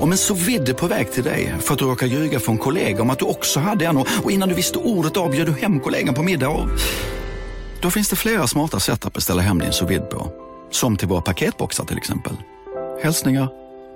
Om 0.00 0.12
en 0.12 0.18
så 0.18 0.34
vidde 0.34 0.74
på 0.74 0.86
väg 0.86 1.12
till 1.12 1.24
dig 1.24 1.54
för 1.60 1.72
att 1.72 1.78
du 1.78 1.84
råkar 1.84 2.06
ljuga 2.06 2.40
från 2.40 2.58
kollega 2.58 3.02
om 3.02 3.10
att 3.10 3.18
du 3.18 3.24
också 3.24 3.60
hade 3.60 3.86
en 3.86 3.96
och 3.96 4.30
innan 4.30 4.48
du 4.48 4.54
visste 4.54 4.78
ordet 4.78 5.16
av 5.16 5.30
bjöd 5.30 5.46
du 5.46 5.52
hem 5.52 5.80
kollegan 5.80 6.14
på 6.14 6.22
middag 6.22 6.48
och... 6.48 6.68
Då 7.80 7.90
finns 7.90 8.08
det 8.08 8.16
flera 8.16 8.46
smarta 8.46 8.80
sätt 8.80 9.06
att 9.06 9.12
beställa 9.12 9.42
hem 9.42 9.58
din 9.58 9.72
sous 9.72 10.00
på. 10.10 10.32
Som 10.70 10.96
till 10.96 11.08
våra 11.08 11.20
paketboxar 11.20 11.84
till 11.84 11.96
exempel. 11.96 12.32
Hälsningar 13.02 13.48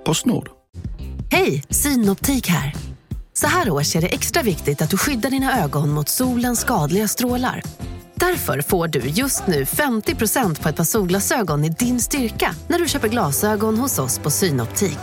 Postnord. 0.05 0.49
Hej, 1.31 1.63
Synoptik 1.69 2.47
här. 2.47 2.75
Så 3.33 3.47
här 3.47 3.69
års 3.69 3.95
är 3.95 4.01
det 4.01 4.07
extra 4.07 4.43
viktigt 4.43 4.81
att 4.81 4.89
du 4.89 4.97
skyddar 4.97 5.29
dina 5.29 5.63
ögon 5.63 5.89
mot 5.89 6.09
solens 6.09 6.59
skadliga 6.59 7.07
strålar. 7.07 7.63
Därför 8.15 8.61
får 8.61 8.87
du 8.87 8.99
just 8.99 9.47
nu 9.47 9.63
50% 9.63 10.61
på 10.61 10.69
ett 10.69 10.75
par 10.75 10.83
solglasögon 10.83 11.65
i 11.65 11.69
din 11.69 11.99
styrka 11.99 12.55
när 12.67 12.79
du 12.79 12.87
köper 12.87 13.07
glasögon 13.07 13.77
hos 13.77 13.99
oss 13.99 14.19
på 14.19 14.31
Synoptik. 14.31 14.99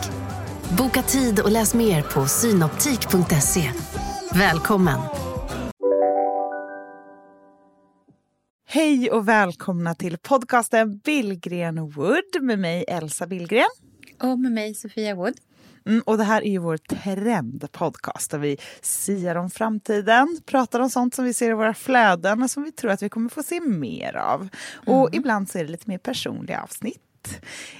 Boka 0.77 1.01
tid 1.01 1.39
och 1.39 1.51
läs 1.51 1.73
mer 1.73 2.01
på 2.01 2.25
synoptik.se. 2.25 3.71
Välkommen! 4.33 4.99
Hej 8.67 9.11
och 9.11 9.27
välkomna 9.27 9.95
till 9.95 10.17
podcasten 10.17 10.97
Billgren 10.97 11.89
Wood 11.89 12.41
med 12.41 12.59
mig 12.59 12.85
Elsa 12.87 13.27
Billgren. 13.27 13.65
Och 14.21 14.39
med 14.39 14.51
mig 14.51 14.75
Sofia 14.75 15.15
Wood. 15.15 15.33
Mm, 15.85 16.01
och 16.05 16.17
det 16.17 16.23
här 16.23 16.41
är 16.41 16.51
ju 16.51 16.57
vår 16.57 16.77
trendpodcast 16.77 18.31
där 18.31 18.37
vi 18.37 18.57
siar 18.81 19.35
om 19.35 19.49
framtiden, 19.49 20.39
pratar 20.45 20.79
om 20.79 20.89
sånt 20.89 21.15
som 21.15 21.25
vi 21.25 21.33
ser 21.33 21.49
i 21.49 21.53
våra 21.53 21.73
flöden 21.73 22.43
och 22.43 22.51
som 22.51 22.63
vi 22.63 22.71
tror 22.71 22.91
att 22.91 23.03
vi 23.03 23.09
kommer 23.09 23.29
få 23.29 23.43
se 23.43 23.59
mer 23.61 24.15
av. 24.15 24.47
Och 24.85 25.07
mm. 25.07 25.19
ibland 25.19 25.49
så 25.49 25.57
är 25.57 25.63
det 25.63 25.71
lite 25.71 25.89
mer 25.89 25.97
personliga 25.97 26.61
avsnitt. 26.61 27.04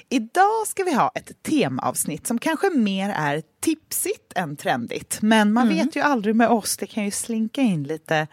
Idag 0.09 0.67
ska 0.67 0.83
vi 0.83 0.93
ha 0.93 1.11
ett 1.15 1.43
temaavsnitt 1.43 2.27
som 2.27 2.39
kanske 2.39 2.69
mer 2.69 3.09
är 3.09 3.41
tipsigt 3.61 4.33
än 4.35 4.55
trendigt. 4.55 5.19
Men 5.21 5.53
man 5.53 5.63
mm. 5.63 5.77
vet 5.77 5.95
ju 5.95 6.01
aldrig 6.01 6.35
med 6.35 6.49
oss, 6.49 6.77
det 6.77 6.87
kan 6.87 7.05
ju 7.05 7.11
slinka 7.11 7.61
in 7.61 7.83
lite 7.83 8.27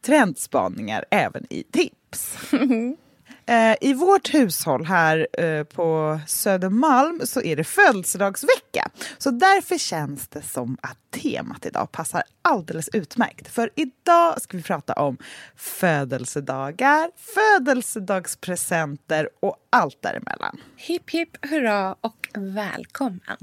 trendspaningar 0.00 1.04
även 1.10 1.46
i 1.50 1.62
tips. 1.62 2.38
Eh, 3.46 3.74
I 3.80 3.94
vårt 3.94 4.34
hushåll 4.34 4.84
här 4.84 5.26
eh, 5.38 5.64
på 5.64 6.20
Södermalm 6.26 7.20
så 7.24 7.42
är 7.42 7.56
det 7.56 7.64
födelsedagsvecka. 7.64 8.90
Så 9.18 9.30
därför 9.30 9.78
känns 9.78 10.28
det 10.28 10.42
som 10.42 10.76
att 10.80 10.98
temat 11.10 11.66
idag 11.66 11.92
passar 11.92 12.22
alldeles 12.42 12.88
utmärkt. 12.92 13.48
För 13.48 13.70
idag 13.74 14.42
ska 14.42 14.56
vi 14.56 14.62
prata 14.62 14.92
om 14.92 15.16
födelsedagar, 15.56 17.10
födelsedagspresenter 17.16 19.28
och 19.40 19.56
allt 19.70 20.02
däremellan. 20.02 20.60
Hipp 20.76 21.10
hipp 21.10 21.46
hurra 21.46 21.96
och 22.00 22.28
välkommen! 22.34 23.36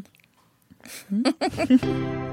Mm. 1.10 1.34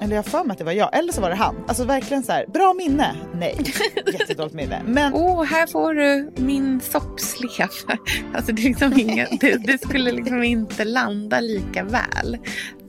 Eller 0.00 0.16
jag 0.16 0.26
för 0.26 0.44
mig 0.44 0.52
att 0.52 0.58
det 0.58 0.64
var 0.64 0.72
jag, 0.72 0.98
eller 0.98 1.12
så 1.12 1.20
var 1.20 1.30
det 1.30 1.36
han. 1.36 1.56
Alltså 1.68 1.84
verkligen 1.84 2.22
så 2.22 2.32
här, 2.32 2.46
bra 2.46 2.74
minne. 2.74 3.16
Nej, 3.34 3.56
jättedåligt 4.12 4.54
minne. 4.54 4.82
Men... 4.86 5.14
Åh, 5.14 5.40
oh, 5.40 5.44
här 5.44 5.66
får 5.66 5.94
du 5.94 6.30
min 6.36 6.80
soppslev. 6.80 7.68
Alltså 8.34 8.52
det, 8.52 8.62
är 8.62 8.64
liksom 8.64 8.92
inga, 8.92 9.26
det, 9.40 9.56
det, 9.56 9.82
skulle 9.82 10.12
liksom 10.12 10.42
inte 10.42 10.84
landa 10.84 11.40
lika 11.40 11.84
väl, 11.84 12.38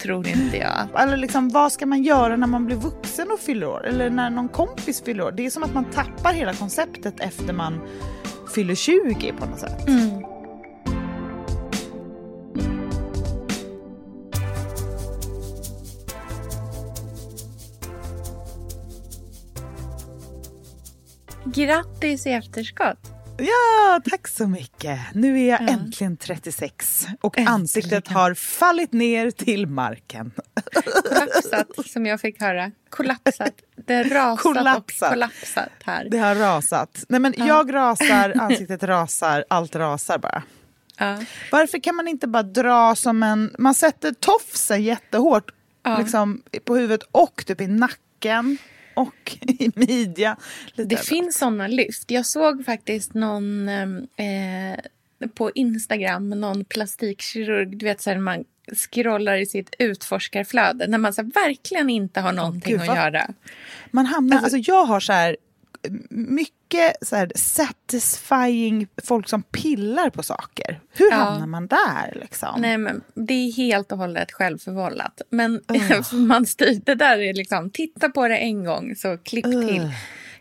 tror 0.01 0.27
inte 0.27 0.57
jag. 0.57 1.01
Eller 1.03 1.17
liksom, 1.17 1.49
vad 1.49 1.71
ska 1.71 1.85
man 1.85 2.03
göra 2.03 2.35
när 2.35 2.47
man 2.47 2.65
blir 2.65 2.75
vuxen 2.75 3.31
och 3.31 3.39
fyller 3.39 3.67
år? 3.67 3.87
Eller 3.87 4.09
när 4.09 4.29
någon 4.29 4.49
kompis 4.49 5.03
fyller 5.03 5.23
år? 5.23 5.31
Det 5.31 5.45
är 5.45 5.49
som 5.49 5.63
att 5.63 5.73
man 5.73 5.85
tappar 5.85 6.33
hela 6.33 6.53
konceptet 6.53 7.19
efter 7.19 7.53
man 7.53 7.81
fyller 8.55 8.75
20 8.75 9.33
på 9.39 9.45
något 9.45 9.59
sätt. 9.59 9.87
Mm. 9.87 10.30
Grattis 21.53 22.27
i 22.27 22.29
efterskott! 22.29 23.11
Ja, 23.37 24.01
tack 24.09 24.27
så 24.27 24.47
mycket. 24.47 24.99
Nu 25.13 25.39
är 25.39 25.49
jag 25.49 25.61
ja. 25.61 25.67
äntligen 25.67 26.17
36 26.17 27.07
och 27.21 27.37
äntligen. 27.37 27.53
ansiktet 27.53 28.07
har 28.07 28.33
fallit 28.33 28.93
ner 28.93 29.31
till 29.31 29.67
marken. 29.67 30.31
Kollapsat, 31.03 31.87
som 31.89 32.05
jag 32.05 32.21
fick 32.21 32.41
höra. 32.41 32.71
Kollapsat. 32.89 33.53
Det 33.75 33.93
har 33.93 34.03
rasat 34.03 34.43
kollapsat. 34.43 35.01
och 35.01 35.13
kollapsat 35.13 35.69
här. 35.83 36.07
Det 36.11 36.17
har 36.17 36.35
rasat. 36.35 37.05
Nej, 37.09 37.19
men 37.19 37.33
ja. 37.37 37.47
Jag 37.47 37.73
rasar, 37.73 38.33
ansiktet 38.39 38.83
rasar, 38.83 39.45
allt 39.47 39.75
rasar 39.75 40.17
bara. 40.17 40.43
Ja. 40.97 41.19
Varför 41.51 41.79
kan 41.79 41.95
man 41.95 42.07
inte 42.07 42.27
bara 42.27 42.43
dra 42.43 42.95
som 42.95 43.23
en... 43.23 43.55
Man 43.59 43.73
sätter 43.73 44.11
tofsen 44.11 44.83
jättehårt 44.83 45.51
liksom, 45.97 46.41
på 46.65 46.75
huvudet 46.75 47.07
och 47.11 47.43
typ 47.45 47.61
i 47.61 47.67
nacken 47.67 48.57
och 49.01 49.37
i 49.41 49.71
midja. 49.75 50.37
Lite 50.73 50.95
det 50.95 51.01
finns 51.01 51.37
såna 51.37 51.67
lyft. 51.67 52.11
Jag 52.11 52.25
såg 52.25 52.65
faktiskt 52.65 53.13
någon 53.13 53.69
eh, 53.69 54.79
på 55.33 55.51
Instagram, 55.55 56.29
någon 56.29 56.65
plastikkirurg, 56.65 57.77
du 57.77 57.85
vet 57.85 58.01
så 58.01 58.09
här, 58.09 58.17
man 58.17 58.43
scrollar 58.75 59.37
i 59.37 59.45
sitt 59.45 59.75
utforskarflöde 59.79 60.87
när 60.87 60.97
man 60.97 61.13
så 61.13 61.23
verkligen 61.23 61.89
inte 61.89 62.21
har 62.21 62.33
någonting 62.33 62.75
oh, 62.75 62.81
att 62.81 62.95
göra. 62.95 63.27
Man 63.91 64.05
hamnar, 64.05 64.37
alltså, 64.37 64.55
alltså 64.55 64.71
jag 64.71 64.85
har 64.85 64.99
så 64.99 65.13
här 65.13 65.37
mycket 66.09 66.95
så 67.01 67.15
här, 67.15 67.31
satisfying 67.35 68.87
folk 69.03 69.29
som 69.29 69.43
pillar 69.43 70.09
på 70.09 70.23
saker. 70.23 70.79
Hur 70.91 71.11
ja. 71.11 71.15
hamnar 71.15 71.47
man 71.47 71.67
där? 71.67 72.17
Liksom? 72.21 72.61
Nej, 72.61 72.77
men 72.77 73.01
det 73.13 73.33
är 73.33 73.51
helt 73.51 73.91
och 73.91 73.97
hållet 73.97 74.31
självförvållat. 74.31 75.21
Men 75.29 75.61
uh. 75.71 76.13
man 76.19 76.45
styr, 76.45 76.81
det 76.85 76.95
där 76.95 77.17
är 77.17 77.33
liksom, 77.33 77.69
titta 77.69 78.09
på 78.09 78.27
det 78.27 78.37
en 78.37 78.63
gång 78.63 78.95
så 78.95 79.17
klipp 79.17 79.45
uh. 79.45 79.67
till. 79.67 79.91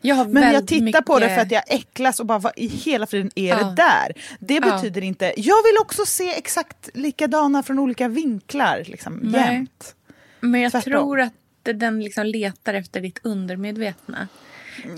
Jag 0.02 0.30
men 0.30 0.52
jag 0.52 0.66
tittar 0.66 0.84
mycket... 0.84 1.04
på 1.04 1.18
det 1.18 1.28
för 1.28 1.40
att 1.40 1.50
jag 1.50 1.62
äcklas 1.68 2.20
och 2.20 2.26
bara 2.26 2.38
vad 2.38 2.52
i 2.56 2.66
hela 2.66 3.06
friden 3.06 3.30
är 3.34 3.54
uh. 3.54 3.68
det 3.68 3.74
där? 3.74 4.12
Det 4.40 4.60
betyder 4.60 5.02
inte, 5.02 5.32
jag 5.36 5.62
vill 5.62 5.76
också 5.80 6.06
se 6.06 6.30
exakt 6.30 6.88
likadana 6.94 7.62
från 7.62 7.78
olika 7.78 8.08
vinklar 8.08 8.82
liksom, 8.86 9.30
jämt. 9.34 9.94
Men 10.40 10.60
jag 10.60 10.72
Tvärtom. 10.72 10.92
tror 10.92 11.20
att 11.20 11.32
den 11.62 12.00
liksom 12.04 12.26
letar 12.26 12.74
efter 12.74 13.00
ditt 13.00 13.20
undermedvetna. 13.22 14.28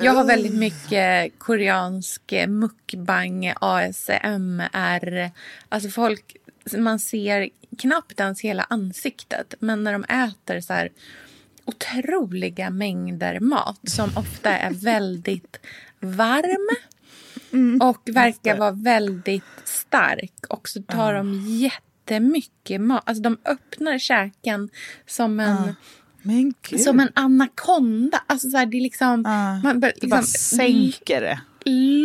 Jag 0.01 0.13
har 0.13 0.25
väldigt 0.25 0.55
mycket 0.55 1.39
koreansk 1.39 2.33
mukbang, 2.49 3.53
ASMR. 3.61 5.31
Alltså 5.69 5.89
folk, 5.89 6.37
man 6.79 6.99
ser 6.99 7.51
knappt 7.79 8.21
ens 8.21 8.41
hela 8.41 8.67
ansiktet. 8.71 9.55
Men 9.59 9.85
när 9.85 9.93
de 9.93 10.05
äter 10.05 10.61
så 10.61 10.73
här 10.73 10.91
otroliga 11.65 12.71
mängder 12.71 13.41
mat 13.41 13.81
som 13.85 14.11
ofta 14.17 14.51
är 14.51 14.71
väldigt 14.85 15.61
varm 16.01 16.77
mm, 17.53 17.81
och 17.81 18.03
verkar 18.05 18.57
vara 18.57 18.73
väldigt 18.73 19.45
stark. 19.65 20.47
Och 20.49 20.69
så 20.69 20.83
tar 20.83 21.15
mm. 21.15 21.27
de 21.27 21.49
jättemycket 21.49 22.81
mat. 22.81 23.03
Alltså 23.07 23.23
de 23.23 23.39
öppnar 23.45 23.99
käken 23.99 24.69
som 25.07 25.41
en... 25.41 25.57
Mm 25.57 25.75
som 26.85 27.01
en 27.01 27.09
anakonda. 27.15 28.23
Alltså 28.27 28.51
så 28.51 28.57
här, 28.57 28.67
det 28.67 28.77
är 28.77 28.81
liksom... 28.81 29.27
Uh, 29.27 29.63
man 29.65 29.81
bör, 29.81 29.89
liksom, 29.89 30.11
bara 30.11 30.23
sänker 30.23 31.21
det. 31.21 31.41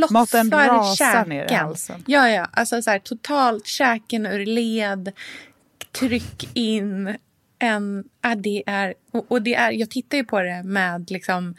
Maten 0.09 0.51
rasar 0.51 0.95
käken. 0.95 1.29
ner 1.29 1.51
i 1.51 1.53
halsen. 1.53 2.03
Ja, 2.07 2.29
ja. 2.29 2.47
Alltså 2.51 2.81
så 2.81 2.89
här, 2.89 3.00
totalt 3.00 3.67
käken 3.67 4.25
ur 4.25 4.45
led. 4.45 5.11
Tryck 6.00 6.50
in 6.53 7.17
en... 7.59 8.03
Ja, 8.22 8.35
det 8.35 8.63
är, 8.66 8.94
och, 9.11 9.31
och 9.31 9.41
det 9.41 9.55
är, 9.55 9.72
jag 9.72 9.89
tittar 9.89 10.17
ju 10.17 10.23
på 10.23 10.41
det 10.41 10.63
med 10.63 11.11
liksom 11.11 11.55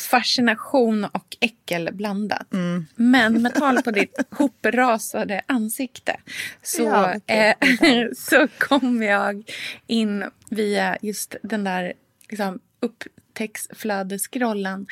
fascination 0.00 1.04
och 1.04 1.36
äckel 1.40 1.88
blandat. 1.92 2.52
Mm. 2.52 2.86
Men 2.94 3.42
med 3.42 3.54
tal 3.54 3.82
på 3.82 3.90
ditt 3.90 4.18
hoprasade 4.30 5.42
ansikte 5.46 6.16
så, 6.62 6.82
ja, 6.82 7.16
okay. 7.16 7.54
eh, 7.80 8.08
så 8.16 8.48
kom 8.58 9.02
jag 9.02 9.50
in 9.86 10.24
via 10.50 10.96
just 11.02 11.36
den 11.42 11.64
där 11.64 11.92
liksom, 12.28 12.60
upptäcktsflödescrollen 12.80 14.86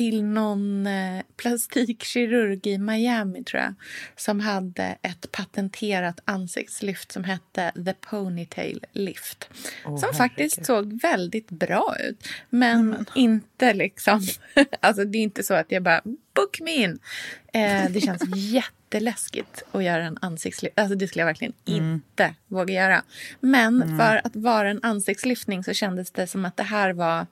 till 0.00 0.24
någon 0.24 0.86
eh, 0.86 1.22
plastikkirurg 1.36 2.66
i 2.66 2.78
Miami, 2.78 3.44
tror 3.44 3.62
jag 3.62 3.74
som 4.16 4.40
hade 4.40 4.96
ett 5.02 5.32
patenterat 5.32 6.20
ansiktslyft 6.24 7.12
som 7.12 7.24
hette 7.24 7.72
The 7.84 7.92
Ponytail 7.92 8.84
Lift. 8.92 9.50
Oh, 9.84 9.96
som 9.96 10.14
faktiskt 10.14 10.66
såg 10.66 11.00
väldigt 11.02 11.50
bra 11.50 11.96
ut, 12.08 12.28
men 12.50 12.80
mm. 12.80 13.04
inte 13.14 13.74
liksom... 13.74 14.26
alltså 14.80 15.04
Det 15.04 15.18
är 15.18 15.22
inte 15.22 15.42
så 15.42 15.54
att 15.54 15.72
jag 15.72 15.82
bara 15.82 16.00
book 16.34 16.60
me 16.60 16.74
in. 16.74 16.98
Eh, 17.52 17.90
det 17.90 18.00
känns 18.00 18.22
jätte 18.36 18.70
jätteläskigt 18.90 19.62
att 19.72 19.84
göra 19.84 20.04
en 20.04 20.18
ansiktslyftning. 20.20 20.82
Alltså 20.82 20.98
det 20.98 21.08
skulle 21.08 21.20
jag 21.20 21.26
verkligen 21.26 21.54
inte 21.64 22.34
våga 22.48 22.74
göra. 22.74 23.02
Men 23.40 23.98
för 23.98 24.20
att 24.24 24.36
vara 24.36 24.70
en 24.70 24.80
ansiktslyftning 24.82 25.64
så 25.64 25.72
kändes 25.74 26.10
det 26.10 26.26
som 26.26 26.44
att 26.44 26.56
det 26.56 26.62
här 26.62 26.92
var 26.92 27.26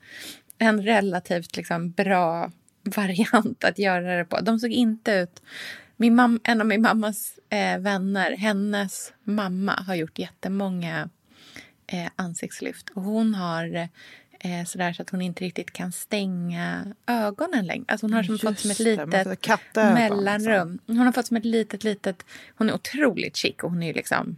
en 0.58 0.82
relativt 0.82 1.56
liksom, 1.56 1.90
bra 1.90 2.50
variant 2.90 3.64
att 3.64 3.78
göra 3.78 4.16
det 4.16 4.24
på. 4.24 4.40
De 4.40 4.58
såg 4.58 4.70
inte 4.70 5.12
ut... 5.12 5.42
Min 6.00 6.14
mam, 6.14 6.40
en 6.44 6.60
av 6.60 6.66
min 6.66 6.82
mammas 6.82 7.38
eh, 7.48 7.78
vänner, 7.78 8.36
hennes 8.36 9.12
mamma 9.22 9.72
har 9.86 9.94
gjort 9.94 10.18
jättemånga 10.18 11.08
eh, 11.86 12.10
ansiktslyft. 12.16 12.90
Och 12.90 13.02
hon 13.02 13.34
har 13.34 13.88
eh, 14.40 14.64
sådär 14.66 14.92
så 14.92 15.02
att 15.02 15.10
hon 15.10 15.22
inte 15.22 15.44
riktigt 15.44 15.72
kan 15.72 15.92
stänga 15.92 16.94
ögonen 17.06 17.66
längre. 17.66 17.84
Alltså 17.88 18.06
hon 18.06 18.12
har 18.12 18.22
som 18.22 18.38
fått 18.38 18.58
som 18.58 18.70
ett 18.70 18.78
litet 18.78 19.40
kattögon, 19.40 19.94
mellanrum. 19.94 20.78
Hon 20.86 20.98
har 20.98 21.12
fått 21.12 21.26
som 21.26 21.36
ett 21.36 21.44
litet, 21.44 21.84
litet... 21.84 22.24
Hon 22.56 22.68
är 22.68 22.74
otroligt 22.74 23.36
chic 23.36 23.56
och 23.62 23.70
hon 23.70 23.82
är 23.82 23.86
ju 23.86 23.92
liksom... 23.92 24.36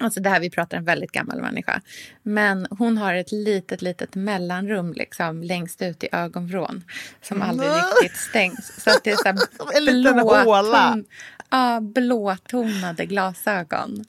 Alltså 0.00 0.20
det 0.20 0.28
här 0.30 0.40
vi 0.40 0.50
pratar 0.50 0.76
en 0.76 0.84
väldigt 0.84 1.12
gammal 1.12 1.40
människa. 1.40 1.80
Men 2.22 2.66
hon 2.70 2.98
har 2.98 3.14
ett 3.14 3.32
litet, 3.32 3.82
litet 3.82 4.14
mellanrum 4.14 4.92
liksom 4.92 5.42
längst 5.42 5.82
ut 5.82 6.04
i 6.04 6.08
ögonvrån 6.12 6.84
som 7.22 7.42
aldrig 7.42 7.68
Mm. 7.70 7.80
riktigt 8.02 8.18
stängs. 8.18 8.82
Så 8.84 8.90
att 8.90 9.04
det 9.04 9.10
är 9.10 9.16
så 9.16 9.24
här 9.28 9.38
En 9.76 9.84
liten 9.84 10.18
håla. 10.18 10.62
blåton, 10.62 11.04
ja, 11.50 11.80
blåtonade 11.80 13.06
glasögon. 13.06 14.04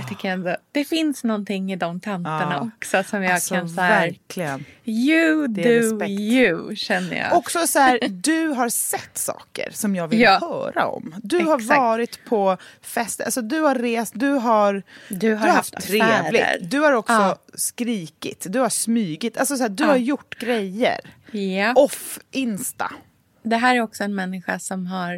Jag 0.00 0.08
tycker 0.08 0.28
ändå, 0.30 0.56
det 0.72 0.84
finns 0.84 1.24
någonting 1.24 1.72
i 1.72 1.76
de 1.76 2.00
tanterna 2.00 2.48
Ja. 2.52 2.70
också 2.76 3.02
som 3.10 3.22
jag 3.22 3.32
Alltså, 3.32 3.54
kan 3.54 3.68
så 3.68 3.80
här, 3.80 4.00
verkligen. 4.06 4.64
You 4.84 5.46
do 5.46 5.62
respekt. 5.62 6.10
you, 6.10 6.76
känner 6.76 7.16
jag. 7.16 7.36
Också 7.36 7.66
så 7.66 7.78
här, 7.78 7.98
du 8.10 8.46
har 8.48 8.68
sett 8.68 9.18
saker 9.18 9.68
som 9.72 9.96
jag 9.96 10.08
vill 10.08 10.20
Ja. 10.20 10.38
höra 10.40 10.86
om. 10.86 11.14
Du 11.22 11.38
har 11.44 11.58
Exakt. 11.58 11.78
varit 11.80 12.24
på 12.24 12.56
fester, 12.82 13.24
alltså 13.24 13.42
du 13.42 13.60
har 13.60 13.74
rest, 13.74 14.12
du 14.16 14.28
har, 14.30 14.82
Du 15.08 15.34
har 15.34 15.48
haft 15.48 15.74
affärer. 15.74 16.22
trevligt. 16.30 16.70
Du 16.70 16.80
har 16.80 16.92
också 16.92 17.12
Ja. 17.12 17.36
skrikit, 17.54 18.46
du 18.48 18.58
har 18.58 18.68
smygit. 18.70 19.36
Alltså 19.38 19.56
så 19.56 19.62
här, 19.62 19.68
du 19.70 19.84
Ja. 19.84 19.88
har 19.90 19.96
gjort 19.96 20.38
grejer. 20.38 21.00
ja. 21.30 21.72
Off 21.76 22.18
Insta. 22.30 22.92
Det 23.42 23.56
här 23.56 23.76
är 23.76 23.80
också 23.80 24.04
en 24.04 24.14
människa 24.14 24.58
som 24.58 24.86
har 24.86 25.14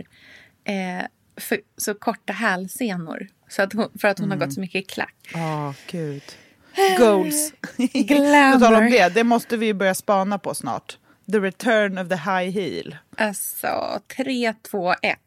eh, 0.64 1.04
för, 1.36 1.58
så 1.76 1.94
korta 1.94 2.32
hälsenor. 2.32 3.26
Så 3.48 3.62
att 3.62 3.72
hon, 3.72 3.88
för 4.00 4.08
att 4.08 4.18
hon 4.18 4.30
har 4.30 4.38
gått 4.38 4.52
så 4.52 4.60
mycket 4.60 4.82
i 4.82 4.84
klack. 4.84 5.14
Ja, 5.34 5.74
gud. 5.90 6.22
Goals. 6.98 7.52
Glamour. 7.92 8.58
På 8.68 8.74
om 8.76 8.90
det, 8.90 9.14
det 9.14 9.24
måste 9.24 9.56
vi 9.56 9.74
börja 9.74 9.94
spana 9.94 10.38
på 10.38 10.54
snart. 10.54 10.98
The 11.32 11.38
return 11.38 11.98
of 11.98 12.08
the 12.08 12.14
high 12.14 12.50
heel. 12.50 12.96
Alltså, 13.16 14.00
3, 14.16 14.54
2, 14.70 14.92
1. 14.92 15.18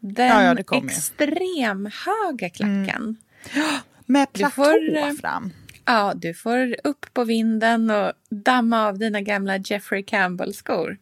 Den 0.00 0.26
Ja, 0.26 0.42
ja, 0.42 0.54
det 0.54 0.62
kommer 0.62 0.82
ju. 0.82 0.88
extrem 0.88 1.90
höga 2.06 2.50
klacken. 2.50 3.16
Med 4.06 4.28
Du 4.32 4.38
platå 4.38 4.54
får, 4.54 4.96
eh, 4.96 5.12
fram. 5.12 5.52
Ja, 5.84 6.12
du 6.16 6.34
får 6.34 6.76
upp 6.84 7.06
på 7.14 7.24
vinden 7.24 7.90
och 7.90 8.12
damma 8.30 8.86
av 8.86 8.98
dina 8.98 9.20
gamla 9.20 9.56
Jeffrey 9.56 10.02
Campbell-skor. 10.02 10.98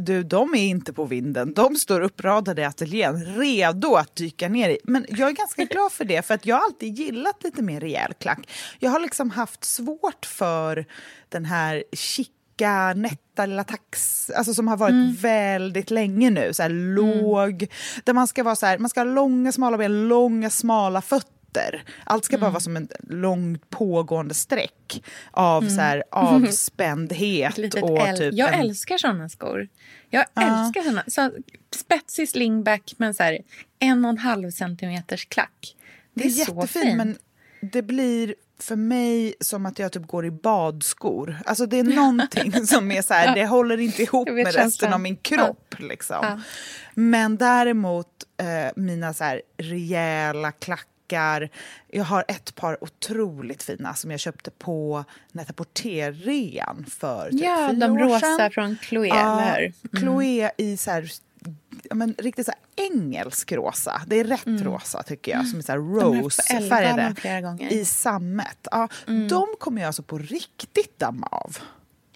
Du, 0.00 0.22
de 0.22 0.54
är 0.54 0.66
inte 0.66 0.92
på 0.92 1.04
vinden. 1.04 1.54
De 1.54 1.76
står 1.76 2.00
uppradade 2.00 2.62
i 2.62 2.64
ateljén, 2.64 3.24
redo 3.24 3.94
att 3.94 4.16
dyka 4.16 4.48
ner 4.48 4.68
i. 4.68 4.78
Men 4.84 5.06
jag 5.08 5.30
är 5.30 5.32
ganska 5.32 5.64
glad 5.70 5.92
för 5.92 6.04
det, 6.04 6.26
för 6.26 6.34
att 6.34 6.46
jag 6.46 6.56
har 6.56 6.64
alltid 6.64 6.98
gillat 6.98 7.44
lite 7.44 7.62
mer 7.62 7.80
rejäl 7.80 8.12
klack. 8.14 8.48
Jag 8.78 8.90
har 8.90 9.00
liksom 9.00 9.30
haft 9.30 9.64
svårt 9.64 10.26
för 10.26 10.86
den 11.28 11.44
här 11.44 11.84
chicka, 11.92 12.94
nätta 12.96 13.46
lilla 13.46 13.64
tax, 13.64 14.30
alltså 14.30 14.54
som 14.54 14.68
har 14.68 14.76
varit 14.76 15.20
väldigt 15.20 15.90
länge 15.90 16.30
nu. 16.30 16.52
Så 16.52 16.62
här 16.62 16.70
låg, 16.70 17.66
där 18.04 18.12
man 18.12 18.26
ska 18.26 18.42
vara 18.42 18.56
så 18.56 18.66
här, 18.66 18.78
man 18.78 18.90
ska 18.90 19.00
ha 19.00 19.04
långa 19.04 19.52
smala 19.52 19.78
ben, 19.78 20.08
långa 20.08 20.50
smala 20.50 21.02
fötter. 21.02 21.35
Allt 22.04 22.24
ska 22.24 22.38
bara 22.38 22.50
vara 22.50 22.60
som 22.60 22.76
en 22.76 22.88
långt 23.08 23.70
pågående 23.70 24.34
streck 24.34 25.04
av 25.30 25.68
så 25.68 25.80
här 25.80 26.02
avspändhet. 26.10 27.58
Och 27.58 28.16
typ 28.16 28.34
jag 28.34 28.54
en, 28.54 28.60
älskar 28.60 28.98
såna 28.98 29.28
skor. 29.28 29.68
Jag 30.10 30.24
Ja. 30.34 30.42
älskar 30.42 30.82
såna. 30.82 31.04
Så 31.06 31.30
spetsig 31.76 32.28
slingback 32.28 32.94
men 32.96 33.14
så 33.14 33.22
här 33.22 33.38
en 33.78 34.04
och 34.04 34.10
en 34.10 34.18
halv 34.18 34.50
centimeters 34.50 35.26
klack. 35.28 35.76
Det 36.14 36.24
är, 36.24 36.28
Det 36.28 36.34
är 36.34 36.38
jättefint, 36.38 36.70
fint. 36.84 36.96
men 36.96 37.18
det 37.60 37.82
blir 37.82 38.34
för 38.58 38.76
mig 38.76 39.34
som 39.40 39.66
att 39.66 39.78
jag 39.78 39.92
typ 39.92 40.06
går 40.06 40.26
i 40.26 40.30
badskor. 40.30 41.36
Alltså 41.44 41.66
det 41.66 41.78
är 41.78 41.84
någonting 41.84 42.52
som 42.66 42.90
är 42.92 43.02
så 43.02 43.14
här, 43.14 43.34
det 43.34 43.46
håller 43.46 43.80
inte 43.80 44.02
ihop 44.02 44.28
med 44.28 44.44
resten 44.46 44.62
känslan. 44.62 44.92
av 44.92 45.00
min 45.00 45.16
kropp. 45.16 45.74
Liksom. 45.78 46.16
Ja. 46.22 46.40
Men 46.94 47.36
däremot 47.36 48.08
eh, 48.40 48.72
mina 48.82 49.14
så 49.14 49.24
här 49.24 49.42
rejäla 49.56 50.52
klackar. 50.52 50.86
Jag 51.88 52.04
har 52.04 52.24
ett 52.28 52.54
par 52.54 52.84
otroligt 52.84 53.62
fina 53.62 53.94
som 53.94 54.10
jag 54.10 54.20
köpte 54.20 54.50
på 54.50 55.04
net 55.32 55.50
rean 56.12 56.86
för 56.88 57.30
typ 57.30 57.40
Ja, 57.40 57.68
fyra 57.70 57.86
de 57.88 57.92
år 57.92 57.98
rosa 57.98 58.36
sedan. 58.36 58.50
från 58.50 58.76
Chloé, 58.82 59.08
Ja, 59.08 59.40
eller 59.40 59.60
hur? 59.60 59.72
Mm. 59.92 60.02
Chloé 60.02 60.50
i 60.56 60.76
så 60.76 60.90
här, 60.90 61.10
men, 61.94 62.14
riktigt 62.18 62.46
så 62.46 62.52
engelsk 62.76 63.52
rosa. 63.52 64.02
Det 64.06 64.20
är 64.20 64.24
rätt 64.24 64.46
rosa 64.46 65.02
tycker 65.02 65.32
jag, 65.32 65.46
som 65.46 65.58
är 65.58 65.62
så 65.62 65.72
här 65.72 65.78
Mm. 65.78 66.22
rose-färgade. 66.22 67.14
I 67.70 67.84
sammet. 67.84 68.68
Ja, 68.70 68.88
Mm. 69.06 69.28
De 69.28 69.46
kommer 69.60 69.80
jag 69.80 69.86
alltså 69.86 70.02
på 70.02 70.18
riktigt 70.18 70.98
damma 70.98 71.26
av. 71.26 71.56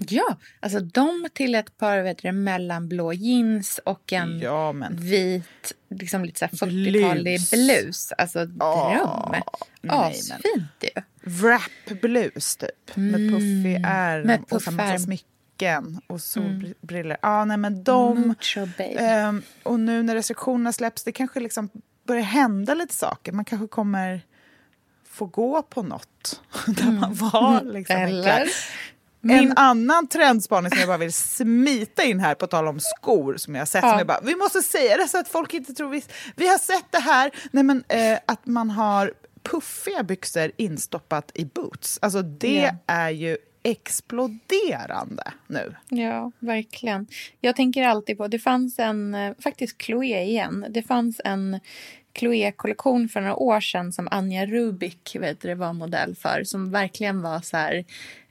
Ja, 0.09 0.37
alltså 0.61 0.81
de 0.81 1.29
till 1.33 1.55
ett 1.55 1.79
par 1.79 2.03
vet 2.03 2.19
du, 2.19 2.33
mellanblå 2.33 3.13
jeans 3.13 3.81
och 3.85 4.13
en 4.13 4.41
Ja, 4.41 4.75
vit, 4.91 5.73
liksom 5.91 6.25
lite 6.25 6.39
så 6.39 6.45
här 6.45 6.53
40-talig 6.53 7.51
Blus. 7.51 8.13
Alltså 8.19 8.47
dröm. 8.47 9.31
nej, 9.33 9.43
men. 9.83 9.91
Asfint 9.91 10.83
ju. 10.83 11.03
Wrap-blus 11.23 12.57
typ. 12.57 12.97
Med 12.97 13.31
puffig 13.31 13.83
ärm 13.87 14.21
Mm. 14.21 14.27
Med 14.27 14.41
och 14.51 14.63
så 14.63 14.71
massa 14.71 14.99
smycken 14.99 16.01
och 16.07 16.21
solbriller. 16.21 17.17
Ja, 17.23 17.45
nej 17.45 17.57
men 17.57 17.85
de... 17.85 18.35
Ehm, 18.79 19.43
och 19.63 19.81
nu 19.81 20.03
när 20.03 20.15
restriktionerna 20.15 20.73
släpps, 20.73 21.05
det 21.05 21.13
kanske 21.13 21.41
liksom 21.41 21.69
börjar 22.07 22.23
hända 22.23 22.75
lite 22.75 22.95
saker. 22.95 23.33
Man 23.33 23.45
kanske 23.45 23.67
kommer 23.69 24.23
få 25.05 25.27
gå 25.27 25.63
på 25.63 25.83
något 25.83 26.41
där 26.67 26.91
man 26.93 27.15
var 27.15 27.63
liksom 27.65 27.97
Mm. 27.97 28.09
Eller? 28.09 28.49
Enklare. 29.23 29.41
En 29.51 29.53
annan 29.57 30.07
trendspaning 30.07 30.71
som 30.71 30.79
jag 30.79 30.89
bara 30.89 30.99
vill 30.99 31.13
smita 31.37 32.05
in 32.05 32.21
här 32.21 32.35
på 32.35 32.47
tal 32.47 32.69
om 32.69 32.81
skor 32.81 33.37
som 33.37 33.55
jag 33.55 33.61
har 33.61 33.67
sett. 33.67 33.83
Ja. 33.85 33.91
Som 33.91 33.99
jag 33.99 34.07
bara, 34.07 34.21
vi 34.23 34.37
måste 34.37 34.63
säga 34.63 34.97
det 34.97 35.09
så 35.09 35.19
att 35.19 35.29
folk 35.29 35.55
inte 35.55 35.75
tror 35.75 35.89
vi... 35.89 36.03
Vi 36.37 36.49
har 36.49 36.59
sett 36.59 36.87
det 36.93 36.99
här, 37.01 37.31
nej 37.51 37.65
men 37.65 37.85
eh, 37.89 38.19
att 38.27 38.47
man 38.47 38.71
har 38.71 39.13
puffiga 39.43 40.03
byxor 40.03 40.51
instoppat 40.57 41.31
i 41.35 41.45
boots. 41.45 41.99
Alltså 42.03 42.23
det 42.23 42.55
Ja. 42.63 42.71
är 42.87 43.11
ju 43.11 43.37
exploderande 43.63 45.23
nu. 45.47 45.75
Ja, 45.89 46.33
verkligen. 46.39 47.07
Jag 47.41 47.57
tänker 47.57 47.83
alltid 47.83 48.19
på, 48.19 48.29
det 48.29 48.39
fanns 48.39 48.79
en, 48.79 49.15
eh, 49.15 49.33
faktiskt 49.43 49.83
Chloé 49.83 50.23
igen, 50.23 50.67
det 50.71 50.83
fanns 50.83 51.21
en 51.25 51.61
Chloé-kollektion 52.19 53.09
för 53.09 53.21
några 53.21 53.37
år 53.37 53.61
sedan 53.61 53.93
som 53.93 54.09
Anja 54.11 54.47
Rubik 54.47 55.17
vet 55.21 55.41
du, 55.41 55.55
var 55.55 55.73
modell 55.73 56.15
för, 56.17 56.45
som 56.45 56.71
verkligen 56.71 57.23
var 57.23 57.41
så 57.41 57.57
här 57.57 57.85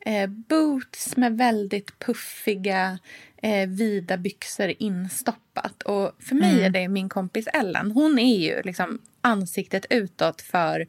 eh, 0.05 0.27
boots 0.27 1.17
med 1.17 1.37
väldigt 1.37 1.99
puffiga 1.99 2.99
eh, 3.41 3.69
vida 3.69 4.17
byxor 4.17 4.73
instoppat. 4.79 5.83
Och 5.83 6.11
för 6.19 6.35
mig 6.35 6.63
är 6.63 6.69
det 6.69 6.87
min 6.87 7.09
kompis 7.09 7.47
Ellen, 7.47 7.91
hon 7.91 8.19
är 8.19 8.37
ju 8.37 8.61
liksom 8.61 8.99
ansiktet 9.21 9.85
utåt 9.89 10.41
för 10.41 10.87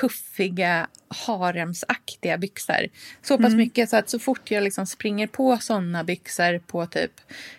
puffiga 0.00 0.88
haremsaktiga 1.08 2.38
byxor. 2.38 2.88
Så 3.22 3.38
pass 3.38 3.54
mycket 3.54 3.90
så 3.90 3.96
att 3.96 4.10
så 4.10 4.18
fort 4.18 4.50
jag 4.50 4.62
liksom 4.62 4.86
springer 4.86 5.26
på 5.26 5.58
såna 5.58 6.04
byxor 6.04 6.58
på 6.58 6.86
typ 6.86 7.12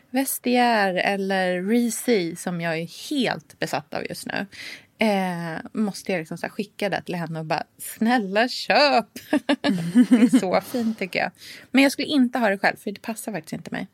Vestiaire 0.09 1.01
eller 1.01 1.63
Reese 1.63 2.41
som 2.41 2.61
jag 2.61 2.77
är 2.77 3.09
helt 3.09 3.59
besatt 3.59 3.93
av 3.93 4.05
just 4.09 4.25
nu 4.25 4.45
eh, 5.01 5.59
måste 5.73 6.11
jag 6.11 6.19
liksom 6.19 6.37
så 6.37 6.49
skicka 6.49 6.89
det 6.89 7.01
till 7.01 7.15
henne 7.15 7.39
och 7.39 7.45
bara 7.45 7.63
snälla 7.77 8.47
köp. 8.47 9.05
det 10.09 10.15
är 10.15 10.39
så 10.39 10.61
fint 10.65 10.99
tycker 10.99 11.19
jag. 11.19 11.31
Men 11.71 11.83
jag 11.83 11.91
skulle 11.91 12.07
inte 12.07 12.39
ha 12.39 12.49
det 12.49 12.57
själv 12.57 12.77
för 12.77 12.91
det 12.91 13.01
passar 13.01 13.31
faktiskt 13.31 13.53
inte 13.53 13.71
mig. 13.71 13.87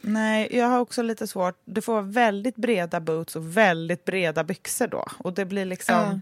Nej, 0.00 0.48
jag 0.52 0.66
har 0.66 0.78
också 0.78 1.02
lite 1.02 1.26
svårt. 1.26 1.62
Du 1.64 1.80
får 1.80 2.02
väldigt 2.02 2.56
breda 2.56 3.00
boots 3.00 3.36
och 3.36 3.56
väldigt 3.56 4.04
breda 4.04 4.44
byxor 4.44 4.86
då. 4.86 5.06
Och 5.18 5.32
det 5.34 5.44
blir 5.44 5.64
liksom... 5.64 5.96
Ja. 5.96 6.20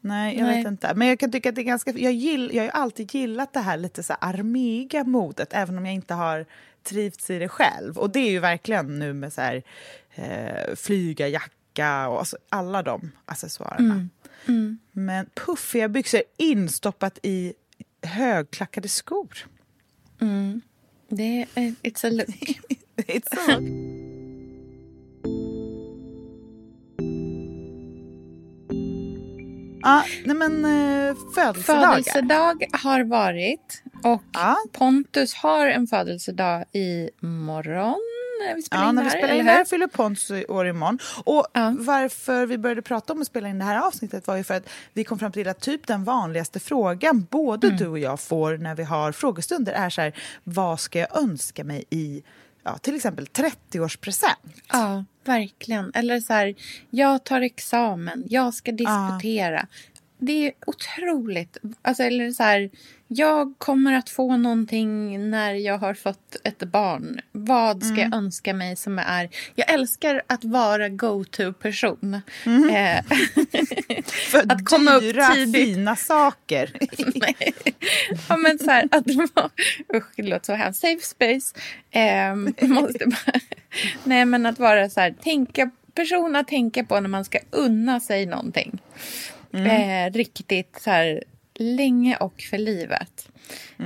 Nej, 0.00 0.38
jag 0.38 0.46
Nej. 0.46 0.56
vet 0.56 0.66
inte. 0.66 0.94
Men 0.94 1.08
jag 1.08 1.18
kan 1.18 1.32
tycka 1.32 1.48
att 1.48 1.54
det 1.54 1.60
är 1.60 1.64
ganska... 1.64 1.90
Jag, 1.90 2.12
gill, 2.12 2.50
jag 2.52 2.62
har 2.62 2.64
ju 2.64 2.70
alltid 2.70 3.14
gillat 3.14 3.52
det 3.52 3.60
här 3.60 3.76
lite 3.76 4.02
så 4.02 4.14
armiga 4.20 5.04
modet, 5.04 5.48
även 5.52 5.78
om 5.78 5.86
jag 5.86 5.94
inte 5.94 6.14
har 6.14 6.46
trivts 6.82 7.30
i 7.30 7.38
det 7.38 7.48
själv. 7.48 7.98
Och 7.98 8.10
det 8.10 8.20
är 8.20 8.30
ju 8.30 8.38
verkligen 8.38 8.98
nu 8.98 9.12
med 9.12 9.32
så 9.32 9.40
här 9.40 9.62
eh, 10.14 10.74
flyga, 10.76 11.28
jacka 11.74 12.08
och 12.08 12.18
alltså 12.18 12.36
alla 12.48 12.82
de 12.82 13.12
accessoarerna. 13.26 14.08
Men 14.92 15.26
puffiga 15.34 15.88
byxor 15.88 16.22
instoppat 16.36 17.18
i 17.22 17.52
högklackade 18.02 18.88
skor. 18.88 19.46
Det 21.08 21.46
är, 21.54 21.74
it's 21.82 22.06
a 22.06 22.10
look. 22.10 22.28
It's 22.96 23.34
so... 23.46 23.60
Ja, 29.82 30.04
nej 30.24 30.36
men 30.36 30.64
eh, 30.64 31.16
födelsedagar. 31.34 31.92
Födelsedag 31.92 32.64
har 32.72 33.04
varit 33.04 33.82
och 34.04 34.22
Ja. 34.32 34.56
Pontus 34.72 35.34
har 35.34 35.66
en 35.66 35.86
födelsedag 35.86 36.64
i 36.72 37.10
morgon. 37.20 38.00
När 38.40 38.54
vi 38.54 38.62
spelar 38.62 38.82
Ja, 38.82 38.88
in 38.88 38.94
när 38.94 39.02
det 39.02 39.08
vi 39.08 39.12
här, 39.12 39.18
spelar 39.18 39.34
in 39.34 39.46
här 39.46 39.64
fyller 39.64 40.50
år 40.50 40.66
imorgon. 40.66 40.98
Och 41.24 41.46
Ja. 41.52 41.74
varför 41.78 42.46
vi 42.46 42.58
började 42.58 42.82
prata 42.82 43.12
om 43.12 43.20
att 43.20 43.26
spela 43.26 43.48
in 43.48 43.58
det 43.58 43.64
här 43.64 43.80
avsnittet 43.86 44.26
var 44.26 44.36
ju 44.36 44.44
för 44.44 44.54
att 44.54 44.68
vi 44.92 45.04
kom 45.04 45.18
fram 45.18 45.32
till 45.32 45.48
att 45.48 45.60
typ 45.60 45.86
den 45.86 46.04
vanligaste 46.04 46.60
frågan 46.60 47.26
både 47.30 47.66
Mm. 47.66 47.78
du 47.78 47.86
och 47.86 47.98
jag 47.98 48.20
får 48.20 48.56
när 48.58 48.74
vi 48.74 48.82
har 48.82 49.12
frågestunder 49.12 49.72
är 49.72 49.90
så 49.90 50.00
här, 50.00 50.12
vad 50.44 50.80
ska 50.80 50.98
jag 50.98 51.16
önska 51.22 51.64
mig 51.64 51.84
i 51.90 52.22
ja, 52.64 52.78
till 52.78 52.96
exempel 52.96 53.26
30-årspresent? 53.26 54.62
Ja, 54.72 55.04
verkligen. 55.24 55.92
Eller 55.94 56.20
så 56.20 56.32
här, 56.32 56.54
jag 56.90 57.24
tar 57.24 57.40
examen, 57.40 58.24
jag 58.28 58.54
ska 58.54 58.72
disputera. 58.72 59.66
Det 60.18 60.46
är 60.46 60.52
otroligt. 60.66 61.56
Alltså, 61.82 62.02
eller 62.02 62.30
så 62.30 62.42
här, 62.42 62.70
jag 63.08 63.54
kommer 63.58 63.92
att 63.92 64.10
få 64.10 64.36
någonting 64.36 65.20
när 65.30 65.54
jag 65.54 65.78
har 65.78 65.94
fått 65.94 66.36
ett 66.44 66.58
barn. 66.58 67.20
Vad 67.32 67.84
ska 67.84 68.00
jag 68.00 68.14
önska 68.14 68.54
mig 68.54 68.76
som 68.76 68.98
är... 68.98 69.28
Jag 69.54 69.70
älskar 69.72 70.22
att 70.26 70.44
vara 70.44 70.88
go-to-person. 70.88 72.14
Eh, 72.14 73.04
För 74.30 74.52
Att 74.52 74.64
komma 74.64 74.94
upp 74.94 75.02
dyra, 75.02 75.26
tidigt. 75.34 75.54
fina 75.74 75.96
saker. 75.96 76.70
Ja, 78.28 78.36
men 78.36 78.58
så 78.58 78.70
här, 78.70 78.88
att 78.90 79.06
vara... 79.34 79.50
Usch, 79.94 80.06
det 80.16 80.22
låter 80.22 80.46
så 80.46 80.52
hemskt. 80.52 80.80
Safe 80.80 81.02
space. 81.02 81.54
Ehm, 81.90 82.54
måste 82.60 83.06
bara, 83.06 83.40
nej, 84.04 84.24
men 84.24 84.46
att 84.46 84.58
vara 84.58 84.90
så 84.90 85.00
här... 85.00 85.14
Tänka, 85.22 85.70
person 85.94 86.36
att 86.36 86.48
tänka 86.48 86.84
på 86.84 87.00
när 87.00 87.08
man 87.08 87.24
ska 87.24 87.38
unna 87.50 88.00
sig 88.00 88.26
någonting. 88.26 88.78
Eh, 89.54 90.12
riktigt 90.12 90.78
så 90.80 90.90
här... 90.90 91.24
Länge 91.56 92.16
och 92.16 92.40
för 92.50 92.58
livet. 92.58 93.28
Eh, 93.78 93.84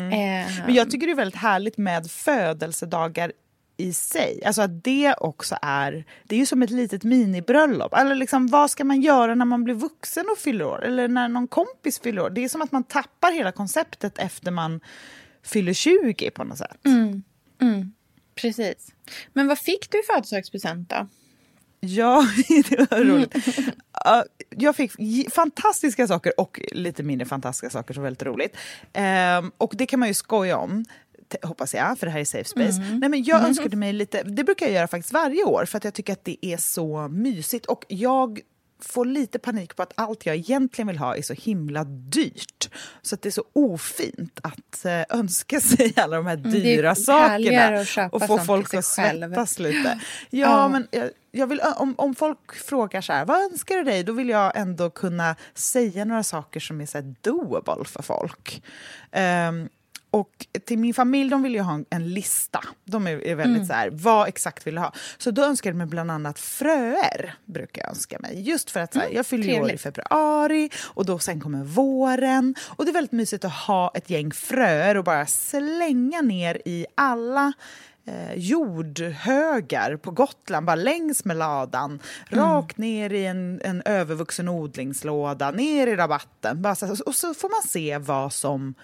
Men 0.66 0.74
jag 0.74 0.90
tycker 0.90 1.06
det 1.06 1.12
är 1.12 1.16
väldigt 1.16 1.40
härligt 1.40 1.78
med 1.78 2.10
födelsedagar 2.10 3.32
i 3.76 3.92
sig. 3.92 4.44
Alltså 4.44 4.62
att 4.62 4.84
det 4.84 5.14
också 5.14 5.56
är, 5.62 6.04
det 6.24 6.34
är 6.34 6.38
ju 6.38 6.46
som 6.46 6.62
ett 6.62 6.70
litet 6.70 7.04
minibröllop. 7.04 7.94
Eller 7.94 8.14
liksom, 8.14 8.46
vad 8.46 8.70
ska 8.70 8.84
man 8.84 9.00
göra 9.00 9.34
när 9.34 9.44
man 9.44 9.64
blir 9.64 9.74
vuxen 9.74 10.24
och 10.32 10.38
fyller 10.38 10.64
år? 10.64 10.84
Eller 10.84 11.08
när 11.08 11.28
någon 11.28 11.48
kompis 11.48 12.00
fyller 12.00 12.22
år? 12.22 12.30
Det 12.30 12.44
är 12.44 12.48
som 12.48 12.62
att 12.62 12.72
man 12.72 12.84
tappar 12.84 13.32
hela 13.32 13.52
konceptet 13.52 14.18
efter 14.18 14.50
man 14.50 14.80
fyller 15.42 15.72
20 15.72 16.30
på 16.30 16.44
något 16.44 16.58
sätt. 16.58 16.80
Precis. 18.34 18.88
Men 19.32 19.46
vad 19.48 19.58
fick 19.58 19.90
du 19.90 19.98
i 20.00 20.02
födelsedagspresent 20.02 20.90
då? 20.90 21.08
Ja, 21.80 22.26
det 22.48 22.90
var 22.90 23.04
roligt. 23.04 23.34
Ja, 24.04 24.24
jag 24.50 24.76
fick 24.76 24.92
fantastiska 25.32 26.06
saker 26.06 26.40
och 26.40 26.60
lite 26.72 27.02
mindre 27.02 27.26
fantastiska 27.26 27.70
saker 27.70 27.94
som 27.94 28.02
var 28.02 28.06
väldigt 28.06 28.22
roligt. 28.22 28.56
Ehm, 28.92 29.52
och 29.58 29.74
det 29.76 29.86
kan 29.86 30.00
man 30.00 30.08
ju 30.08 30.14
skoja 30.14 30.56
om. 30.58 30.84
Hoppas 31.42 31.74
jag, 31.74 31.98
för 31.98 32.06
det 32.06 32.12
här 32.12 32.20
är 32.20 32.24
safe 32.24 32.44
space. 32.44 32.80
Nej, 32.80 33.08
men 33.08 33.24
jag 33.24 33.44
önskade 33.44 33.76
mig 33.76 33.92
lite, 33.92 34.22
det 34.22 34.44
brukar 34.44 34.66
jag 34.66 34.74
göra 34.74 34.88
faktiskt 34.88 35.12
varje 35.12 35.44
år 35.44 35.64
för 35.64 35.76
att 35.78 35.84
jag 35.84 35.94
tycker 35.94 36.12
att 36.12 36.24
det 36.24 36.46
är 36.46 36.56
så 36.56 37.08
mysigt. 37.08 37.66
Och 37.66 37.84
jag 37.88 38.40
får 38.80 39.04
lite 39.04 39.38
panik 39.38 39.76
på 39.76 39.82
att 39.82 39.92
allt 39.94 40.26
jag 40.26 40.36
egentligen 40.36 40.86
vill 40.88 40.98
ha 40.98 41.16
är 41.16 41.22
så 41.22 41.34
himla 41.34 41.84
dyrt. 41.84 42.70
Så 43.02 43.14
att 43.14 43.22
det 43.22 43.28
är 43.28 43.30
så 43.30 43.44
ofint 43.52 44.40
att 44.42 44.84
eh, 44.84 45.18
önska 45.18 45.60
sig 45.76 45.92
alla 45.96 46.16
de 46.16 46.26
här 46.26 46.36
Mm, 46.36 46.50
dyra 46.50 46.94
sakerna. 46.94 48.08
Och 48.12 48.22
få 48.26 48.38
folk 48.38 48.74
att 48.74 48.84
själv. 48.84 49.20
svettas 49.30 49.58
lite. 49.58 50.00
Ja, 50.30 50.38
Ja. 50.48 50.68
men 50.68 50.86
jag, 50.90 51.10
jag 51.30 51.46
vill, 51.46 51.60
om, 51.76 51.94
om 51.98 52.14
folk 52.14 52.54
frågar 52.54 53.00
så 53.00 53.12
här, 53.12 53.24
vad 53.24 53.40
önskar 53.52 53.76
du 53.76 53.84
dig? 53.84 54.04
Då 54.04 54.12
vill 54.12 54.28
jag 54.28 54.52
ändå 54.56 54.90
kunna 54.90 55.36
säga 55.54 56.04
några 56.04 56.22
saker 56.22 56.60
som 56.60 56.80
är 56.80 56.86
så 56.86 57.14
doable 57.20 57.84
för 57.84 58.02
folk. 58.02 58.62
Ehm, 59.12 59.68
och 60.10 60.46
till 60.66 60.78
min 60.78 60.94
familj, 60.94 61.30
de 61.30 61.42
vill 61.42 61.54
ju 61.54 61.60
ha 61.60 61.74
en, 61.74 61.84
en 61.90 62.14
lista. 62.14 62.60
De 62.84 63.06
är, 63.06 63.26
är 63.26 63.34
väldigt 63.34 63.66
så 63.66 63.72
här, 63.72 63.90
vad 63.92 64.28
exakt 64.28 64.66
vill 64.66 64.74
du 64.74 64.80
ha? 64.80 64.92
Så 65.18 65.30
då 65.30 65.44
önskar 65.44 65.70
jag 65.70 65.76
mig 65.76 65.86
bland 65.86 66.10
annat 66.10 66.38
fröer, 66.38 67.34
brukar 67.44 67.82
jag 67.82 67.90
önska 67.90 68.18
mig. 68.18 68.40
Just 68.40 68.70
för 68.70 68.80
att 68.80 68.92
så 68.92 68.98
här, 68.98 69.08
jag 69.12 69.26
fyller 69.26 69.62
år 69.62 69.70
i 69.72 69.78
februari 69.78 70.70
och 70.84 71.06
då 71.06 71.18
sen 71.18 71.40
kommer 71.40 71.64
våren. 71.64 72.54
Och 72.66 72.84
det 72.84 72.90
är 72.90 72.92
väldigt 72.92 73.12
mysigt 73.12 73.44
att 73.44 73.52
ha 73.52 73.92
ett 73.94 74.10
gäng 74.10 74.32
fröer 74.32 74.96
och 74.96 75.04
bara 75.04 75.26
slänga 75.26 76.22
ner 76.22 76.62
i 76.64 76.86
alla 76.94 77.52
eh, 78.06 78.34
jordhögar 78.34 79.96
på 79.96 80.10
Gotland, 80.10 80.66
bara 80.66 80.76
längs 80.76 81.24
med 81.24 81.36
ladan. 81.36 82.00
Rakt 82.28 82.78
ner 82.78 83.12
i 83.12 83.26
en, 83.26 83.60
en 83.64 83.82
övervuxen 83.84 84.48
odlingslåda, 84.48 85.50
ner 85.50 85.86
i 85.86 85.96
rabatten. 85.96 86.62
Bara 86.62 86.74
så, 86.74 86.96
och 87.06 87.14
så 87.14 87.34
får 87.34 87.48
man 87.48 87.62
se 87.68 87.98
vad 87.98 88.32
som 88.32 88.74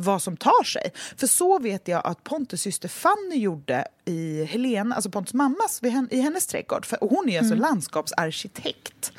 vad 0.00 0.22
som 0.22 0.36
tar 0.36 0.64
sig. 0.64 0.92
För 1.16 1.26
så 1.26 1.58
vet 1.58 1.88
jag 1.88 2.06
att 2.06 2.24
Pontus 2.24 2.62
syster 2.62 2.88
Fanny 2.88 3.36
gjorde 3.36 3.84
i 4.04 4.44
Helena, 4.44 4.94
alltså 4.94 5.10
Pontus 5.10 5.34
mammas, 5.34 5.80
i 6.10 6.20
hennes 6.20 6.46
trädgård. 6.46 6.86
För, 6.86 7.04
och 7.04 7.10
hon 7.10 7.28
är 7.28 7.38
alltså 7.38 7.54
landskapsarkitekt. 7.54 9.12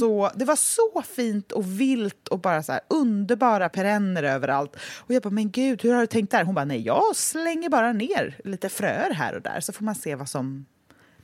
Så 0.00 0.30
det 0.34 0.44
var 0.44 0.56
så 0.56 1.02
fint 1.16 1.52
och 1.52 1.80
vilt 1.80 2.28
och 2.28 2.38
bara 2.38 2.62
så 2.62 2.72
här 2.72 2.80
underbara 2.88 3.68
perenner 3.68 4.22
överallt. 4.22 4.76
Och 4.98 5.14
jag 5.14 5.22
bara, 5.22 5.30
men 5.30 5.50
gud, 5.50 5.82
hur 5.82 5.92
har 5.92 6.00
du 6.00 6.06
tänkt 6.06 6.30
där? 6.30 6.44
Hon 6.44 6.54
bara, 6.54 6.64
nej, 6.64 6.80
jag 6.80 7.16
slänger 7.16 7.68
bara 7.68 7.92
ner 7.92 8.40
lite 8.44 8.68
fröer 8.68 9.10
här 9.10 9.34
och 9.34 9.42
där 9.42 9.60
så 9.60 9.72
får 9.72 9.84
man 9.84 9.94
se 9.94 10.14
vad 10.14 10.28
som 10.28 10.66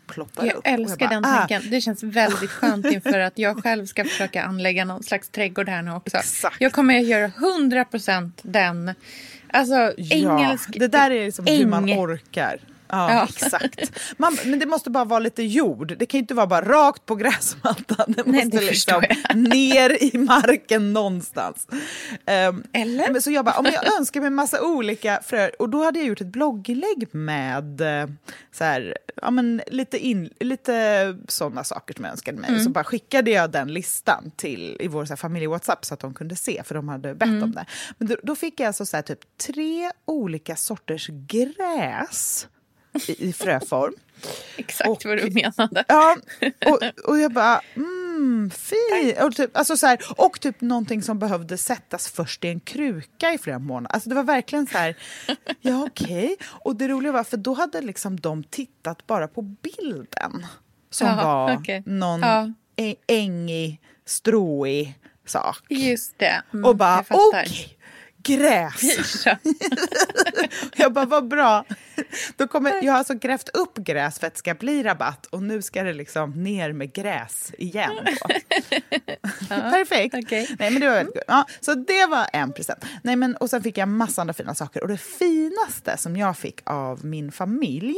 ploppar 0.09 0.47
upp. 0.47 0.63
Jag 0.65 0.73
älskar 0.75 1.09
den 1.09 1.25
ah, 1.25 1.37
tanken. 1.37 1.63
Det 1.71 1.81
känns 1.81 2.03
väldigt 2.03 2.51
skönt 2.51 2.87
inför 2.87 3.19
att 3.19 3.39
jag 3.39 3.63
själv 3.63 3.87
ska 3.87 4.05
försöka 4.05 4.43
anlägga 4.43 4.85
någon 4.85 5.03
slags 5.03 5.29
trädgård 5.29 5.69
här 5.69 5.83
nu 5.83 5.93
också. 5.93 6.17
Exakt. 6.17 6.57
Jag 6.61 6.73
kommer 6.73 6.99
att 6.99 7.07
göra 7.07 7.25
100 7.25 7.85
procent 7.85 8.41
den. 8.43 8.95
Alltså, 9.51 9.93
engelsk... 9.97 10.71
Ja, 10.73 10.79
det 10.81 10.89
där 10.89 11.11
är 11.11 11.25
liksom 11.25 11.47
hur 11.47 11.67
man 11.67 11.85
orkar. 11.85 12.59
Ja, 12.89 13.13
Ja. 13.13 13.25
exakt. 13.29 13.93
Man, 14.17 14.39
men 14.47 14.59
det 14.59 14.67
måste 14.67 14.91
bara 14.91 15.05
vara 15.05 15.21
lite 15.21 15.43
jord. 15.43 15.95
Det 15.99 16.07
kan 16.07 16.19
inte 16.19 16.35
vara 16.35 16.47
bara 16.47 16.65
rakt 16.65 17.07
på 17.07 17.15
gräsmattan. 17.15 18.05
Det 18.17 18.23
Nej, 18.27 18.45
måste 18.45 18.59
det 18.59 18.65
liksom 18.67 19.03
ner 19.35 20.03
i 20.15 20.19
marken 20.19 20.93
någonstans. 20.93 21.67
Ehm, 22.27 22.63
Eller? 22.73 23.11
Men 23.13 23.23
så 23.23 23.31
jag 23.31 23.45
bara, 23.45 23.59
om 23.59 23.65
jag 23.65 23.97
önskar 23.99 24.21
mig 24.21 24.31
massa 24.31 24.63
olika 24.63 25.21
fröer. 25.25 25.63
Och 25.63 25.69
då 25.69 25.85
hade 25.85 25.99
jag 25.99 26.09
gjort 26.09 26.21
ett 26.21 26.27
blogginlägg 26.27 27.09
med 27.15 27.81
eh, 27.81 28.09
så 28.53 28.65
här, 28.65 28.97
ja, 29.23 29.31
men 29.31 29.63
lite, 29.67 29.99
in, 29.99 30.31
lite 30.41 31.17
sådana 31.29 31.65
saker 31.65 31.95
som 31.95 32.05
jag 32.05 32.13
önskade 32.13 32.39
mig. 32.41 32.61
Så 32.65 32.71
bara 32.71 32.85
skickade 32.85 33.31
jag 33.31 33.51
den 33.51 33.73
listan 33.73 34.31
till 34.37 34.77
i 34.81 34.89
vår 34.89 35.05
så 35.05 35.13
här, 35.13 35.17
familje-whatsapp 35.17 35.79
så 35.85 35.95
att 35.95 36.01
de 36.01 36.15
kunde 36.15 36.37
se, 36.37 36.63
för 36.65 36.75
de 36.75 36.89
hade 36.89 37.15
bett 37.15 37.43
om 37.43 37.53
det. 37.53 37.67
Men 37.99 38.09
då, 38.09 38.17
då 38.23 38.37
fick 38.37 38.61
jag 38.61 38.67
alltså 38.67 38.87
så 38.87 38.97
här, 38.97 39.03
typ 39.03 39.19
tre 39.47 39.91
olika 40.05 40.57
sorters 40.57 41.09
gräs 41.09 42.47
i, 43.09 43.33
fröform. 43.33 43.95
Exakt 44.57 44.89
Och- 44.91 45.03
vad 45.05 45.19
du 45.19 45.31
menade. 45.31 45.85
Ja, 45.89 46.17
och, 46.67 47.09
och 47.11 47.19
jag 47.19 47.33
bara, 47.33 47.61
mm, 47.77 48.51
fint. 48.51 49.19
Och 49.21 49.35
typ, 49.37 49.57
alltså 49.57 49.77
så 49.77 49.87
här, 49.87 49.99
och 50.17 50.41
typ 50.41 50.61
någonting 50.61 51.03
som 51.03 51.19
behövde 51.19 51.59
sättas 51.59 52.09
först 52.09 52.45
i 52.45 52.49
en 52.49 52.61
kruka 52.61 53.33
i 53.33 53.39
flera 53.39 53.59
månader. 53.59 53.95
Alltså 53.95 54.09
det 54.09 54.15
var 54.15 54.23
verkligen 54.25 54.67
så 54.67 54.79
här, 54.79 54.97
ja 55.61 55.85
okej. 55.85 56.37
Och 56.45 56.77
det 56.77 56.89
roliga 56.89 57.13
var, 57.13 57.25
för 57.25 57.37
då 57.37 57.55
hade 57.55 57.81
liksom 57.81 58.21
de 58.21 58.45
tittat 58.45 59.07
bara 59.07 59.29
på 59.29 59.43
bilden. 59.43 60.47
Som 60.91 61.07
Jaha, 61.07 61.25
var 61.25 61.57
okej. 61.57 61.83
någon 61.87 62.21
Ja. 62.21 62.51
ängig, 63.07 63.81
stråig 64.07 64.95
sak. 65.27 65.59
Just 65.69 66.19
det. 66.19 66.43
Mm, 66.53 66.65
och 66.65 66.77
bara, 66.77 66.97
jag 66.97 67.07
fattar. 67.07 67.47
Gräs. 68.23 69.25
Ja. 69.27 69.37
Jag 70.77 70.93
bara, 70.93 71.05
vad 71.05 71.29
bra. 71.29 71.65
Då 72.37 72.49
kommer, 72.49 72.85
jag 72.85 72.93
har 72.93 72.99
alltså 72.99 73.15
grävt 73.15 73.49
upp 73.49 73.75
gräs 73.79 74.19
för 74.19 74.27
att 74.27 74.33
det 74.35 74.39
ska 74.39 74.55
bli 74.55 74.83
rabatt 74.83 75.27
och 75.27 75.43
nu 75.43 75.63
ska 75.63 75.83
det 75.83 75.93
liksom 75.93 76.31
ner 76.31 76.73
med 76.73 76.93
gräs 76.93 77.53
igen. 77.59 77.93
Perfekt. 79.49 80.15
okej. 80.15 80.57
Nej, 80.59 80.71
men 80.71 80.81
det 80.81 80.89
var 80.89 80.95
väldigt. 80.95 81.23
Ja, 81.27 81.47
så 81.61 81.75
det 81.75 82.07
var 82.07 82.27
en 82.33 82.53
present. 82.53 82.85
Nej, 83.03 83.17
men, 83.17 83.37
och 83.37 83.51
sen 83.51 83.63
fick 83.63 83.79
jag 83.79 83.89
massa 83.89 84.21
andra 84.21 84.35
fina 84.35 84.55
saker. 84.55 84.83
Och 84.83 84.89
det 84.89 84.99
finaste 84.99 85.97
som 85.97 86.17
jag 86.17 86.37
fick 86.37 86.61
av 86.65 87.05
min 87.05 87.33
familj 87.33 87.95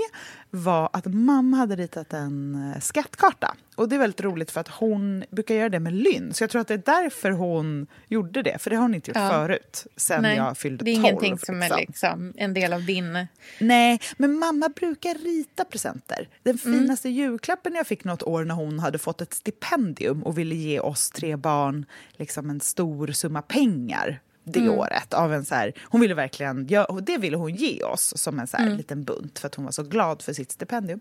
var 0.51 0.91
att 0.93 1.07
mamma 1.07 1.57
hade 1.57 1.77
ritat 1.77 2.13
en 2.13 2.73
eh, 2.75 2.81
skattkarta. 2.81 3.55
Och 3.81 3.89
det 3.89 3.95
är 3.97 3.99
väldigt 4.01 4.21
roligt 4.21 4.51
för 4.51 4.61
att 4.61 4.69
hon 4.69 5.25
brukar 5.31 5.55
göra 5.55 5.69
det 5.69 5.81
med 5.81 5.93
lynn. 5.93 6.35
Så 6.35 6.43
jag 6.43 6.51
tror 6.51 6.61
att 6.61 6.69
det 6.69 6.75
är 6.75 6.83
därför 7.03 7.31
hon 7.31 7.87
gjorde 8.09 8.43
det. 8.43 8.59
För 8.59 8.71
det 8.71 8.77
har 8.77 8.83
hon 8.83 8.95
inte 8.95 9.11
gjort 9.11 9.17
Ja. 9.17 9.29
förut, 9.31 9.87
sen 9.97 10.23
Nej, 10.23 10.37
jag 10.37 10.59
fyllde 10.59 10.85
det 10.85 10.91
är 10.91 10.95
12. 10.95 11.05
ingenting 11.07 11.39
som 11.39 11.63
är 11.63 11.77
liksom. 11.77 11.79
liksom 11.87 12.33
en 12.37 12.55
del 12.55 12.73
av 12.73 12.85
din... 12.85 13.27
Nej, 13.61 14.01
men 14.17 14.39
mamma 14.39 14.69
brukar 14.69 15.15
rita 15.15 15.65
presenter. 15.65 16.29
Den 16.43 16.59
Mm. 16.65 16.81
finaste 16.81 17.09
julklappen 17.09 17.75
jag 17.75 17.87
fick 17.87 18.05
något 18.05 18.23
år 18.23 18.45
när 18.45 18.55
hon 18.55 18.79
hade 18.79 18.99
fått 18.99 19.21
ett 19.21 19.35
stipendium 19.35 20.23
och 20.23 20.39
ville 20.39 20.55
ge 20.55 20.81
oss 20.81 21.11
tre 21.11 21.37
barn 21.37 21.87
liksom 22.13 22.51
en 22.51 22.61
stor 22.61 23.07
summa 23.13 23.43
pengar 23.43 24.21
det 24.45 24.59
Mm. 24.61 24.75
året. 24.75 25.15
Av 25.15 25.33
en 25.35 25.45
så 25.45 25.55
här, 25.55 25.73
hon 25.85 26.01
ville 26.01 26.15
verkligen, 26.15 26.67
ja, 26.71 26.99
det 27.03 27.19
ville 27.19 27.37
hon 27.37 27.55
ge 27.55 27.83
oss 27.83 28.13
som 28.17 28.39
en 28.39 28.47
så 28.47 28.57
Mm. 28.57 28.71
här 28.71 28.77
liten 28.77 29.05
bunt 29.05 29.39
för 29.39 29.47
att 29.47 29.55
hon 29.55 29.65
var 29.65 29.73
så 29.73 29.83
glad 29.83 30.23
för 30.23 30.33
sitt 30.33 30.53
stipendium. 30.53 31.01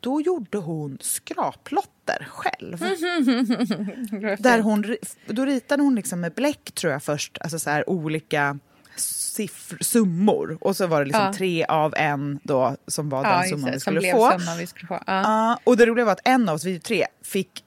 Då 0.00 0.20
gjorde 0.20 0.58
hon 0.58 0.98
skraplotter 1.00 2.26
själv. 2.30 2.78
Där 4.38 4.58
hon, 4.60 4.96
då 5.26 5.44
ritade 5.44 5.82
hon 5.82 5.94
liksom 5.94 6.20
med 6.20 6.32
bläck 6.34 6.72
tror 6.72 6.92
jag 6.92 7.02
först, 7.02 7.38
alltså 7.40 7.58
så 7.58 7.70
här 7.70 7.90
olika 7.90 8.58
siffr, 8.96 9.76
summor. 9.84 10.58
Och 10.60 10.76
så 10.76 10.86
var 10.86 10.98
det 11.00 11.04
liksom 11.06 11.24
Ja. 11.24 11.32
tre 11.32 11.64
av 11.64 11.94
en 11.96 12.40
då 12.42 12.76
som 12.86 13.08
var 13.08 13.24
Ja, 13.24 13.38
den 13.38 13.48
summan 13.48 13.70
vi 13.72 13.80
skulle 13.80 14.00
få. 14.12 14.30
summan 14.38 14.58
vi 14.58 14.66
skulle 14.66 14.86
få. 14.86 14.94
Ja. 14.94 15.02
Ja, 15.06 15.58
och 15.64 15.76
det 15.76 15.86
roliga 15.86 16.04
var 16.04 16.12
att 16.12 16.20
en 16.28 16.48
av 16.48 16.54
oss, 16.54 16.64
vi 16.64 16.80
tre, 16.80 17.06
fick 17.22 17.64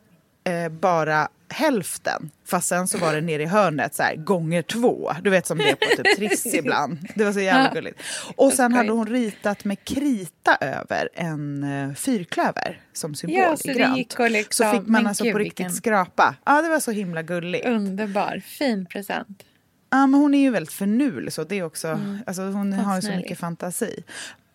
eh, 0.48 0.70
bara 0.70 1.28
hälften. 1.50 2.32
Fast 2.46 2.68
sen 2.68 2.88
så 2.88 2.98
var 2.98 3.14
det 3.16 3.22
nere 3.22 3.44
i 3.44 3.46
hörnet 3.46 3.96
så 3.96 4.04
här, 4.04 4.16
gånger 4.16 4.62
två. 4.62 5.12
Du 5.22 5.30
vet 5.30 5.46
som 5.46 5.58
det 5.58 5.70
är 5.70 5.76
på 5.76 6.04
typ 6.04 6.16
Triss 6.18 6.46
ibland. 6.54 6.98
Det 7.16 7.24
var 7.24 7.32
så 7.34 7.40
jävla 7.40 7.74
gulligt. 7.74 8.02
Och 8.36 8.54
sen 8.54 8.74
hade 8.74 8.92
hon 8.92 9.08
ritat 9.08 9.66
med 9.66 9.84
krita 9.86 10.56
över 10.62 11.10
en 11.14 11.64
eh, 11.64 11.94
fyrklöver 11.96 12.82
som 12.94 13.16
symbol 13.16 13.38
Ja, 13.38 13.54
i 13.54 13.58
så 13.58 13.68
det 13.68 13.74
grönt. 13.74 13.98
liksom- 14.30 14.66
så 14.72 14.72
fick 14.80 14.88
man 14.88 15.08
alltså 15.08 15.24
gud, 15.24 15.34
på 15.34 15.40
riktigt 15.40 15.60
vilken- 15.60 15.76
skrapa. 15.76 16.36
Ja, 16.46 16.62
det 16.62 16.70
var 16.70 16.80
så 16.80 16.92
himla 16.92 17.22
gulligt. 17.22 17.66
Underbar. 17.66 18.42
Fin 18.46 18.86
present. 18.86 19.44
Ja, 19.90 20.08
men 20.08 20.20
hon 20.20 20.34
är 20.34 20.40
ju 20.42 20.50
väldigt 20.50 20.74
förnulig. 20.74 21.34
Så 21.34 21.44
det 21.44 21.60
är 21.60 21.64
också, 21.64 22.00
alltså, 22.26 22.42
hon 22.44 22.74
har 22.74 22.96
ju 22.96 23.02
så 23.02 23.08
Mm. 23.08 23.20
Mycket 23.20 23.40
fantasi. 23.40 24.04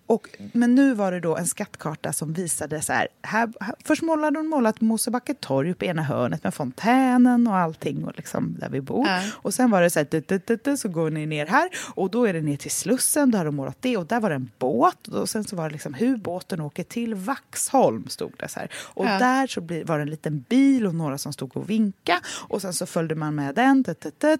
Och, 0.06 0.28
men 0.52 0.75
nu 0.75 0.94
var 0.94 1.12
det 1.12 1.21
då 1.21 1.37
en 1.37 1.47
skattkarta 1.47 2.12
som 2.12 2.32
visade 2.32 2.80
så 2.82 2.92
här, 2.92 3.09
här, 3.23 3.52
här 3.61 3.75
först 3.85 4.02
målade 4.02 4.38
hon 4.38 4.47
målat 4.47 4.80
Mosebacke 4.80 5.35
torg 5.35 5.75
på 5.75 5.85
ena 5.85 6.02
hörnet 6.02 6.44
med 6.44 6.54
fontänen 6.54 7.47
och 7.47 7.56
allting 7.56 8.04
och 8.04 8.12
liksom 8.16 8.56
där 8.61 8.68
vi 8.68 8.80
bor. 8.80 9.06
Ja. 9.09 9.21
Och 9.32 9.54
sen 9.54 9.71
var 9.71 9.82
det 9.82 9.90
så 9.90 9.99
här, 9.99 10.06
dut, 10.11 10.28
dut, 10.28 10.64
dut, 10.64 10.80
så 10.80 10.88
går 10.88 11.11
ni 11.11 11.26
ner 11.26 11.47
här 11.47 11.71
och 11.94 12.11
då 12.11 12.25
är 12.25 12.32
det 12.32 12.40
ner 12.40 12.56
till 12.56 12.71
Slussen, 12.71 13.30
då 13.30 13.38
har 13.38 13.44
de 13.44 13.54
målat 13.56 13.76
det 13.80 13.97
och 13.97 14.06
där 14.06 14.21
var 14.21 14.28
det 14.30 14.37
en 14.37 14.50
båt 14.59 15.09
och 15.09 15.28
sen 15.28 15.44
så 15.44 15.56
var 15.56 15.68
det 15.68 15.73
liksom 15.73 15.94
hur 15.94 16.16
båten 16.16 16.61
åker 16.61 16.85
till 16.85 17.14
Vaxholm 17.14 18.09
stod 18.09 18.32
det 18.38 18.49
så 18.49 18.61
här. 18.61 18.71
Och 18.75 19.06
Ja. 19.06 19.18
där 19.18 19.47
så 19.47 19.61
var 19.61 19.99
det 19.99 20.02
en 20.02 20.11
liten 20.11 20.44
bil 20.49 20.87
och 20.87 20.94
några 20.94 21.18
som 21.18 21.32
stod 21.32 21.56
och 21.56 21.71
vinka 21.71 22.21
och 22.49 22.62
sen 22.62 22.73
så 22.73 22.87
följde 22.87 23.14
man 23.14 23.35
med 23.35 23.54
den 23.54 23.85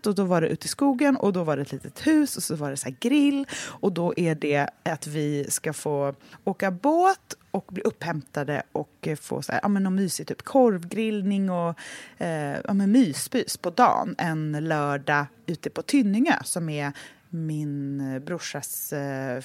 och 0.07 0.15
då 0.15 0.25
var 0.25 0.41
det 0.41 0.49
ute 0.49 0.65
i 0.67 0.69
skogen 0.69 1.17
och 1.17 1.33
då 1.33 1.45
var 1.45 1.57
det 1.57 1.63
ett 1.63 1.73
litet 1.73 2.07
hus 2.07 2.37
och 2.37 2.43
så 2.43 2.57
var 2.57 2.71
det 2.71 2.77
så 2.77 2.89
här 2.89 2.97
grill 3.01 3.47
och 3.67 3.93
då 3.93 4.15
är 4.17 4.35
det 4.35 4.69
att 4.83 5.07
vi 5.07 5.47
ska 5.53 5.73
få 5.73 6.15
åka 6.45 6.71
båt 6.71 7.35
och 7.51 7.65
bli 7.73 7.83
upphämtade 7.83 8.63
och 8.73 8.93
eh, 9.09 9.17
få 9.17 9.43
så 9.43 9.53
här, 9.53 9.61
ja, 9.63 9.69
men 9.69 9.83
någon 9.83 9.95
mysig 9.95 10.27
typ 10.27 10.43
korvgrillning 10.43 11.51
och 11.51 11.75
eh, 12.19 12.57
ja, 12.65 12.73
men 12.75 12.93
mysbys 12.93 13.57
på 13.57 13.71
dagen 13.71 14.15
en 14.19 14.53
lördag 14.69 15.27
ute 15.47 15.71
på 15.71 15.83
Tynningö 15.83 16.35
som 16.45 16.69
är 16.69 16.93
min 17.29 18.01
eh, 18.15 18.19
brorsas 18.19 18.93
eh, 18.93 19.41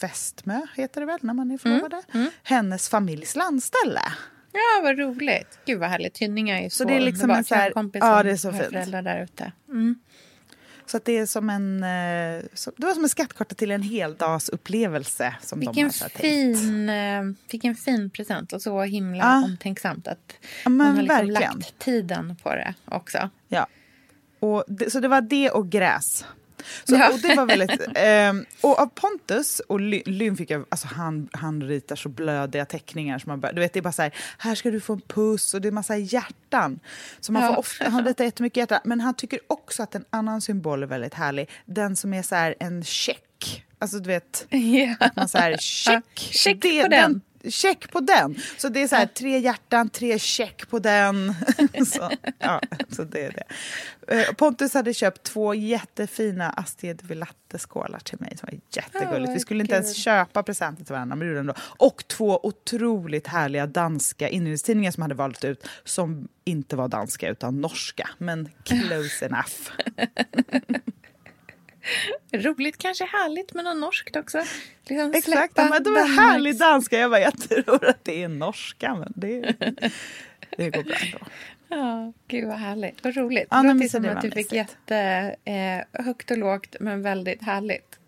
fästmö, 0.00 0.60
heter 0.76 1.00
det 1.00 1.06
väl 1.06 1.18
när 1.22 1.34
man 1.34 1.50
är 1.50 1.58
förlovade? 1.58 2.02
Hennes 2.42 2.88
familjs 2.88 3.36
landställe. 3.36 4.00
Ja, 4.52 4.82
vad 4.82 4.98
roligt. 4.98 5.58
Gud 5.66 5.80
vad 5.80 5.88
härligt. 5.88 6.14
Tynninga 6.14 6.60
är 6.60 6.68
så, 6.68 6.76
Så 6.76 6.84
det 6.84 6.94
är 6.96 7.00
liksom 7.00 7.30
underbart. 7.30 7.38
en 7.38 7.44
så 7.44 7.54
här- 7.54 7.72
ja, 8.16 8.22
det 8.22 8.30
är 8.30 8.36
så 8.36 8.52
fint. 8.52 8.64
föräldrar 8.64 9.02
där 9.02 9.22
ute. 9.24 9.52
Mm. 9.68 9.94
Så 10.86 11.00
det 11.04 11.18
är 11.18 11.26
som 11.26 11.50
en, 11.50 11.82
eh, 11.82 12.42
det 12.76 12.86
var 12.86 12.94
som 12.94 13.02
en 13.02 13.08
skattkarta 13.08 13.54
till 13.54 13.70
en 13.70 13.82
heldagsupplevelse 13.82 15.34
som 15.42 15.60
de 15.60 15.66
Vilken 15.66 15.90
tänkt. 15.90 16.16
fin, 16.20 16.88
eh, 16.88 17.22
vilken 17.50 17.74
fin 17.74 18.10
present 18.10 18.52
och 18.52 18.62
så 18.62 18.82
himla 18.82 19.18
Ja. 19.18 19.42
omtänksamt 19.44 20.08
att 20.08 20.32
Ja, 20.64 20.70
man 20.70 20.86
har 20.96 21.02
liksom 21.02 21.30
lagt 21.30 21.78
tiden 21.78 22.36
på 22.42 22.48
det 22.54 22.74
också. 22.84 23.30
Ja. 23.48 23.66
Och 24.40 24.64
det, 24.68 24.90
så 24.90 25.00
det 25.00 25.08
var 25.08 25.20
det 25.20 25.50
och 25.50 25.68
gräs. 25.70 26.24
Så, 26.84 26.94
Ja. 26.94 27.12
och 27.12 27.18
det 27.20 27.34
var 27.34 27.46
väldigt, 27.46 27.80
ehm, 27.94 28.44
och 28.60 28.78
av 28.80 28.86
Pontus 28.86 29.60
och 29.60 29.80
Ly- 29.80 30.02
Lynn 30.06 30.36
fick 30.36 30.50
jag, 30.50 30.64
alltså 30.68 30.86
han, 30.86 31.28
han 31.32 31.62
ritar 31.62 31.96
så 31.96 32.08
blödiga 32.08 32.64
teckningar 32.64 33.18
som 33.18 33.30
man 33.30 33.40
bara, 33.40 33.52
du 33.52 33.60
vet 33.60 33.72
det 33.72 33.80
är 33.80 33.82
bara 33.82 33.92
så 33.92 34.02
här, 34.02 34.14
här 34.38 34.54
ska 34.54 34.70
du 34.70 34.80
få 34.80 34.92
en 34.92 35.00
puss 35.00 35.54
och 35.54 35.60
det 35.60 35.68
är 35.68 35.72
massa 35.72 35.96
hjärtan. 35.96 36.80
Så 37.20 37.32
man 37.32 37.42
Ja. 37.42 37.48
får 37.48 37.58
ofta, 37.58 37.88
han 37.90 38.04
ritar 38.04 38.24
jättemycket 38.24 38.56
hjärtan, 38.56 38.80
men 38.84 39.00
han 39.00 39.14
tycker 39.14 39.40
också 39.46 39.82
att 39.82 39.94
en 39.94 40.04
annan 40.10 40.40
symbol 40.40 40.82
är 40.82 40.86
väldigt 40.86 41.14
härlig, 41.14 41.50
den 41.66 41.96
som 41.96 42.14
är 42.14 42.22
så 42.22 42.34
här 42.34 42.54
en 42.60 42.84
check. 42.84 43.64
Alltså 43.78 43.98
du 43.98 44.08
vet, 44.08 44.46
Ja. 44.50 45.08
man 45.16 45.28
så 45.28 45.38
här, 45.38 45.56
check. 45.60 46.04
check 46.14 46.62
det, 46.62 46.82
på 46.82 46.88
den. 46.88 47.20
Check 47.50 47.92
på 47.92 48.00
den. 48.00 48.36
Så 48.58 48.68
det 48.68 48.82
är 48.82 48.88
så 48.88 48.96
här, 48.96 49.06
tre 49.06 49.38
hjärtan, 49.38 49.88
tre 49.88 50.18
check 50.18 50.68
på 50.70 50.78
den. 50.78 51.34
så, 51.86 52.10
ja, 52.38 52.60
så 52.90 53.04
det 53.04 53.24
är 53.24 53.32
det. 53.32 53.44
Eh, 54.08 54.32
Pontus 54.32 54.74
hade 54.74 54.94
köpt 54.94 55.22
två 55.22 55.54
jättefina 55.54 56.50
Astrid 56.50 57.02
Villatte-skålar 57.02 57.98
till 57.98 58.20
mig. 58.20 58.36
Det 58.40 58.42
var 58.42 58.60
jättegulligt. 58.70 59.32
Vi 59.34 59.40
skulle 59.40 59.60
inte 59.60 59.74
ens 59.74 59.96
köpa 59.96 60.42
presenter 60.42 60.84
till 60.84 60.92
varandra, 60.92 61.16
men 61.16 61.34
det 61.34 61.40
ändå. 61.40 61.54
Och 61.58 62.04
två 62.08 62.40
otroligt 62.42 63.26
härliga 63.26 63.66
danska 63.66 64.28
inredningstidningar 64.28 64.90
som 64.90 65.02
hade 65.02 65.14
valt 65.14 65.44
ut, 65.44 65.68
som 65.84 66.28
inte 66.44 66.76
var 66.76 66.88
danska 66.88 67.28
utan 67.28 67.60
norska. 67.60 68.08
Men 68.18 68.48
close 68.64 69.26
enough. 69.26 69.70
Roligt, 72.32 72.78
kanske 72.78 73.04
härligt 73.04 73.54
med 73.54 73.64
något 73.64 73.76
norskt 73.76 74.16
också. 74.16 74.42
Liksom 74.86 75.12
Exakt, 75.14 75.52
ja, 75.56 75.68
men 75.68 75.82
de 75.82 75.96
är 75.96 76.00
Danmarks- 76.00 76.20
härlig 76.20 76.58
danska. 76.58 76.98
Jag 76.98 77.10
bara, 77.10 77.20
jag 77.20 77.38
tror 77.40 77.84
att 77.88 78.04
det 78.04 78.22
är 78.22 78.28
norska, 78.28 78.94
men 78.94 79.12
det, 79.16 79.40
det 80.56 80.70
går 80.70 80.82
bra 80.82 80.94
ändå. 81.04 81.18
Ja, 81.68 82.12
gud 82.28 82.48
vad 82.48 82.56
härligt. 82.58 83.04
Vad 83.04 83.16
roligt. 83.16 83.46
Ja, 83.50 83.62
det 83.62 83.74
låter 83.74 83.88
som 83.88 84.08
att 84.08 84.22
du 84.22 84.30
fick 84.30 84.36
mysigt. 84.36 84.52
jätte, 84.52 85.36
eh, 85.44 86.04
högt 86.04 86.30
och 86.30 86.38
lågt, 86.38 86.76
men 86.80 87.02
väldigt 87.02 87.42
härligt. 87.42 87.98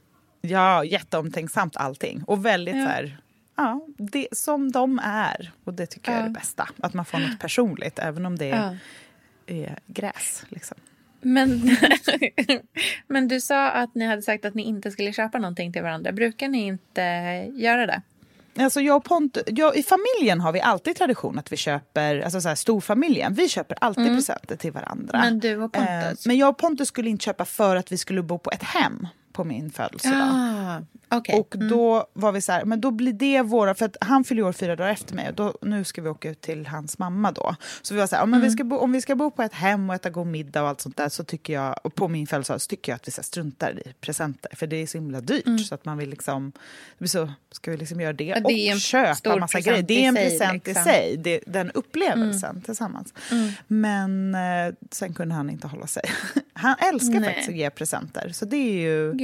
Ja, 0.40 0.84
jätteomtänksamt 0.84 1.76
allting. 1.76 2.22
Och 2.26 2.46
väldigt 2.46 2.74
Ja. 2.76 2.82
så 2.84 2.88
här, 2.88 3.18
ja, 3.56 3.86
det, 3.98 4.28
som 4.32 4.72
de 4.72 5.00
är. 5.04 5.52
Och 5.64 5.74
det 5.74 5.86
tycker 5.86 6.10
jag 6.12 6.18
är 6.18 6.22
Ja. 6.22 6.26
det 6.28 6.32
bästa. 6.34 6.68
Att 6.80 6.94
man 6.94 7.04
får 7.04 7.18
något 7.18 7.38
personligt, 7.40 7.98
även 7.98 8.26
om 8.26 8.38
det 8.38 8.50
är, 8.50 8.78
Ja. 9.46 9.54
är 9.54 9.78
gräs. 9.86 10.44
Liksom. 10.48 10.76
Men, 11.24 11.76
men 13.06 13.28
du 13.28 13.40
sa 13.40 13.70
att 13.70 13.94
ni 13.94 14.04
hade 14.04 14.22
sagt 14.22 14.44
att 14.44 14.54
ni 14.54 14.62
inte 14.62 14.90
skulle 14.90 15.12
köpa 15.12 15.38
någonting 15.38 15.72
till 15.72 15.82
varandra. 15.82 16.12
Brukar 16.12 16.48
ni 16.48 16.66
inte 16.66 17.02
göra 17.54 17.86
det? 17.86 18.02
Alltså 18.58 18.80
jag 18.80 19.04
Pontus, 19.04 19.42
jag, 19.46 19.76
I 19.76 19.82
familjen 19.82 20.40
har 20.40 20.52
vi 20.52 20.60
alltid 20.60 20.96
tradition 20.96 21.38
att 21.38 21.52
vi 21.52 21.56
köper, 21.56 22.20
alltså 22.20 22.40
så 22.40 22.48
här, 22.48 22.54
storfamiljen, 22.54 23.34
vi 23.34 23.48
köper 23.48 23.76
alltid 23.80 24.06
presenter 24.06 24.56
till 24.56 24.72
varandra. 24.72 25.18
Mm. 25.18 25.30
Men 25.30 25.40
du 25.40 25.62
och 25.62 25.72
Pontus? 25.72 26.26
Eh, 26.26 26.28
men 26.28 26.36
jag 26.36 26.48
och 26.48 26.58
Pontus 26.58 26.88
skulle 26.88 27.10
inte 27.10 27.24
köpa 27.24 27.44
för 27.44 27.76
att 27.76 27.92
vi 27.92 27.98
skulle 27.98 28.22
bo 28.22 28.38
på 28.38 28.50
ett 28.50 28.62
hem 28.62 29.06
på 29.34 29.44
min 29.44 29.70
födelsedag. 29.70 30.30
Ah, 30.32 30.82
okej. 31.08 31.40
Och 31.40 31.54
då 31.58 32.06
var 32.12 32.32
vi 32.32 32.40
så 32.40 32.52
här, 32.52 32.64
men 32.64 32.80
då 32.80 32.90
blir 32.90 33.12
det 33.12 33.42
våra, 33.42 33.74
för 33.74 33.84
att 33.84 33.96
han 34.00 34.24
fyller 34.24 34.42
år 34.42 34.52
fyra 34.52 34.76
dagar 34.76 34.90
efter 34.90 35.14
mig 35.14 35.28
och 35.28 35.34
då, 35.34 35.54
nu 35.62 35.84
ska 35.84 36.02
vi 36.02 36.08
åka 36.08 36.30
ut 36.30 36.40
till 36.40 36.66
hans 36.66 36.98
mamma 36.98 37.32
då. 37.32 37.56
Så 37.82 37.94
vi 37.94 38.00
var 38.00 38.06
så 38.06 38.16
här, 38.16 38.26
men 38.26 38.40
vi 38.40 38.50
ska 38.50 38.64
bo, 38.64 38.76
om 38.76 38.92
vi 38.92 39.00
ska 39.00 39.16
bo 39.16 39.30
på 39.30 39.42
ett 39.42 39.54
hem 39.54 39.90
och 39.90 39.94
äta 39.94 40.10
god 40.10 40.26
middag 40.26 40.62
och 40.62 40.68
allt 40.68 40.80
sånt 40.80 40.96
där 40.96 41.08
så 41.08 41.24
tycker 41.24 41.52
jag, 41.52 41.80
och 41.84 41.94
på 41.94 42.08
min 42.08 42.26
födelsedag 42.26 42.60
så 42.60 42.68
tycker 42.68 42.92
jag 42.92 42.96
att 42.96 43.08
vi 43.08 43.12
så 43.12 43.22
struntar 43.22 43.78
i 43.78 43.92
presenter 44.00 44.56
för 44.56 44.66
det 44.66 44.76
är 44.76 44.86
så 44.86 44.98
himla 44.98 45.20
dyrt 45.20 45.66
så 45.68 45.74
att 45.74 45.84
man 45.84 45.98
vill 45.98 46.10
liksom, 46.10 46.52
så, 47.06 47.32
ska 47.52 47.70
vi 47.70 47.76
liksom 47.76 48.00
göra 48.00 48.12
det, 48.12 48.24
Ja, 48.24 48.40
det 48.40 48.74
och 48.74 48.80
köpa 48.80 49.36
massa 49.36 49.60
grejer. 49.60 49.82
Det 49.82 50.04
är 50.04 50.08
en 50.08 50.16
i 50.16 50.20
sig, 50.20 50.38
present 50.38 50.66
liksom. 50.66 50.82
i 50.82 50.84
sig, 50.84 51.16
det, 51.16 51.40
den 51.46 51.70
upplevelsen 51.70 52.62
tillsammans. 52.62 53.14
Men 53.66 54.34
eh, 54.34 54.74
sen 54.90 55.14
kunde 55.14 55.34
han 55.34 55.50
inte 55.50 55.66
hålla 55.66 55.86
sig. 55.86 56.02
Han 56.56 56.76
älskar 56.78 57.20
Nej. 57.20 57.24
faktiskt 57.24 57.48
att 57.48 57.54
ge 57.54 57.70
presenter 57.70 58.30
så 58.32 58.44
det 58.44 58.56
är 58.56 58.72
ju 58.72 59.12
Gud 59.12 59.23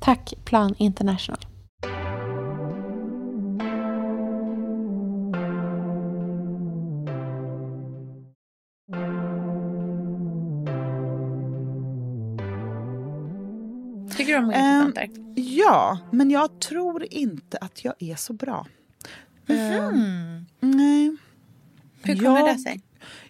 Tack 0.00 0.34
Plan 0.44 0.74
International. 0.78 1.38
Tycker 14.16 14.32
du 14.32 14.38
om 14.38 14.46
multitanter? 14.46 15.08
Um, 15.18 15.34
ja, 15.36 15.98
men 16.10 16.30
jag 16.30 16.60
tror 16.60 17.06
inte 17.10 17.58
att 17.60 17.84
jag 17.84 17.94
är 17.98 18.16
så 18.16 18.32
bra. 18.32 18.66
Mm. 19.48 19.84
Um, 19.84 20.46
nej. 20.60 21.16
Hur 22.02 22.16
kommer 22.16 22.38
jag, 22.38 22.56
det 22.56 22.58
sig? 22.58 22.80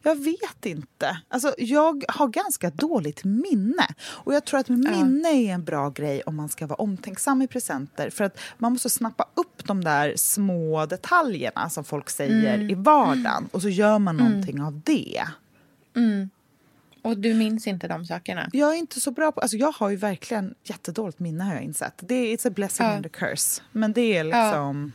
Jag 0.03 0.25
vet 0.25 0.67
inte. 0.67 1.21
Alltså, 1.29 1.55
jag 1.59 2.05
har 2.09 2.29
ganska 2.29 2.71
dåligt 2.71 3.25
minne. 3.25 3.87
Och 4.05 4.35
jag 4.35 4.45
tror 4.45 4.61
att 4.61 4.69
minne 4.69 5.29
ja. 5.29 5.51
är 5.51 5.55
en 5.55 5.65
bra 5.65 5.91
grej 5.91 6.23
om 6.23 6.37
man 6.37 6.49
ska 6.49 6.67
vara 6.67 6.77
omtänksam 6.77 7.43
i 7.43 7.47
presenter. 7.47 8.11
För 8.11 8.25
att 8.25 8.39
man 8.59 8.73
måste 8.73 8.91
snappa 8.91 9.27
upp 9.35 9.67
de 9.67 9.85
där 9.85 10.15
små 10.17 10.87
detaljerna 10.87 11.71
som 11.71 11.85
folk 11.85 12.11
säger 12.11 12.55
mm. 12.55 12.71
i 12.71 12.75
vardagen. 12.75 13.49
Och 13.53 13.63
så 13.63 13.69
gör 13.69 13.99
man 13.99 14.21
mm. 14.21 14.31
någonting 14.31 14.63
av 14.63 14.81
det. 14.85 15.23
Mm. 15.97 16.31
Och 17.03 17.19
du 17.19 17.35
minns 17.35 17.67
inte 17.67 17.89
de 17.89 18.05
sakerna? 18.05 18.49
Jag 18.53 18.75
är 18.75 18.79
inte 18.79 19.01
så 19.01 19.11
bra 19.11 19.33
på... 19.33 19.41
Alltså 19.41 19.57
jag 19.57 19.73
har 19.73 19.91
ju 19.91 19.97
verkligen 19.97 20.55
jättedåligt 20.65 21.19
minne 21.19 21.45
har 21.45 21.55
jag 21.55 21.63
insett. 21.63 21.95
Det 21.97 22.15
är 22.15 22.37
it's 22.37 22.49
a 22.49 22.51
blessing 22.51 22.87
ja. 22.87 22.93
and 22.93 23.07
a 23.07 23.09
curse. 23.13 23.63
Men 23.73 23.93
det 23.93 24.17
är 24.17 24.25
liksom... 24.25 24.93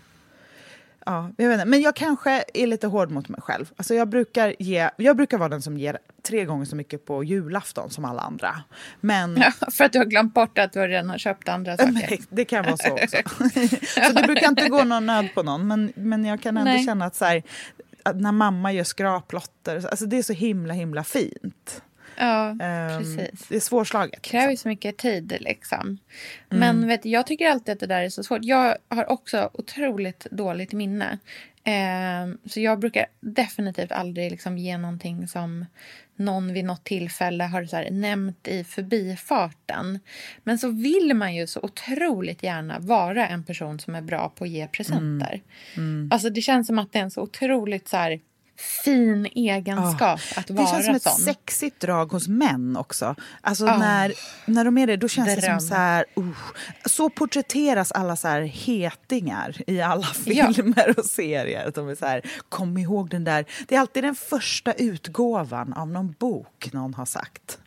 Ja. 1.05 1.15
Ja, 1.15 1.29
jag 1.37 1.49
vet 1.49 1.53
inte. 1.53 1.65
Men 1.65 1.81
jag 1.81 1.95
kanske 1.95 2.43
är 2.53 2.67
lite 2.67 2.87
hård 2.87 3.11
mot 3.11 3.29
mig 3.29 3.41
själv. 3.41 3.71
Alltså 3.75 3.93
jag, 3.93 4.09
brukar 4.09 4.55
ge, 4.59 4.89
jag 4.97 5.17
brukar 5.17 5.37
vara 5.37 5.49
den 5.49 5.61
som 5.61 5.77
ger 5.77 5.97
tre 6.27 6.45
gånger 6.45 6.65
så 6.65 6.75
mycket 6.75 7.05
på 7.05 7.23
julafton 7.23 7.89
som 7.89 8.05
alla 8.05 8.21
andra. 8.21 8.55
Men... 9.01 9.37
Ja, 9.45 9.51
för 9.71 9.83
att 9.83 9.93
du 9.93 9.99
har 9.99 10.05
glömt 10.05 10.33
bort 10.33 10.57
att 10.57 10.73
du 10.73 10.87
redan 10.87 11.09
har 11.09 11.17
köpt 11.17 11.49
andra 11.49 11.77
saker. 11.77 11.91
Men 11.91 12.03
det 12.29 12.45
kan 12.45 12.65
vara 12.65 12.77
så 12.77 12.93
också. 13.03 13.17
så 13.87 14.13
det 14.13 14.23
brukar 14.25 14.47
inte 14.47 14.69
gå 14.69 14.83
någon 14.83 15.05
nöd 15.05 15.27
på 15.33 15.43
någon. 15.43 15.67
Men, 15.67 15.93
men 15.95 16.25
jag 16.25 16.41
kan 16.41 16.57
ändå 16.57 16.71
Nej. 16.71 16.85
känna 16.85 17.05
att, 17.05 17.15
så 17.15 17.25
här, 17.25 17.43
att 18.03 18.15
när 18.15 18.31
mamma 18.31 18.71
gör 18.71 18.83
skraplotter, 18.83 19.75
alltså 19.75 20.05
det 20.05 20.17
är 20.17 20.23
så 20.23 20.33
himla 20.33 20.73
himla 20.73 21.03
fint. 21.03 21.81
Ja, 22.17 22.49
um, 22.49 22.57
precis. 22.97 23.47
Det 23.47 23.55
är 23.55 23.59
svårslaget. 23.59 24.23
Det 24.23 24.29
kräver 24.29 24.51
ju 24.51 24.57
så 24.57 24.67
mycket 24.67 24.97
tid. 24.97 25.37
Liksom. 25.39 25.79
Mm. 25.81 25.97
Men 26.49 26.87
vet, 26.87 27.05
jag 27.05 27.27
tycker 27.27 27.49
alltid 27.49 27.73
att 27.73 27.79
det 27.79 27.87
där 27.87 28.01
är 28.01 28.09
så 28.09 28.23
svårt. 28.23 28.43
Jag 28.43 28.75
har 28.89 29.11
också 29.11 29.49
otroligt 29.53 30.27
dåligt 30.31 30.73
minne. 30.73 31.19
Um, 31.67 32.37
så 32.45 32.59
jag 32.59 32.79
brukar 32.79 33.05
definitivt 33.19 33.91
aldrig 33.91 34.31
liksom 34.31 34.57
ge 34.57 34.77
någonting 34.77 35.27
som 35.27 35.65
någon 36.15 36.53
vid 36.53 36.65
något 36.65 36.83
tillfälle 36.83 37.43
har 37.43 37.65
så 37.65 37.75
här, 37.75 37.91
nämnt 37.91 38.47
i 38.47 38.63
förbifarten. 38.63 39.99
Men 40.43 40.59
så 40.59 40.69
vill 40.69 41.13
man 41.15 41.35
ju 41.35 41.47
så 41.47 41.59
otroligt 41.63 42.43
gärna 42.43 42.79
vara 42.79 43.27
en 43.27 43.43
person 43.43 43.79
som 43.79 43.95
är 43.95 44.01
bra 44.01 44.29
på 44.29 44.43
att 44.43 44.49
ge 44.49 44.67
presenter. 44.67 45.41
Mm. 45.75 45.89
Mm. 45.89 46.09
Alltså 46.11 46.29
det 46.29 46.41
känns 46.41 46.67
som 46.67 46.79
att 46.79 46.93
det 46.93 46.99
är 46.99 47.03
en 47.03 47.11
så 47.11 47.21
otroligt 47.21 47.87
så 47.87 47.97
här, 47.97 48.19
fin 48.57 49.25
egenskap 49.25 50.19
oh, 50.19 50.39
att 50.39 50.49
vara 50.49 50.67
sån. 50.67 50.77
Det 50.77 50.83
känns 50.83 50.85
som 50.85 50.95
ett 50.95 51.03
sån. 51.03 51.25
sexigt 51.25 51.79
drag 51.79 52.11
hos 52.11 52.27
män 52.27 52.77
också. 52.77 53.15
Alltså 53.41 53.65
oh, 53.65 53.79
när, 53.79 54.13
när 54.45 54.65
de 54.65 54.77
är 54.77 54.87
det, 54.87 54.97
då 54.97 55.07
känns 55.07 55.35
dröm. 55.35 55.55
det 55.55 55.59
som 55.59 55.69
så 55.69 55.75
här... 55.75 56.05
Uh, 56.17 56.37
så 56.85 57.09
porträtteras 57.09 57.91
alla 57.91 58.15
så 58.15 58.27
här 58.27 58.41
hetingar 58.41 59.55
i 59.67 59.81
alla 59.81 60.03
filmer 60.05 60.87
ja. 60.87 60.93
och 60.97 61.05
serier. 61.05 61.67
Att 61.67 61.75
de 61.75 61.89
är 61.89 61.95
så 61.95 62.05
här, 62.05 62.21
kom 62.49 62.77
ihåg 62.77 63.09
den 63.09 63.23
där... 63.23 63.45
Det 63.67 63.75
är 63.75 63.79
alltid 63.79 64.03
den 64.03 64.15
första 64.15 64.73
utgåvan 64.73 65.73
av 65.73 65.87
någon 65.87 66.15
bok 66.19 66.69
någon 66.73 66.93
har 66.93 67.05
sagt. 67.05 67.59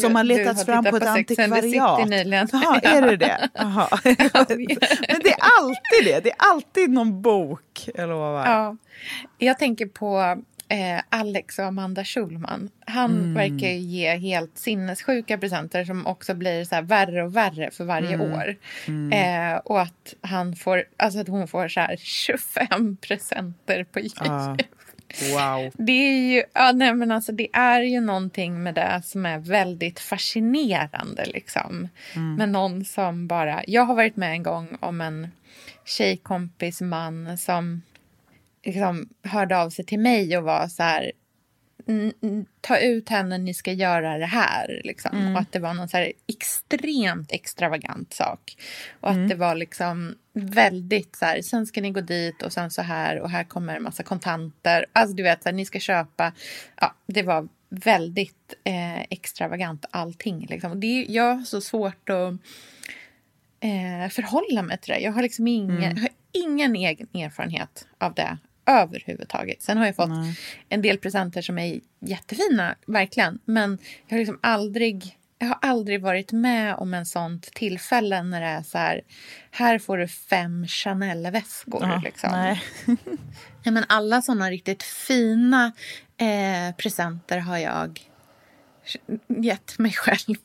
Som 0.00 0.14
har 0.14 0.24
letats 0.24 0.64
fram 0.64 0.84
på 0.84 0.96
ett 0.96 1.06
antikvariat. 1.06 2.00
Jaha, 2.52 2.80
är 2.82 3.02
det 3.02 3.16
det? 3.16 3.48
Men 5.08 5.20
det 5.22 5.30
är 5.30 5.42
alltid 5.58 6.04
det. 6.04 6.20
Det 6.20 6.30
är 6.30 6.36
alltid 6.38 6.90
någon 6.90 7.22
bok. 7.22 7.88
Jag 7.94 8.08
lovar. 8.08 8.46
Ja. 8.46 8.76
Jag 9.38 9.58
tänker 9.58 9.86
på 9.86 10.42
eh, 10.68 11.00
Alex 11.08 11.58
och 11.58 11.64
Amanda 11.64 12.04
Schulman. 12.04 12.70
Han 12.86 13.10
mm. 13.10 13.34
verkar 13.34 13.68
ge 13.68 14.16
helt 14.16 14.58
sinnessjuka 14.58 15.38
presenter 15.38 15.84
som 15.84 16.06
också 16.06 16.34
blir 16.34 16.64
så 16.64 16.80
värre 16.82 17.22
och 17.22 17.36
värre 17.36 17.70
för 17.70 17.84
varje 17.84 18.14
mm. 18.14 18.32
år. 18.32 18.56
Mm. 18.86 19.12
Eh, 19.52 19.58
och 19.58 19.80
att, 19.80 20.14
han 20.20 20.56
får, 20.56 20.84
alltså 20.96 21.20
att 21.20 21.28
hon 21.28 21.48
får 21.48 21.68
så 21.68 21.86
25 21.98 22.96
presenter 22.96 23.84
på 23.84 24.00
jul. 24.00 24.12
Ah. 24.18 24.56
Wow. 25.32 25.72
Det 25.74 25.92
är 25.92 26.32
ju, 26.32 26.42
ja, 26.52 26.72
nej, 26.72 26.94
men 26.94 27.10
alltså, 27.10 27.32
det 27.32 27.48
är 27.52 27.80
ju 27.80 28.00
någonting 28.00 28.62
med 28.62 28.74
det 28.74 29.02
som 29.04 29.26
är 29.26 29.38
väldigt 29.38 30.00
fascinerande. 30.00 31.24
Liksom. 31.24 31.88
Mm. 32.16 32.34
Med 32.34 32.48
någon 32.48 32.84
som 32.84 33.26
bara... 33.26 33.62
Jag 33.66 33.82
har 33.82 33.94
varit 33.94 34.16
med 34.16 34.30
en 34.30 34.42
gång 34.42 34.76
om 34.80 35.00
en 35.00 35.28
tjejkompis 35.84 36.80
man 36.80 37.38
som 37.38 37.82
liksom, 38.64 39.08
hörde 39.22 39.58
av 39.58 39.70
sig 39.70 39.84
till 39.84 39.98
mig 39.98 40.38
och 40.38 40.44
var 40.44 40.68
så 40.68 40.82
här 40.82 41.12
ta 42.60 42.78
ut 42.78 43.08
henne, 43.08 43.38
ni 43.38 43.54
ska 43.54 43.72
göra 43.72 44.18
det 44.18 44.26
här. 44.26 44.80
Liksom. 44.84 45.16
Mm. 45.16 45.34
Och 45.34 45.40
att 45.40 45.52
det 45.52 45.58
var 45.58 45.74
någon 45.74 45.88
så 45.88 46.06
extremt 46.26 47.32
extravagant 47.32 48.14
sak. 48.14 48.56
Och 49.00 49.10
mm. 49.10 49.22
att 49.22 49.28
det 49.28 49.34
var 49.34 49.54
liksom 49.54 50.14
väldigt 50.32 51.16
så 51.16 51.24
här, 51.24 51.42
sen 51.42 51.66
ska 51.66 51.80
ni 51.80 51.90
gå 51.90 52.00
dit 52.00 52.42
och 52.42 52.52
sen 52.52 52.70
så 52.70 52.82
här 52.82 53.20
och 53.20 53.30
här 53.30 53.44
kommer 53.44 53.76
en 53.76 53.82
massa 53.82 54.02
kontanter. 54.02 54.86
Alltså 54.92 55.16
du 55.16 55.22
vet, 55.22 55.42
så 55.42 55.48
här, 55.48 55.56
ni 55.56 55.64
ska 55.64 55.78
köpa. 55.78 56.32
Ja, 56.80 56.94
det 57.06 57.22
var 57.22 57.48
väldigt 57.68 58.54
eh, 58.64 59.00
extravagant 59.00 59.84
allting. 59.90 60.46
Liksom. 60.46 60.80
Det, 60.80 61.06
jag 61.08 61.34
har 61.34 61.44
så 61.44 61.60
svårt 61.60 62.08
att 62.08 62.32
eh, 63.60 64.10
förhålla 64.10 64.62
mig 64.62 64.78
till 64.78 64.94
det. 64.94 65.00
Jag 65.00 65.12
har 65.12 65.22
liksom 65.22 65.46
ingen, 65.46 65.82
mm. 65.82 65.98
har 65.98 66.08
ingen 66.32 66.76
egen 66.76 67.08
erfarenhet 67.14 67.86
av 67.98 68.14
det 68.14 68.38
överhuvudtaget. 68.68 69.62
Sen 69.62 69.78
har 69.78 69.86
jag 69.86 69.96
fått 69.96 70.08
Nej. 70.08 70.38
en 70.68 70.82
del 70.82 70.98
presenter 70.98 71.42
som 71.42 71.58
är 71.58 71.80
jättefina, 72.00 72.74
verkligen. 72.86 73.38
Men 73.44 73.78
jag 74.06 74.14
har 74.14 74.18
liksom 74.18 74.38
aldrig, 74.42 75.18
jag 75.38 75.48
har 75.48 75.58
aldrig 75.62 76.00
varit 76.00 76.32
med 76.32 76.74
om 76.74 76.94
en 76.94 77.06
sånt 77.06 77.54
tillfälle 77.54 78.22
när 78.22 78.40
det 78.40 78.46
är 78.46 78.62
så 78.62 78.78
här, 78.78 79.00
här 79.50 79.78
får 79.78 79.98
du 79.98 80.08
fem 80.08 80.66
Chanel-väskor. 80.66 81.82
Ja, 81.82 82.00
liksom. 82.04 82.30
nej. 82.32 82.62
ja, 83.62 83.70
men 83.70 83.84
alla 83.88 84.22
såna 84.22 84.50
riktigt 84.50 84.82
fina 84.82 85.72
eh, 86.16 86.74
presenter 86.76 87.38
har 87.38 87.58
jag 87.58 88.00
gett 89.28 89.78
mig 89.78 89.92
själv. 89.92 90.36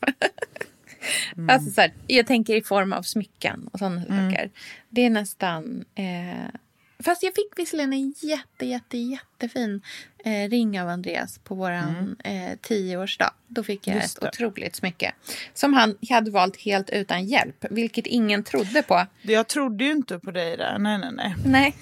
Mm. 1.38 1.50
Alltså 1.50 1.72
så 1.72 1.82
här, 1.82 1.94
jag 2.08 2.28
tänker 2.28 2.56
i 2.56 2.64
form 2.64 2.94
av 2.94 3.02
smycken 3.02 3.70
och 3.72 3.80
sådana 3.80 4.06
mm. 4.06 4.32
saker. 4.32 4.52
Det 4.90 5.02
är 5.02 5.10
nästan... 5.10 5.86
Eh, 5.96 6.60
Fast 7.04 7.24
jag 7.24 7.36
fick 7.36 7.52
visserligen 7.56 7.94
en 7.94 8.14
jätte, 8.18 8.66
jätte, 8.66 8.98
jättefin 8.98 9.82
eh, 10.26 10.50
ring 10.50 10.82
av 10.82 10.90
Andreas 10.90 11.38
på 11.38 11.56
vår 11.56 11.70
mm. 11.70 12.16
eh, 12.24 12.58
tioårsdag. 12.62 13.34
Då 13.48 13.64
fick 13.64 13.88
jag 13.88 13.96
Just 13.96 14.18
ett 14.18 14.22
det. 14.22 14.28
otroligt 14.28 14.76
smycke. 14.76 15.14
Som 15.54 15.74
han 15.74 15.98
hade 16.10 16.32
valt 16.32 16.58
helt 16.58 16.90
utan 16.90 17.26
hjälp, 17.26 17.66
vilket 17.70 18.08
ingen 18.08 18.44
trodde 18.44 18.84
på. 18.84 19.06
Jag 19.22 19.48
trodde 19.48 19.84
ju 19.84 19.92
inte 19.92 20.20
på 20.20 20.32
dig 20.32 20.58
där. 20.58 20.80
Nej, 20.80 20.98
nej, 20.98 21.12
nej. 21.14 21.36
nej. 21.46 21.76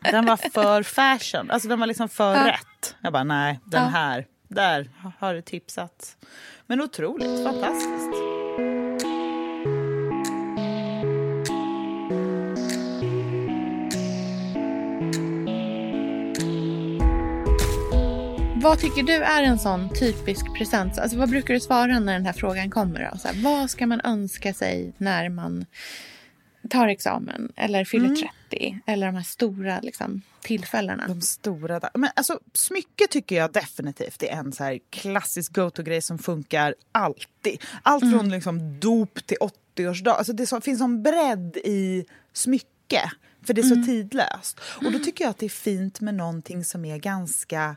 den 0.12 0.26
var 0.26 0.36
för 0.36 0.82
fashion. 0.82 1.50
Alltså 1.50 1.68
den 1.68 1.80
var 1.80 1.86
liksom 1.86 2.08
för 2.08 2.34
ja. 2.34 2.46
rätt. 2.46 2.96
Jag 3.00 3.12
bara, 3.12 3.24
nej, 3.24 3.60
den 3.64 3.82
ja. 3.82 3.88
här. 3.88 4.26
Där 4.48 4.90
har 5.18 5.34
du 5.34 5.42
tipsat. 5.42 6.16
Men 6.66 6.80
otroligt 6.80 7.44
fantastiskt. 7.44 8.33
Vad 18.64 18.78
tycker 18.78 19.02
du 19.02 19.12
är 19.12 19.42
en 19.42 19.58
sån 19.58 19.88
typisk 19.94 20.54
present? 20.58 20.98
Alltså, 20.98 21.18
vad 21.18 21.30
brukar 21.30 21.54
du 21.54 21.60
svara 21.60 21.98
när 21.98 22.12
den 22.12 22.26
här 22.26 22.32
frågan 22.32 22.70
kommer? 22.70 23.10
Då? 23.12 23.18
Så 23.18 23.28
här, 23.28 23.42
vad 23.42 23.70
ska 23.70 23.86
man 23.86 24.00
önska 24.04 24.54
sig 24.54 24.92
när 24.98 25.28
man 25.28 25.66
tar 26.70 26.88
examen 26.88 27.52
eller 27.56 27.84
fyller 27.84 28.06
mm. 28.06 28.16
30 28.48 28.80
eller 28.86 29.06
de 29.06 29.14
här 29.14 29.22
stora 29.22 29.80
liksom, 29.80 30.22
tillfällena. 30.40 31.08
De 31.08 31.20
stora. 31.20 31.80
Men 31.94 32.10
alltså, 32.16 32.40
smycke 32.52 33.06
tycker 33.10 33.36
jag 33.36 33.52
definitivt 33.52 34.22
är 34.22 34.28
en 34.28 34.52
så 34.52 34.78
klassisk 34.90 35.52
go-to-grej 35.52 36.02
som 36.02 36.18
funkar 36.18 36.74
alltid. 36.92 37.62
Allt 37.82 38.02
mm. 38.02 38.18
från 38.18 38.30
liksom 38.30 38.80
dop 38.80 39.26
till 39.26 39.38
80-årsdag. 39.76 40.12
Alltså, 40.12 40.32
det 40.32 40.46
så, 40.46 40.60
finns 40.60 40.80
en 40.80 41.02
bredd 41.02 41.56
i 41.56 42.04
smycke, 42.32 43.10
för 43.42 43.54
det 43.54 43.60
är 43.60 43.62
så 43.62 43.74
mm. 43.74 43.86
tidlöst. 43.86 44.60
Och 44.60 44.92
då 44.92 44.98
tycker 44.98 45.24
jag 45.24 45.30
att 45.30 45.38
det 45.38 45.46
är 45.46 45.50
fint 45.50 46.00
med 46.00 46.14
någonting 46.14 46.64
som 46.64 46.84
är 46.84 46.98
ganska 46.98 47.76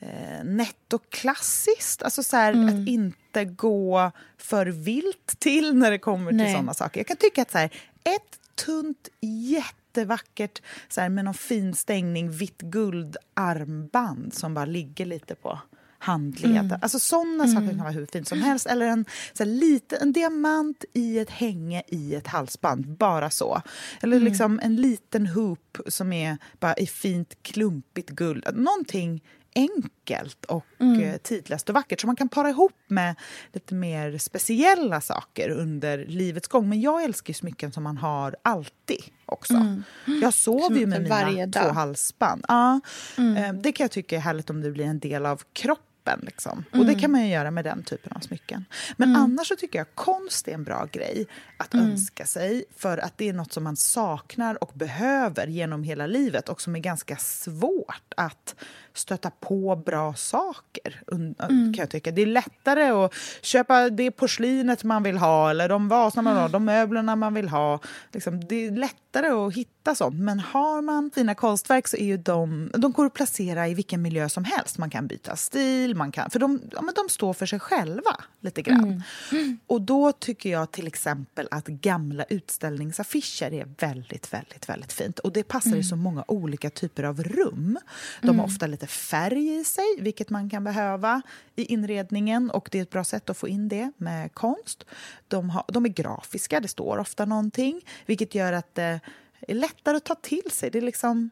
eh, 0.00 0.44
nettoklassiskt. 0.44 2.02
Alltså 2.02 2.22
så 2.22 2.36
här, 2.36 2.52
mm. 2.52 2.68
att 2.68 2.88
inte 2.88 3.44
gå 3.44 4.12
för 4.38 4.66
vilt 4.66 5.38
till 5.38 5.74
när 5.74 5.90
det 5.90 5.98
kommer 5.98 6.30
till 6.30 6.52
sådana 6.52 6.74
saker. 6.74 7.00
Jag 7.00 7.06
kan 7.06 7.16
tycka 7.16 7.42
att 7.42 7.50
så 7.50 7.58
här, 7.58 7.70
ett 8.04 8.40
tunt, 8.54 9.08
jättevackert 9.20 10.62
så 10.88 11.00
här, 11.00 11.08
med 11.08 11.24
någon 11.24 11.34
fin 11.34 11.74
stängning, 11.74 12.30
vitt 12.30 12.62
guld 12.62 13.16
armband 13.34 14.34
som 14.34 14.54
bara 14.54 14.64
ligger 14.64 15.06
lite 15.06 15.34
på 15.34 15.58
handleden. 15.98 16.56
Mm. 16.56 16.78
Alltså 16.82 16.98
sådana 16.98 17.44
mm. 17.44 17.54
saker 17.54 17.68
kan 17.68 17.78
vara 17.78 17.90
hur 17.90 18.06
fint 18.06 18.28
som 18.28 18.42
helst. 18.42 18.66
Eller 18.66 18.86
en, 18.86 19.04
så 19.32 19.44
här, 19.44 19.50
lite, 19.50 19.96
en 19.96 20.12
diamant 20.12 20.84
i 20.92 21.18
ett 21.18 21.30
hänge 21.30 21.82
i 21.88 22.14
ett 22.14 22.26
halsband, 22.26 22.86
bara 22.86 23.30
så. 23.30 23.62
Eller 24.00 24.16
mm. 24.16 24.28
liksom 24.28 24.60
en 24.62 24.76
liten 24.76 25.26
hoop 25.26 25.78
som 25.86 26.12
är 26.12 26.38
bara 26.60 26.74
i 26.74 26.86
fint 26.86 27.34
klumpigt 27.42 28.10
guld. 28.10 28.46
Någonting 28.54 29.22
enkelt 29.56 30.44
och 30.44 30.66
mm. 30.78 31.00
Eh, 31.00 31.16
tidlöst 31.16 31.68
och 31.68 31.74
vackert 31.74 32.00
som 32.00 32.08
man 32.08 32.16
kan 32.16 32.28
para 32.28 32.50
ihop 32.50 32.72
med 32.86 33.14
lite 33.52 33.74
mer 33.74 34.18
speciella 34.18 35.00
saker 35.00 35.50
under 35.50 35.98
livets 35.98 36.48
gång. 36.48 36.68
Men 36.68 36.80
jag 36.80 37.04
älskar 37.04 37.34
smycken 37.34 37.72
som 37.72 37.82
man 37.82 37.96
har 37.96 38.36
alltid 38.42 39.02
också. 39.26 39.54
Mm. 39.54 39.82
Jag 40.22 40.34
sover 40.34 40.78
ju 40.78 40.86
med 40.86 41.02
mina 41.02 41.52
två 41.52 41.72
halsband. 41.72 42.44
Ja, 42.48 42.80
mm. 43.18 43.36
Eh, 43.36 43.52
det 43.62 43.72
kan 43.72 43.84
jag 43.84 43.90
tycka 43.90 44.16
är 44.16 44.20
härligt 44.20 44.50
om 44.50 44.60
det 44.60 44.70
blir 44.70 44.84
en 44.84 44.98
del 44.98 45.26
av 45.26 45.42
kroppen. 45.52 46.20
Liksom. 46.22 46.64
Mm. 46.72 46.80
Och 46.80 46.94
det 46.94 47.00
kan 47.00 47.10
man 47.10 47.22
ju 47.22 47.32
göra 47.32 47.50
med 47.50 47.64
den 47.64 47.82
typen 47.82 48.12
av 48.12 48.20
smycken. 48.20 48.64
Men 48.96 49.08
mm. 49.08 49.22
annars 49.22 49.48
så 49.48 49.56
tycker 49.56 49.78
jag 49.78 49.94
konst 49.94 50.48
är 50.48 50.52
en 50.52 50.64
bra 50.64 50.88
grej 50.92 51.26
att 51.56 51.74
mm. 51.74 51.90
önska 51.90 52.26
sig 52.26 52.64
för 52.76 52.98
att 52.98 53.18
det 53.18 53.28
är 53.28 53.32
nåt 53.32 53.52
som 53.52 53.64
man 53.64 53.76
saknar 53.76 54.62
och 54.62 54.72
behöver 54.74 55.46
genom 55.46 55.82
hela 55.82 56.06
livet 56.06 56.48
och 56.48 56.60
som 56.60 56.76
är 56.76 56.80
ganska 56.80 57.16
svårt 57.16 58.14
att 58.16 58.54
stöta 58.98 59.30
på 59.30 59.76
bra 59.76 60.14
saker. 60.14 61.02
Mm. 61.12 61.34
kan 61.38 61.74
jag 61.74 61.90
tycka. 61.90 62.10
Det 62.10 62.22
är 62.22 62.26
lättare 62.26 62.82
att 62.82 63.14
köpa 63.42 63.90
det 63.90 64.10
porslinet 64.10 64.84
man 64.84 65.02
vill 65.02 65.18
ha 65.18 65.50
eller 65.50 65.68
de 65.68 65.88
vaserna 65.88 66.22
man 66.22 66.34
vill 66.34 66.42
ha, 66.42 66.48
de 66.48 66.64
möblerna 66.64 67.16
man 67.16 67.34
vill 67.34 67.48
ha. 67.48 67.80
Liksom, 68.12 68.44
det 68.44 68.66
är 68.66 68.70
lättare 68.70 69.28
att 69.28 69.54
hitta 69.54 69.94
sånt. 69.94 70.20
Men 70.20 70.40
har 70.40 70.82
man 70.82 71.10
fina 71.14 71.34
konstverk 71.34 71.88
så 71.88 71.96
är 71.96 72.04
ju 72.04 72.16
de, 72.16 72.70
de 72.74 72.92
går 72.92 73.06
att 73.06 73.14
placera 73.14 73.68
i 73.68 73.74
vilken 73.74 74.02
miljö 74.02 74.28
som 74.28 74.44
helst. 74.44 74.78
Man 74.78 74.90
kan 74.90 75.06
byta 75.06 75.36
stil, 75.36 75.94
man 75.94 76.12
kan, 76.12 76.30
för 76.30 76.38
de, 76.38 76.60
ja, 76.72 76.82
men 76.82 76.94
de 76.94 77.08
står 77.08 77.32
för 77.32 77.46
sig 77.46 77.60
själva 77.60 78.16
lite 78.40 78.62
grann. 78.62 79.02
Mm. 79.32 79.58
Och 79.66 79.82
då 79.82 80.12
tycker 80.12 80.50
jag 80.50 80.70
till 80.70 80.86
exempel 80.86 81.48
att 81.50 81.66
gamla 81.66 82.24
utställningsaffischer 82.24 83.52
är 83.52 83.68
väldigt, 83.78 84.32
väldigt, 84.32 84.68
väldigt 84.68 84.92
fint. 84.92 85.18
Och 85.18 85.32
det 85.32 85.42
passar 85.42 85.68
mm. 85.68 85.80
i 85.80 85.84
så 85.84 85.96
många 85.96 86.24
olika 86.28 86.70
typer 86.70 87.02
av 87.02 87.22
rum. 87.22 87.78
De 88.20 88.26
har 88.26 88.34
mm. 88.34 88.44
ofta 88.44 88.66
lite 88.66 88.85
färg 88.86 89.56
i 89.60 89.64
sig, 89.64 89.96
vilket 89.98 90.30
man 90.30 90.50
kan 90.50 90.64
behöva 90.64 91.22
i 91.56 91.64
inredningen 91.64 92.50
och 92.50 92.68
det 92.72 92.78
är 92.78 92.82
ett 92.82 92.90
bra 92.90 93.04
sätt 93.04 93.30
att 93.30 93.36
få 93.36 93.48
in 93.48 93.68
det 93.68 93.92
med 93.96 94.34
konst. 94.34 94.84
De, 95.28 95.50
har, 95.50 95.64
de 95.68 95.84
är 95.84 95.88
grafiska, 95.88 96.60
det 96.60 96.68
står 96.68 96.98
ofta 96.98 97.24
någonting, 97.24 97.80
vilket 98.06 98.34
gör 98.34 98.52
att 98.52 98.74
det 98.74 99.00
är 99.40 99.54
lättare 99.54 99.96
att 99.96 100.04
ta 100.04 100.14
till 100.14 100.50
sig. 100.50 100.70
Det 100.70 100.78
är 100.78 100.82
liksom 100.82 101.30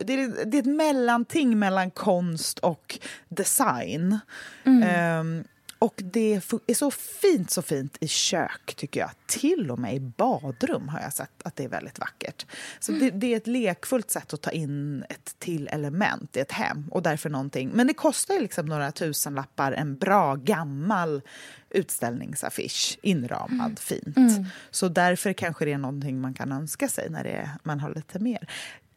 det 0.00 0.14
är, 0.14 0.44
det 0.44 0.56
är 0.56 0.60
ett 0.60 0.66
mellanting 0.66 1.58
mellan 1.58 1.90
konst 1.90 2.58
och 2.58 2.98
design. 3.28 4.18
Mm. 4.64 5.20
Um, 5.20 5.44
och 5.84 6.02
det 6.04 6.34
är 6.66 6.74
så 6.74 6.90
fint, 6.90 7.50
så 7.50 7.62
fint 7.62 7.96
i 8.00 8.08
kök, 8.08 8.74
tycker 8.76 9.00
jag. 9.00 9.10
Till 9.26 9.70
och 9.70 9.78
med 9.78 9.94
i 9.94 10.00
badrum 10.00 10.88
har 10.88 11.00
jag 11.00 11.12
sett 11.12 11.42
att 11.44 11.56
det 11.56 11.64
är 11.64 11.68
väldigt 11.68 11.98
vackert. 11.98 12.46
Så 12.80 12.92
mm. 12.92 13.04
det, 13.04 13.10
det, 13.10 13.32
är 13.32 13.36
ett 13.36 13.46
lekfullt 13.46 14.10
sätt 14.10 14.34
att 14.34 14.42
ta 14.42 14.50
in 14.50 15.04
ett 15.08 15.36
till 15.38 15.68
element 15.68 16.36
i 16.36 16.40
ett 16.40 16.52
hem. 16.52 16.88
Och 16.90 17.02
därför 17.02 17.30
någonting. 17.30 17.70
Men 17.74 17.86
det 17.86 17.94
kostar 17.94 18.40
liksom 18.40 18.66
några 18.66 18.92
tusenlappar, 18.92 19.72
en 19.72 19.96
bra 19.96 20.34
gammal 20.34 21.22
utställningsaffisch, 21.70 22.98
inramad 23.02 23.60
mm. 23.60 23.76
fint. 23.76 24.16
Mm. 24.16 24.44
Så 24.70 24.88
därför 24.88 25.32
kanske 25.32 25.64
det 25.64 25.72
är 25.72 25.78
någonting 25.78 26.20
man 26.20 26.34
kan 26.34 26.52
önska 26.52 26.88
sig 26.88 27.10
när 27.10 27.24
det, 27.24 27.50
man 27.62 27.80
har 27.80 27.94
lite 27.94 28.18
mer. 28.18 28.48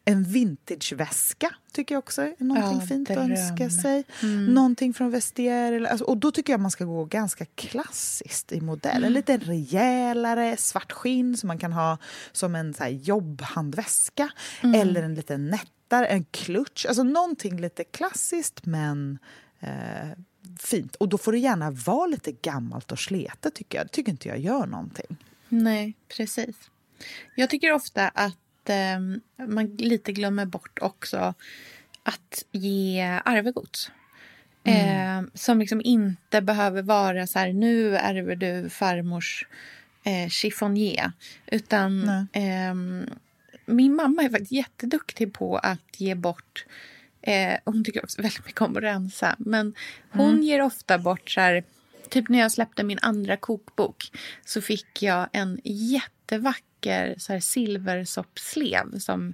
En 0.09 0.23
vintageväska 0.23 1.55
tycker 1.71 1.95
jag 1.95 1.99
också 1.99 2.21
är 2.21 2.35
någonting 2.37 2.79
ja, 2.79 2.87
fint 2.87 3.09
att 3.09 3.17
önska 3.17 3.69
sig. 3.69 4.03
Mm. 4.23 4.45
Någonting 4.45 4.93
från 4.93 5.11
Vestiaire. 5.11 5.89
Alltså, 5.89 6.05
och 6.05 6.17
då 6.17 6.31
tycker 6.31 6.53
jag 6.53 6.59
man 6.59 6.71
ska 6.71 6.85
gå 6.85 7.05
ganska 7.05 7.45
klassiskt 7.45 8.51
i 8.51 8.61
modell. 8.61 8.97
Mm. 8.97 9.07
En 9.07 9.13
lite 9.13 9.37
rejälare 9.37 10.57
svart 10.57 10.91
skinn 10.91 11.37
som 11.37 11.47
man 11.47 11.57
kan 11.57 11.73
ha 11.73 11.97
som 12.31 12.55
en 12.55 12.73
så 12.73 12.85
jobbhandväska. 12.85 14.29
Mm. 14.63 14.81
Eller 14.81 15.03
en 15.03 15.15
lite 15.15 15.37
nättare, 15.37 16.05
en 16.05 16.25
klutch. 16.25 16.85
Alltså 16.85 17.03
någonting 17.03 17.61
lite 17.61 17.83
klassiskt 17.83 18.65
men 18.65 19.19
eh, 19.59 20.09
fint. 20.59 20.95
Och 20.95 21.09
då 21.09 21.17
får 21.17 21.31
det 21.31 21.39
gärna 21.39 21.71
vara 21.71 22.07
lite 22.07 22.31
gammalt 22.31 22.91
och 22.91 22.99
sletet 22.99 23.55
tycker 23.55 23.77
jag. 23.77 23.87
Det 23.87 23.91
tycker 23.91 24.11
inte 24.11 24.27
jag 24.27 24.39
gör 24.39 24.65
någonting. 24.65 25.17
Nej, 25.49 25.97
precis. 26.17 26.55
Jag 27.35 27.49
tycker 27.49 27.71
ofta 27.71 28.07
att 28.07 28.37
eh, 28.69 28.99
man 29.47 29.65
lite 29.65 30.11
glömmer 30.11 30.45
bort 30.45 30.79
också 30.81 31.33
att 32.03 32.45
ge 32.51 33.01
arvegods. 33.25 33.91
Mm. 34.63 35.25
Eh, 35.25 35.29
som 35.33 35.59
liksom 35.59 35.81
inte 35.83 36.41
behöver 36.41 36.81
vara 36.81 37.27
så 37.27 37.39
här, 37.39 37.53
nu 37.53 37.97
ärver 37.97 38.35
du 38.35 38.69
farmors 38.69 39.47
eh, 40.03 40.29
chiffonier. 40.29 41.11
Utan 41.45 42.09
eh, 42.33 42.73
min 43.65 43.95
mamma 43.95 44.23
är 44.23 44.29
faktiskt 44.29 44.51
jätteduktig 44.51 45.33
på 45.33 45.57
att 45.57 45.99
ge 45.99 46.15
bort 46.15 46.65
eh, 47.27 47.57
hon 47.65 47.83
tycker 47.83 48.03
också 48.03 48.21
väldigt 48.21 48.45
mycket 48.45 48.61
om 48.61 48.77
att 48.77 48.83
rensa. 48.83 49.35
Men 49.39 49.73
hon 50.11 50.29
mm. 50.29 50.43
ger 50.43 50.61
ofta 50.61 50.97
bort 50.97 51.29
så 51.29 51.41
här, 51.41 51.63
typ 52.09 52.29
när 52.29 52.39
jag 52.39 52.51
släppte 52.51 52.83
min 52.83 52.99
andra 53.01 53.37
kokbok 53.37 54.11
så 54.45 54.61
fick 54.61 55.03
jag 55.03 55.27
en 55.31 55.59
jättevacker 56.27 56.67
vacker 56.77 57.15
så 57.17 57.33
här, 57.33 57.39
silversoppslev 57.39 58.99
som 58.99 59.33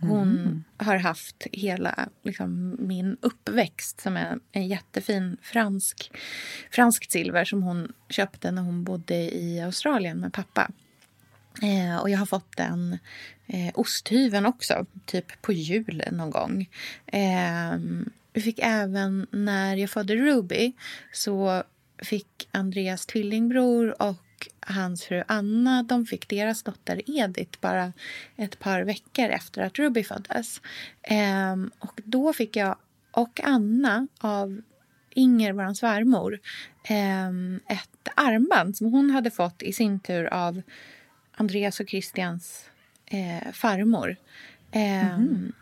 hon 0.00 0.38
mm. 0.38 0.64
har 0.76 0.96
haft 0.96 1.46
hela 1.52 2.08
liksom, 2.22 2.76
min 2.78 3.16
uppväxt 3.20 4.00
som 4.00 4.16
är 4.16 4.38
en 4.52 4.68
jättefin 4.68 5.36
fransk, 5.42 6.10
franskt 6.70 7.12
silver 7.12 7.44
som 7.44 7.62
hon 7.62 7.92
köpte 8.08 8.50
när 8.50 8.62
hon 8.62 8.84
bodde 8.84 9.14
i 9.14 9.60
Australien 9.60 10.18
med 10.18 10.32
pappa. 10.32 10.70
Eh, 11.62 11.96
och 11.96 12.10
jag 12.10 12.18
har 12.18 12.26
fått 12.26 12.56
den 12.56 12.98
eh, 13.46 13.70
osthyveln 13.74 14.46
också, 14.46 14.86
typ 15.06 15.42
på 15.42 15.52
jul 15.52 16.02
någon 16.12 16.30
gång. 16.30 16.68
Eh, 17.06 17.78
vi 18.32 18.40
fick 18.40 18.58
även, 18.62 19.26
när 19.30 19.76
jag 19.76 19.90
födde 19.90 20.16
Ruby, 20.16 20.72
så 21.12 21.62
fick 21.98 22.48
Andreas 22.50 23.06
tvillingbror 23.06 24.02
och 24.02 24.23
hans 24.60 25.04
fru 25.04 25.22
Anna 25.28 25.82
de 25.82 26.06
fick 26.06 26.28
deras 26.28 26.62
dotter 26.62 27.02
Edith 27.06 27.60
bara 27.60 27.92
ett 28.36 28.58
par 28.58 28.82
veckor 28.82 29.24
efter 29.24 29.62
att 29.62 29.78
Ruby 29.78 30.04
föddes. 30.04 30.60
Ehm, 31.02 31.70
och 31.78 32.00
då 32.04 32.32
fick 32.32 32.56
jag 32.56 32.76
och 33.10 33.40
Anna 33.44 34.08
av 34.18 34.62
Inger, 35.10 35.52
vår 35.52 35.74
svärmor, 35.74 36.40
ehm, 36.84 37.60
ett 37.68 38.08
armband 38.14 38.76
som 38.76 38.92
hon 38.92 39.10
hade 39.10 39.30
fått 39.30 39.62
i 39.62 39.72
sin 39.72 40.00
tur 40.00 40.24
av 40.24 40.62
Andreas 41.34 41.80
och 41.80 41.88
Christians 41.88 42.70
eh, 43.06 43.52
farmor. 43.52 44.16
Mm. 44.72 45.52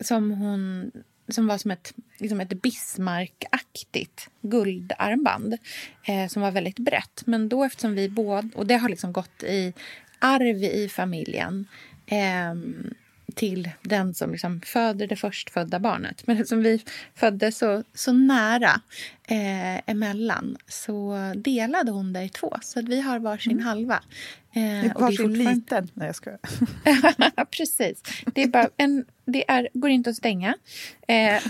Som 0.00 0.30
hon 0.30 0.92
som 1.32 1.46
var 1.46 1.58
som 1.58 1.70
ett, 1.70 1.94
liksom 2.18 2.40
ett 2.40 2.52
Bismarck-aktigt 2.62 4.28
guldarmband 4.40 5.56
eh, 6.06 6.28
som 6.28 6.42
var 6.42 6.50
väldigt 6.50 6.78
brett. 6.78 7.22
Men 7.26 7.48
då 7.48 7.64
eftersom 7.64 7.94
vi 7.94 8.08
båda, 8.08 8.48
och 8.54 8.66
det 8.66 8.76
har 8.76 8.88
liksom 8.88 9.12
gått 9.12 9.42
i 9.42 9.72
arv 10.18 10.64
i 10.64 10.88
familjen 10.88 11.68
eh, 12.06 12.54
till 13.32 13.70
den 13.82 14.14
som 14.14 14.32
liksom 14.32 14.60
föder 14.60 15.06
det 15.06 15.16
förstfödda 15.16 15.78
barnet. 15.78 16.26
Men 16.26 16.36
eftersom 16.36 16.62
vi 16.62 16.84
föddes 17.14 17.58
så, 17.58 17.84
så 17.94 18.12
nära 18.12 18.80
eh, 19.26 19.90
emellan 19.90 20.56
så 20.68 21.16
delade 21.36 21.90
hon 21.90 22.12
det 22.12 22.22
i 22.22 22.28
två. 22.28 22.56
Så 22.62 22.78
att 22.78 22.88
vi 22.88 23.00
har 23.00 23.18
varsin 23.18 23.52
mm. 23.52 23.64
halva. 23.64 24.02
Eh, 24.52 24.92
varsin 24.94 25.16
fortfarande... 25.16 25.54
liten? 25.54 25.90
Nej, 25.94 26.06
jag 26.06 26.16
skojar. 26.16 26.40
Precis. 27.56 28.02
Det, 28.34 28.42
är 28.42 28.48
bara 28.48 28.68
en, 28.76 29.04
det 29.24 29.50
är, 29.50 29.68
går 29.72 29.90
inte 29.90 30.10
att 30.10 30.16
stänga. 30.16 30.54
Eh, 31.08 31.42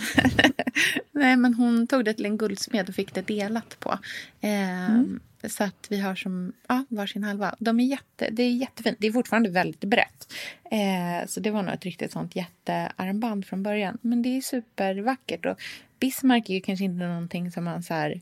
nej, 1.12 1.36
men 1.36 1.54
hon 1.54 1.86
tog 1.86 2.04
det 2.04 2.14
till 2.14 2.26
en 2.26 2.38
guldsmed 2.38 2.88
och 2.88 2.94
fick 2.94 3.14
det 3.14 3.26
delat 3.26 3.80
på. 3.80 3.98
Eh, 4.40 4.90
mm. 4.90 5.20
Så 5.48 5.64
att 5.64 5.86
vi 5.90 6.00
har 6.00 6.14
som 6.14 6.52
ja, 6.68 6.84
varsin 6.88 7.24
halva. 7.24 7.54
De 7.58 7.80
är 7.80 7.84
jätte, 7.84 8.28
det 8.30 8.42
är 8.42 8.50
jättefint. 8.50 8.96
Det 9.00 9.06
är 9.06 9.12
fortfarande 9.12 9.50
väldigt 9.50 9.84
brett. 9.84 10.32
Eh, 10.70 11.26
så 11.26 11.40
det 11.40 11.50
var 11.50 11.62
nog 11.62 11.74
ett 11.74 11.84
riktigt 11.84 12.12
sånt 12.12 12.36
jättearmband 12.36 13.46
från 13.46 13.62
början. 13.62 13.98
Men 14.02 14.22
det 14.22 14.36
är 14.36 14.40
supervackert. 14.40 15.46
Och 15.46 15.60
Bismarck 15.98 16.50
är 16.50 16.54
ju 16.54 16.60
kanske 16.60 16.84
inte 16.84 17.06
någonting 17.06 17.50
som 17.50 17.64
man 17.64 17.82
så 17.82 17.94
här 17.94 18.20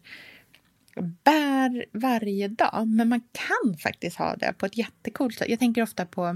bär 1.25 1.85
varje 1.93 2.49
dag. 2.49 2.89
Men 2.89 3.09
man 3.09 3.21
kan 3.21 3.79
faktiskt 3.79 4.17
ha 4.17 4.37
det 4.37 4.55
på 4.59 4.67
ett 4.67 4.77
jättecoolt 4.77 5.39
sätt. 5.39 5.49
Jag 5.49 5.59
tänker 5.59 5.83
ofta 5.83 6.07
på 6.07 6.27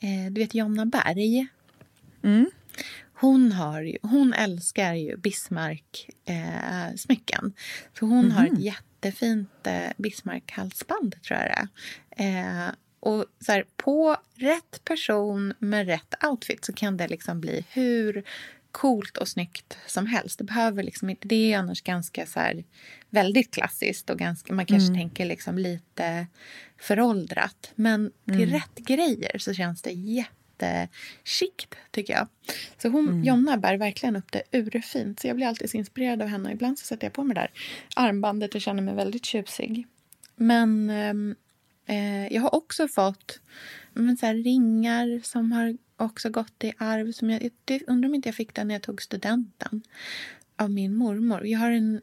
eh, 0.00 0.26
du 0.30 0.40
vet 0.40 0.54
Jonna 0.54 0.86
Berg. 0.86 1.46
Mm. 2.22 2.50
Hon, 3.20 3.52
har 3.52 3.82
ju, 3.82 3.98
hon 4.02 4.32
älskar 4.32 4.94
ju 4.94 5.16
Bismarck-smycken. 5.16 7.44
Eh, 7.44 7.50
så 7.98 8.06
hon 8.06 8.24
mm. 8.24 8.30
har 8.30 8.46
ett 8.46 8.58
jättefint 9.06 9.66
eh, 9.66 9.90
Bismarck-halsband, 9.96 11.22
tror 11.22 11.40
jag 11.40 11.48
det 11.48 11.68
är. 12.24 12.66
Eh, 12.66 12.72
och 13.00 13.24
så 13.40 13.52
här, 13.52 13.64
på 13.76 14.16
rätt 14.34 14.84
person 14.84 15.54
med 15.58 15.86
rätt 15.86 16.24
outfit 16.24 16.64
så 16.64 16.72
kan 16.72 16.96
det 16.96 17.08
liksom 17.08 17.40
bli 17.40 17.64
hur 17.70 18.24
coolt 18.72 19.16
och 19.16 19.28
snyggt 19.28 19.78
som 19.86 20.06
helst. 20.06 20.38
Det 20.38 20.44
behöver 20.44 20.82
liksom 20.82 21.10
inte, 21.10 21.28
det 21.28 21.52
är 21.52 21.58
annars 21.58 21.82
ganska 21.82 22.26
så 22.26 22.40
här, 22.40 22.64
väldigt 23.10 23.54
klassiskt 23.54 24.10
och 24.10 24.18
ganska, 24.18 24.52
man 24.52 24.66
kanske 24.66 24.88
mm. 24.88 25.00
tänker 25.00 25.24
liksom 25.24 25.58
lite 25.58 26.26
föråldrat. 26.78 27.72
Men 27.74 28.12
till 28.24 28.34
mm. 28.34 28.50
rätt 28.50 28.76
grejer 28.76 29.38
så 29.38 29.54
känns 29.54 29.82
det 29.82 29.92
jättechict 30.62 31.74
tycker 31.90 32.12
jag. 32.12 32.28
Så 32.78 32.88
hon, 32.88 33.08
mm. 33.08 33.24
Jonna 33.24 33.56
bär 33.56 33.76
verkligen 33.76 34.16
upp 34.16 34.32
det 34.32 34.42
urfint. 34.52 35.20
Så 35.20 35.26
jag 35.26 35.36
blir 35.36 35.46
alltid 35.46 35.70
så 35.70 35.76
inspirerad 35.76 36.22
av 36.22 36.28
henne. 36.28 36.52
Ibland 36.52 36.78
så 36.78 36.86
sätter 36.86 37.06
jag 37.06 37.12
på 37.12 37.24
mig 37.24 37.34
det 37.34 37.40
där 37.40 37.50
armbandet 37.96 38.54
och 38.54 38.60
känner 38.60 38.82
mig 38.82 38.94
väldigt 38.94 39.24
tjusig. 39.24 39.86
Men 40.36 40.90
ehm, 40.90 41.34
eh, 41.86 42.26
jag 42.26 42.42
har 42.42 42.54
också 42.54 42.88
fått 42.88 43.40
men, 43.92 44.16
så 44.16 44.26
här, 44.26 44.34
ringar 44.34 45.20
som 45.24 45.52
har 45.52 45.76
också 45.96 46.30
gått 46.30 46.64
i 46.64 46.72
arv. 46.78 47.12
Som 47.12 47.30
jag, 47.30 47.50
jag 47.66 47.82
undrar 47.86 48.08
om 48.08 48.14
inte 48.14 48.28
jag 48.28 48.36
fick 48.36 48.54
den 48.54 48.68
när 48.68 48.74
jag 48.74 48.82
tog 48.82 49.02
studenten 49.02 49.82
av 50.56 50.70
min 50.70 50.94
mormor. 50.94 51.46
Jag 51.46 51.58
har 51.58 51.70
en 51.70 52.00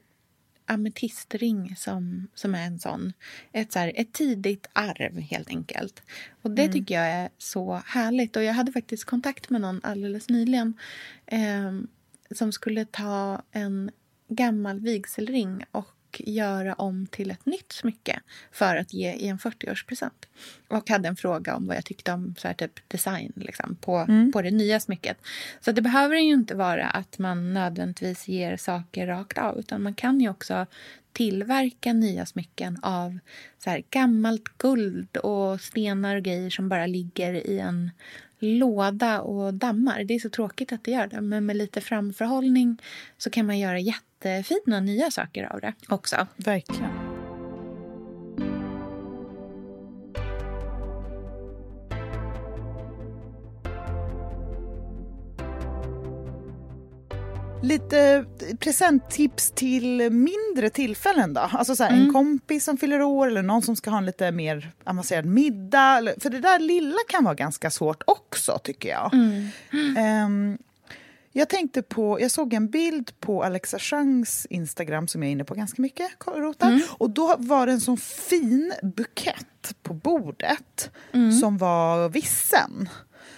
ametistring 0.65 1.75
som, 1.75 2.27
som 2.33 2.55
är 2.55 2.65
en 2.65 2.79
sån. 2.79 3.13
Ett, 3.51 3.71
så 3.71 3.79
här, 3.79 3.91
ett 3.95 4.13
tidigt 4.13 4.67
arv, 4.73 5.19
helt 5.19 5.49
enkelt. 5.49 6.03
Och 6.41 6.51
Det 6.51 6.61
mm. 6.61 6.73
tycker 6.73 6.95
jag 6.95 7.07
är 7.07 7.29
så 7.37 7.81
härligt. 7.85 8.35
Och 8.35 8.43
Jag 8.43 8.53
hade 8.53 8.71
faktiskt 8.71 9.05
kontakt 9.05 9.49
med 9.49 9.61
någon 9.61 9.79
alldeles 9.83 10.29
nyligen 10.29 10.73
eh, 11.25 11.71
som 12.31 12.51
skulle 12.51 12.85
ta 12.85 13.41
en 13.51 13.91
gammal 14.27 14.79
vigselring 14.79 15.63
och 15.71 15.87
göra 16.19 16.73
om 16.73 17.07
till 17.07 17.31
ett 17.31 17.45
nytt 17.45 17.71
smycke 17.71 18.19
för 18.51 18.75
att 18.75 18.93
ge 18.93 19.13
i 19.13 19.27
en 19.27 19.37
40-årspresent. 19.37 20.27
Och 20.67 20.89
hade 20.89 21.07
en 21.07 21.15
fråga 21.15 21.55
om 21.55 21.67
vad 21.67 21.77
jag 21.77 21.85
tyckte 21.85 22.11
om 22.11 22.35
så 22.37 22.47
här, 22.47 22.55
typ 22.55 22.89
design 22.89 23.33
liksom, 23.35 23.75
på, 23.75 23.97
mm. 23.97 24.31
på 24.31 24.41
det 24.41 24.51
nya 24.51 24.79
smycket. 24.79 25.17
Så 25.61 25.71
det 25.71 25.81
behöver 25.81 26.15
ju 26.15 26.33
inte 26.33 26.55
vara 26.55 26.87
att 26.87 27.19
man 27.19 27.53
nödvändigtvis 27.53 28.27
ger 28.27 28.57
saker 28.57 29.07
rakt 29.07 29.37
av 29.37 29.59
utan 29.59 29.83
man 29.83 29.93
kan 29.93 30.21
ju 30.21 30.29
också 30.29 30.65
tillverka 31.13 31.93
nya 31.93 32.25
smycken 32.25 32.79
av 32.81 33.19
så 33.63 33.69
här, 33.69 33.83
gammalt 33.89 34.57
guld 34.57 35.17
och 35.17 35.61
stenar 35.61 36.15
och 36.15 36.23
grejer 36.23 36.49
som 36.49 36.69
bara 36.69 36.85
ligger 36.85 37.33
i 37.33 37.59
en 37.59 37.91
låda 38.43 39.21
och 39.21 39.53
dammar. 39.53 40.03
Det 40.03 40.13
är 40.13 40.19
så 40.19 40.29
tråkigt 40.29 40.71
att 40.73 40.83
det 40.83 40.91
gör 40.91 41.07
det, 41.07 41.21
men 41.21 41.45
med 41.45 41.55
lite 41.55 41.81
framförhållning 41.81 42.77
så 43.17 43.29
kan 43.29 43.45
man 43.45 43.59
göra 43.59 43.79
jättefina 43.79 44.79
nya 44.79 45.11
saker 45.11 45.53
av 45.53 45.61
det 45.61 45.73
också. 45.87 46.27
Verkligen. 46.35 47.12
Lite 57.63 58.25
presenttips 58.59 59.51
till 59.51 60.09
mindre 60.11 60.69
tillfällen 60.69 61.33
då? 61.33 61.41
Alltså 61.41 61.75
så 61.75 61.83
här, 61.83 61.91
mm. 61.91 62.05
en 62.05 62.13
kompis 62.13 62.63
som 62.63 62.77
fyller 62.77 63.01
år 63.01 63.27
eller 63.27 63.41
någon 63.41 63.61
som 63.61 63.75
ska 63.75 63.89
ha 63.89 63.97
en 63.97 64.05
lite 64.05 64.31
mer 64.31 64.71
avancerad 64.83 65.25
middag. 65.25 66.13
För 66.19 66.29
det 66.29 66.39
där 66.39 66.59
lilla 66.59 66.97
kan 67.07 67.23
vara 67.23 67.35
ganska 67.35 67.71
svårt 67.71 68.03
också 68.07 68.59
tycker 68.63 68.89
jag. 68.89 69.13
Mm. 69.13 70.25
Um, 70.25 70.57
jag 71.31 71.49
tänkte 71.49 71.81
på, 71.81 72.21
jag 72.21 72.31
såg 72.31 72.53
en 72.53 72.69
bild 72.69 73.19
på 73.19 73.43
Alexa 73.43 73.79
Changs 73.79 74.45
Instagram 74.49 75.07
som 75.07 75.23
jag 75.23 75.27
är 75.27 75.31
inne 75.31 75.43
på 75.43 75.53
ganska 75.53 75.81
mycket, 75.81 76.11
rotar. 76.25 76.67
Mm. 76.67 76.81
Och 76.89 77.09
då 77.09 77.35
var 77.37 77.65
det 77.65 77.71
en 77.71 77.81
sån 77.81 77.97
fin 77.97 78.73
bukett 78.81 79.75
på 79.83 79.93
bordet 79.93 80.91
mm. 81.11 81.31
som 81.31 81.57
var 81.57 82.09
vissen. 82.09 82.89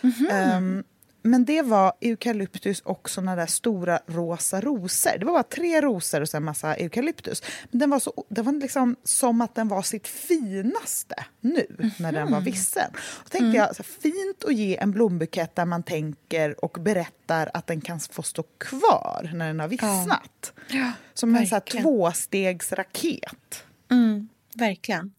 Mm 0.02 0.14
-hmm. 0.14 0.58
um, 0.58 0.84
men 1.26 1.46
det 1.46 1.62
var 1.62 1.94
eukalyptus 2.02 2.82
och 2.82 3.10
såna 3.10 3.36
där 3.36 3.46
stora 3.46 4.00
rosa 4.08 4.62
rosor. 4.62 5.18
Det 5.20 5.26
var 5.26 5.34
bara 5.34 5.44
tre 5.44 5.82
rosor 5.82 6.22
och 6.22 6.30
sen 6.30 6.44
massa 6.44 6.76
eukalyptus. 6.76 7.44
Men 7.72 7.80
den 7.80 7.90
var, 7.90 8.00
så, 8.00 8.26
det 8.30 8.42
var 8.42 8.54
liksom 8.54 8.96
som 9.04 9.42
att 9.42 9.56
den 9.56 9.68
var 9.68 9.82
sitt 9.82 10.08
finaste 10.08 11.16
nu, 11.42 11.66
mm 11.70 11.90
-hmm. 11.90 12.02
när 12.02 12.12
den 12.12 12.32
var 12.32 12.38
mhm. 12.38 12.46
vissen. 12.46 12.92
Då 13.24 13.30
tänkte 13.30 13.46
mm. 13.46 13.56
jag, 13.56 13.76
så 13.76 13.84
fint 13.84 14.44
att 14.48 14.56
ge 14.56 14.78
en 14.78 14.92
blombukett 14.92 15.56
där 15.56 15.66
man 15.66 15.84
tänker 15.84 16.66
och 16.66 16.78
berättar 16.82 17.50
att 17.54 17.68
den 17.68 17.82
kan 17.82 18.00
få 18.00 18.24
stå 18.24 18.44
kvar 18.44 19.32
när 19.34 19.48
den 19.48 19.60
har 19.60 19.68
vissnat. 19.68 20.54
Ja. 20.68 20.78
Ja, 20.78 20.92
som 21.14 21.34
verkligen. 21.34 21.58
en 21.58 21.62
så 21.62 21.82
tvåstegsraket. 21.82 23.64
Mm, 23.92 24.30
verkligen. 24.54 25.14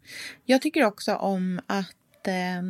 Jag 0.45 0.63
tycker 0.63 0.85
också 0.85 1.15
om 1.15 1.61
att 1.67 2.27
eh, 2.27 2.63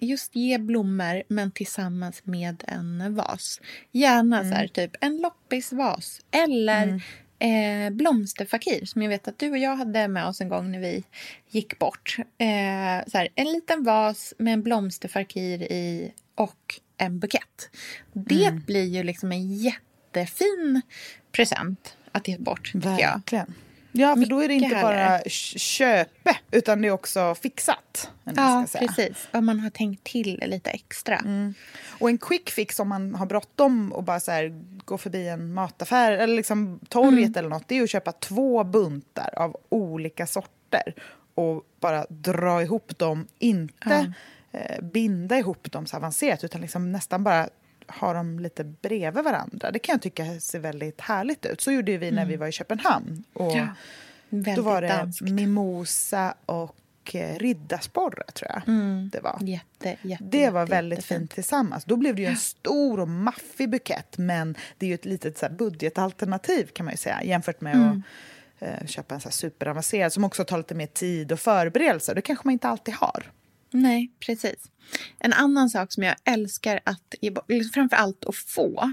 just 0.00 0.36
ge 0.36 0.58
blommor 0.58 1.22
men 1.28 1.50
tillsammans 1.50 2.20
med 2.24 2.64
en 2.66 3.14
vas. 3.14 3.60
Gärna 3.92 4.38
mm. 4.38 4.50
så 4.50 4.54
här, 4.54 4.62
mm. 4.62 4.72
typ 4.72 4.96
en 5.00 5.16
loppisvas 5.16 6.20
eller 6.30 6.82
mm. 6.82 7.00
Eh, 7.40 7.90
blomsterfakir 7.90 8.84
som 8.84 9.02
jag 9.02 9.08
vet 9.08 9.28
att 9.28 9.38
du 9.38 9.50
och 9.50 9.58
jag 9.58 9.76
hade 9.76 10.08
med 10.08 10.26
oss 10.26 10.40
en 10.40 10.48
gång 10.48 10.70
när 10.70 10.78
vi 10.78 11.04
gick 11.48 11.78
bort. 11.78 12.16
Eh, 12.18 13.10
så 13.10 13.18
här, 13.18 13.28
en 13.34 13.52
liten 13.52 13.84
vas 13.84 14.34
med 14.38 14.54
en 14.54 14.62
blomsterfakir 14.62 15.62
i 15.62 16.12
och 16.34 16.80
en 16.96 17.18
bukett. 17.18 17.70
Det 18.12 18.44
mm. 18.44 18.62
blir 18.66 18.84
ju 18.84 19.02
liksom 19.02 19.32
en 19.32 19.54
jättefin 19.54 20.80
present 21.32 21.96
att 22.12 22.28
ge 22.28 22.38
bort. 22.38 22.74
Verkligen. 22.74 23.22
Jag. 23.30 23.67
Ja, 23.92 24.16
för 24.16 24.26
då 24.26 24.40
är 24.40 24.48
det 24.48 24.54
inte 24.54 24.82
bara 24.82 25.20
köpe, 25.56 26.36
utan 26.50 26.82
det 26.82 26.88
är 26.88 26.92
också 26.92 27.34
fixat. 27.34 28.10
Ja, 28.24 28.66
precis. 28.78 29.28
Och 29.32 29.44
man 29.44 29.60
har 29.60 29.70
tänkt 29.70 30.04
till 30.04 30.42
lite 30.46 30.70
extra. 30.70 31.16
Mm. 31.16 31.54
Och 32.00 32.08
en 32.08 32.18
quick 32.18 32.50
fix 32.50 32.80
om 32.80 32.88
man 32.88 33.14
har 33.14 33.26
bråttom 33.26 33.92
och 33.92 34.02
bara 34.02 34.20
så 34.20 34.30
här, 34.30 34.62
gå 34.84 34.98
förbi 34.98 35.28
en 35.28 35.54
mataffär 35.54 36.12
eller 36.12 36.36
liksom 36.36 36.80
torget 36.88 37.18
mm. 37.18 37.38
eller 37.38 37.48
något, 37.48 37.68
det 37.68 37.78
är 37.78 37.82
att 37.82 37.90
köpa 37.90 38.12
två 38.12 38.64
buntar 38.64 39.30
av 39.36 39.56
olika 39.68 40.26
sorter 40.26 40.94
och 41.34 41.64
bara 41.80 42.06
dra 42.08 42.62
ihop 42.62 42.98
dem, 42.98 43.26
inte 43.38 44.12
ja. 44.50 44.58
eh, 44.58 44.82
binda 44.82 45.38
ihop 45.38 45.72
dem 45.72 45.86
så 45.86 45.96
avancerat 45.96 46.44
utan 46.44 46.60
liksom 46.60 46.92
nästan 46.92 47.24
bara 47.24 47.48
ha 47.88 48.12
dem 48.12 48.38
lite 48.38 48.64
bredvid 48.64 49.24
varandra. 49.24 49.70
Det 49.70 49.78
kan 49.78 49.92
jag 49.92 50.02
tycka 50.02 50.40
ser 50.40 50.58
väldigt 50.58 51.00
härligt 51.00 51.46
ut. 51.46 51.60
Så 51.60 51.72
gjorde 51.72 51.96
vi 51.96 52.10
när 52.10 52.22
mm. 52.22 52.28
vi 52.28 52.36
var 52.36 52.46
i 52.46 52.52
Köpenhamn. 52.52 53.24
Och 53.32 53.52
ja, 53.56 53.66
då 54.56 54.62
var 54.62 54.82
det 54.82 54.88
danskt. 54.88 55.20
mimosa 55.20 56.34
och 56.46 57.14
eh, 57.14 57.38
riddarsporre, 57.38 58.22
tror 58.34 58.50
jag. 58.50 58.68
Mm. 58.68 59.10
Det 59.12 59.20
var, 59.20 59.38
jätte, 59.40 59.96
jätte, 60.02 60.24
det 60.24 60.50
var 60.50 60.66
väldigt 60.66 60.98
jättefint. 60.98 61.20
fint 61.20 61.30
tillsammans. 61.30 61.84
Då 61.84 61.96
blev 61.96 62.14
det 62.14 62.22
ju 62.22 62.28
en 62.28 62.36
stor 62.36 63.00
och 63.00 63.08
maffig 63.08 63.70
bukett 63.70 64.18
men 64.18 64.54
det 64.78 64.86
är 64.86 64.88
ju 64.88 64.94
ett 64.94 65.04
litet 65.04 65.38
så 65.38 65.46
budgetalternativ 65.50 66.66
kan 66.66 66.86
man 66.86 66.92
ju 66.92 66.98
säga 66.98 67.24
jämfört 67.24 67.60
med 67.60 67.74
mm. 67.74 68.02
att 68.58 68.82
eh, 68.82 68.86
köpa 68.86 69.14
en 69.14 69.20
så 69.20 69.30
superavancerad 69.30 70.12
som 70.12 70.24
också 70.24 70.44
tar 70.44 70.58
lite 70.58 70.74
mer 70.74 70.86
tid 70.86 71.32
och 71.32 71.40
förberedelser. 71.40 72.14
Det 72.14 72.22
kanske 72.22 72.46
man 72.46 72.52
inte 72.52 72.68
alltid 72.68 72.94
har. 72.94 73.32
Nej, 73.70 74.10
precis. 74.20 74.70
En 75.18 75.32
annan 75.32 75.70
sak 75.70 75.92
som 75.92 76.02
jag 76.02 76.16
älskar 76.24 76.80
att 76.84 77.14
ge 77.20 77.30
liksom 77.48 77.72
framför 77.72 77.96
allt 77.96 78.24
att 78.24 78.36
få 78.36 78.92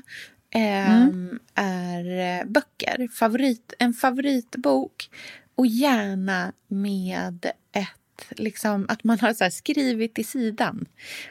eh, 0.55 1.01
mm. 1.01 1.39
är 1.55 2.39
eh, 2.39 2.45
böcker. 2.45 3.07
Favorit, 3.13 3.73
en 3.79 3.93
favoritbok 3.93 5.09
och 5.55 5.67
gärna 5.67 6.53
med 6.67 7.45
ett 7.71 7.89
Liksom, 8.29 8.85
att 8.89 9.03
man 9.03 9.19
har 9.19 9.49
skrivit 9.49 10.19
i 10.19 10.23
sidan. 10.23 10.85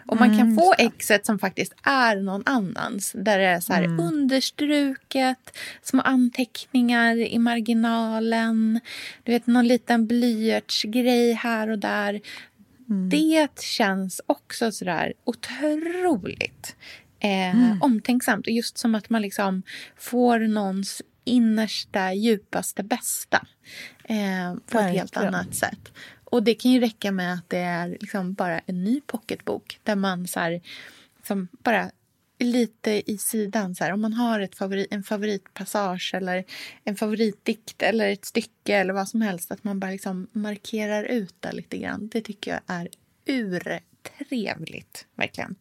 Och 0.07 0.16
man 0.16 0.28
kan 0.28 0.40
mm, 0.40 0.57
få 0.57 0.74
exet 0.78 1.26
som 1.26 1.38
faktiskt 1.38 1.74
är 1.82 2.16
någon 2.16 2.42
annans. 2.47 3.12
Där 3.12 3.38
det 3.38 3.45
är 3.45 3.61
så 3.61 3.72
mm. 3.72 4.01
understruket, 4.01 5.59
små 5.82 6.03
anteckningar 6.03 7.16
i 7.16 7.38
marginalen. 7.38 8.80
Du 9.22 9.32
vet, 9.32 9.47
någon 9.47 9.68
liten 9.68 10.07
blyertsgrej 10.07 11.32
här 11.32 11.70
och 11.70 11.78
där. 11.78 12.20
Mm. 12.91 13.09
Det 13.09 13.61
känns 13.61 14.20
också 14.26 14.72
sådär 14.72 15.12
otroligt 15.24 16.76
eh, 17.20 17.57
mm. 17.57 17.82
omtänksamt. 17.82 18.47
Och 18.47 18.53
just 18.53 18.78
som 18.78 18.95
att 18.95 19.11
man 19.11 19.22
liksom 19.22 19.62
får 19.97 20.39
någons 20.39 21.03
innersta, 21.24 22.12
djupaste 22.12 22.82
bästa 22.82 23.47
eh, 24.05 24.55
på 24.66 24.78
ett 24.78 24.93
helt 24.93 25.16
Verkligen. 25.16 25.35
annat 25.35 25.55
sätt. 25.55 25.93
Och 26.24 26.43
det 26.43 26.55
kan 26.55 26.70
ju 26.70 26.80
räcka 26.80 27.12
med 27.12 27.35
att 27.35 27.51
det 27.51 27.59
är 27.59 27.89
liksom 27.89 28.35
bara 28.35 28.59
en 28.59 28.85
ny 28.85 29.01
pocketbok 29.01 29.80
där 29.82 29.97
man 29.97 30.26
så 30.26 30.41
här, 30.41 30.61
som 31.26 31.49
bara 31.62 31.91
lite 32.45 33.12
i 33.12 33.18
sidan. 33.18 33.74
Så 33.74 33.84
här, 33.84 33.92
om 33.92 34.01
man 34.01 34.12
har 34.12 34.40
ett 34.40 34.55
favorit, 34.55 34.86
en 34.90 35.03
favoritpassage 35.03 36.14
eller 36.14 36.45
en 36.84 36.97
favoritdikt 36.97 37.82
eller 37.82 38.09
ett 38.09 38.24
stycke 38.24 38.76
eller 38.76 38.95
vad 38.95 39.09
som 39.09 39.22
helst. 39.22 39.51
Att 39.51 39.64
man 39.64 39.80
bara 39.80 39.90
liksom 39.90 40.26
markerar 40.32 41.05
ut 41.05 41.34
det 41.40 41.53
lite 41.53 41.78
grann. 41.78 42.09
Det 42.12 42.20
tycker 42.20 42.51
jag 42.51 42.61
är 42.66 42.88
urtrevligt, 43.26 45.07
verkligen. 45.14 45.55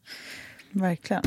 Verkligen. 0.72 1.24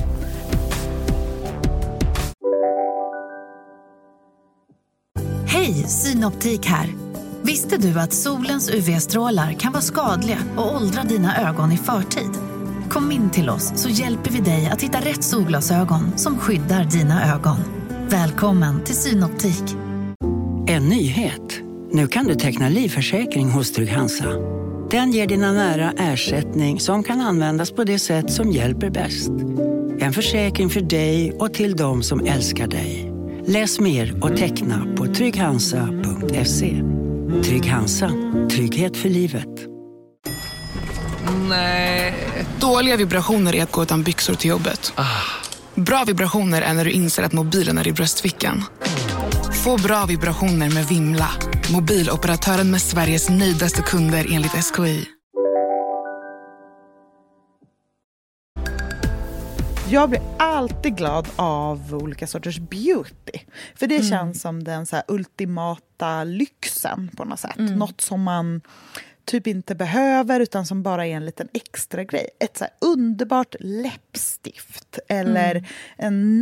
Hej, 5.46 5.74
Synoptik 5.74 6.66
här. 6.66 6.94
Visste 7.42 7.76
du 7.76 8.00
att 8.00 8.12
solens 8.12 8.70
UV-strålar 8.70 9.52
kan 9.52 9.72
vara 9.72 9.82
skadliga 9.82 10.38
och 10.57 10.76
åldra 10.76 11.02
dina 11.02 11.48
ögon 11.48 11.72
i 11.72 11.76
förtid? 11.76 12.45
Kom 12.97 13.12
in 13.12 13.30
till 13.30 13.51
oss 13.51 13.72
så 13.76 13.88
hjälper 13.88 14.30
vi 14.30 14.40
dig 14.40 14.66
att 14.72 14.82
hitta 14.82 14.99
rätt 14.99 15.24
solglasögon 15.24 16.18
som 16.18 16.38
skyddar 16.38 16.84
dina 16.84 17.34
ögon. 17.34 17.57
Välkommen 18.09 18.84
till 18.84 18.94
Synoptik. 18.94 19.62
En 20.66 20.88
nyhet. 20.88 21.61
Nu 21.92 22.07
kan 22.07 22.26
du 22.26 22.34
teckna 22.34 22.68
livförsäkring 22.68 23.51
hos 23.51 23.72
Trygg-Hansa. 23.72 24.24
Den 24.90 25.12
ger 25.12 25.26
dina 25.26 25.53
nära 25.53 25.92
ersättning 25.99 26.80
som 26.80 27.03
kan 27.03 27.20
användas 27.20 27.70
på 27.70 27.84
det 27.84 27.99
sätt 27.99 28.32
som 28.32 28.51
hjälper 28.51 28.90
bäst. 28.90 29.30
En 29.99 30.12
försäkring 30.12 30.70
för 30.70 30.80
dig 30.80 31.32
och 31.32 31.55
till 31.55 31.76
de 31.76 32.03
som 32.03 32.26
älskar 32.26 32.66
dig. 32.66 33.12
Läs 33.47 33.80
mer 33.80 34.24
och 34.24 34.36
teckna 34.36 34.86
på 34.97 35.07
trygghansa.se. 35.07 36.82
Trygg 37.44 37.66
Hansa. 37.66 38.11
Trygghet 38.51 38.97
för 38.97 39.09
livet. 39.09 39.76
Dåliga 42.61 42.97
vibrationer 42.97 43.55
är 43.55 43.62
att 43.62 43.72
gå 43.72 43.82
utan 43.82 44.03
byxor 44.03 44.34
till 44.34 44.51
jobbet. 44.51 44.92
Bra 45.74 46.05
vibrationer 46.07 46.62
är 46.62 46.74
när 46.74 46.84
du 46.84 46.90
inser 46.90 47.22
att 47.22 47.32
mobilen 47.32 47.78
är 47.78 47.88
i 47.88 47.92
bröstfickan. 47.92 48.64
Få 49.64 49.78
bra 49.78 50.07
vibrationer 50.07 50.70
med 50.70 50.86
Vimla. 50.86 51.28
Mobiloperatören 51.72 52.70
med 52.70 52.82
Sveriges 52.82 53.28
nöjdaste 53.28 53.82
kunder 53.82 54.26
enligt 54.30 54.53
SKI. 54.53 55.07
Jag 59.90 60.11
blir 60.11 60.22
alltid 60.38 60.97
glad 60.97 61.28
av 61.36 61.94
olika 61.94 62.26
sorters 62.26 62.59
beauty. 62.59 63.38
För 63.74 63.86
det 63.86 64.03
känns 64.03 64.40
som 64.40 64.64
den 64.64 64.86
så 64.86 64.97
här 64.97 65.05
ultimata 65.09 66.24
lyxen 66.24 67.11
på 67.16 67.24
något 67.24 67.40
sätt. 67.40 67.57
Något 67.57 68.01
som 68.01 68.22
man 68.22 68.61
typ 69.27 69.47
inte 69.47 69.74
behöver 69.74 70.41
utan 70.41 70.66
som 70.66 70.83
bara 70.83 71.07
är 71.07 71.16
en 71.16 71.24
liten 71.24 71.49
extra 71.53 72.05
grej. 72.05 72.29
Ett 72.41 72.57
så 72.57 72.66
underbart 72.81 73.55
läppstift 73.61 74.99
eller 75.09 75.68
en 75.97 76.41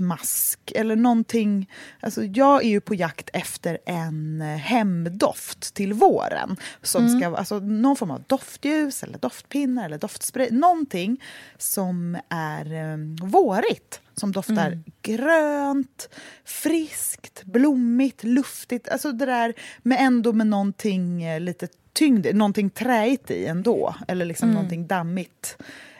nattmask 0.00 0.72
eller 0.74 0.96
någonting. 0.96 1.70
Alltså 2.00 2.24
jag 2.24 2.64
är 2.64 2.68
ju 2.68 2.80
på 2.80 2.94
jakt 2.94 3.30
efter 3.32 3.78
en 3.86 4.40
eh, 4.42 4.46
hemdoft 4.46 5.74
till 5.74 5.92
våren. 5.92 6.56
Som 6.82 7.08
ska, 7.18 7.30
vara- 7.30 7.38
alltså 7.38 7.58
någon 7.58 7.96
form 7.96 8.10
av 8.10 8.22
doftljus 8.26 9.02
eller 9.02 9.18
doftpinnar 9.18 9.84
eller 9.84 9.98
doftspray. 9.98 10.50
Någonting 10.50 11.22
som 11.58 12.18
är 12.28 12.72
eh, 12.92 12.98
vårigt. 13.28 14.00
Som 14.14 14.32
doftar 14.32 14.78
grönt, 15.02 16.08
friskt, 16.44 17.44
blommigt, 17.44 18.24
luftigt. 18.24 18.88
Alltså 18.88 19.12
det 19.12 19.26
där 19.26 19.54
med 19.82 19.98
ändå 20.00 20.32
med 20.32 20.46
någonting 20.46 21.22
eh, 21.22 21.40
lite 21.40 21.68
tyngd, 21.92 22.26
någonting 22.34 22.70
träigt 22.70 23.30
i 23.30 23.46
ändå. 23.46 23.94
Eller 24.08 24.24
liksom 24.24 24.48
någonting 24.54 24.86
dammigt. 24.86 25.56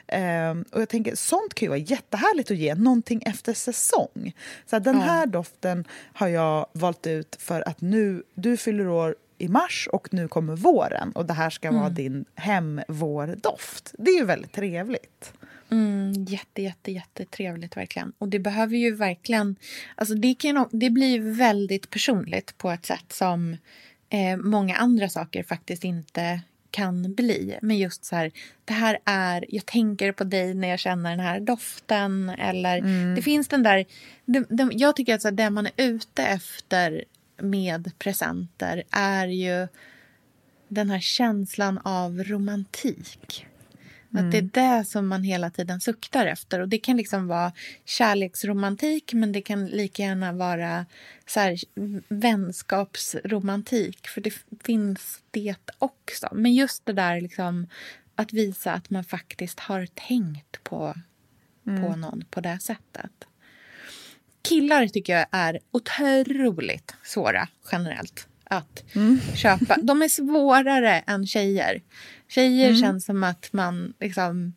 Ehm, 0.07 0.65
och 0.71 0.81
jag 0.81 0.89
tänker, 0.89 1.15
sånt 1.15 1.53
kan 1.53 1.65
ju 1.65 1.69
vara 1.69 1.79
jättehärligt 1.79 2.51
att 2.51 2.57
ge, 2.57 2.75
någonting 2.75 3.21
efter 3.25 3.53
säsong. 3.53 4.33
Så 4.65 4.79
den 4.79 5.01
här 5.01 5.25
doften 5.25 5.85
har 6.13 6.27
jag 6.27 6.65
valt 6.73 7.07
ut 7.07 7.35
för 7.39 7.67
att 7.67 7.81
nu, 7.81 8.23
du 8.33 8.57
fyller 8.57 8.87
år 8.87 9.15
i 9.37 9.47
mars 9.47 9.87
och 9.91 10.13
nu 10.13 10.27
kommer 10.27 10.55
våren 10.55 11.11
och 11.11 11.25
det 11.25 11.33
här 11.33 11.49
ska 11.49 11.71
vara 11.71 11.89
din 11.89 12.25
hemvårdoft. 12.35 13.95
Det 13.97 14.11
är 14.11 14.19
ju 14.19 14.25
väldigt 14.25 14.51
trevligt. 14.51 15.33
Mm, 15.69 16.13
jätte, 16.13 16.61
jätte, 16.61 16.91
jättetrevligt 16.91 17.77
verkligen. 17.77 18.13
Och 18.17 18.27
det 18.27 18.39
behöver 18.39 18.75
ju 18.75 18.95
verkligen... 18.95 19.55
Alltså 19.95 20.15
det, 20.15 20.33
kan, 20.33 20.69
det 20.71 20.89
blir 20.89 21.37
väldigt 21.37 21.89
personligt 21.89 22.57
på 22.57 22.71
ett 22.71 22.85
sätt 22.85 23.13
som 23.13 23.57
eh, 24.09 24.37
många 24.37 24.75
andra 24.75 25.09
saker 25.09 25.43
faktiskt 25.43 25.83
inte 25.83 26.41
kan 26.77 27.13
bli. 27.13 27.59
Men 27.61 27.77
just 27.77 28.05
så 28.05 28.15
här, 28.15 28.31
det 28.65 28.73
här 28.73 28.99
är... 29.05 29.45
Jag 29.49 29.65
tänker 29.65 30.11
på 30.11 30.23
dig 30.23 30.53
när 30.53 30.67
jag 30.67 30.79
känner 30.79 31.09
den 31.09 31.19
här 31.19 31.39
doften. 31.39 32.29
Eller 32.29 32.81
det 33.15 33.21
finns 33.21 33.47
den 33.47 33.63
där... 33.63 33.85
Det, 34.25 34.45
det, 34.49 34.69
jag 34.71 34.95
tycker 34.95 35.15
att 35.15 35.21
så 35.21 35.27
här, 35.27 35.35
det 35.35 35.49
man 35.49 35.65
är 35.65 35.71
ute 35.77 36.23
efter 36.23 37.03
med 37.41 37.91
presenter 37.99 38.83
är 38.91 39.27
ju 39.27 39.67
den 40.67 40.89
här 40.89 40.99
känslan 40.99 41.79
av 41.83 42.23
romantik. 42.23 43.45
Att 44.13 44.31
det 44.31 44.37
är 44.37 44.77
det 44.77 44.85
som 44.85 45.07
man 45.07 45.23
hela 45.23 45.49
tiden 45.49 45.81
suktar 45.81 46.25
efter. 46.25 46.59
Och 46.59 46.69
Det 46.69 46.77
kan 46.77 46.97
liksom 46.97 47.27
vara 47.27 47.51
kärleksromantik 47.85 49.13
men 49.13 49.31
det 49.31 49.41
kan 49.41 49.65
lika 49.65 50.03
gärna 50.03 50.31
vara 50.31 50.85
så 51.25 51.39
här, 51.39 51.57
vänskapsromantik. 52.07 54.07
För 54.07 54.21
det 54.21 54.33
finns 54.63 55.21
det 55.31 55.55
också. 55.79 56.27
Men 56.31 56.53
just 56.53 56.85
det 56.85 56.93
där 56.93 57.21
liksom, 57.21 57.67
att 58.15 58.33
visa 58.33 58.73
att 58.73 58.89
man 58.89 59.03
faktiskt 59.03 59.59
har 59.59 59.85
tänkt 59.85 60.63
på, 60.63 60.93
på 61.63 61.95
någon 61.95 62.23
på 62.29 62.41
det 62.41 62.59
sättet. 62.59 63.11
Killar 64.41 64.87
tycker 64.87 65.13
jag 65.13 65.25
är 65.31 65.59
otroligt 65.71 66.95
svåra 67.03 67.47
generellt 67.71 68.27
att 68.43 68.83
köpa. 69.35 69.77
De 69.81 70.01
är 70.01 70.09
svårare 70.09 70.99
än 70.99 71.27
tjejer. 71.27 71.81
Tjejer 72.27 72.75
känns 72.75 73.05
som 73.05 73.23
att 73.23 73.53
man 73.53 73.93
liksom... 73.99 74.53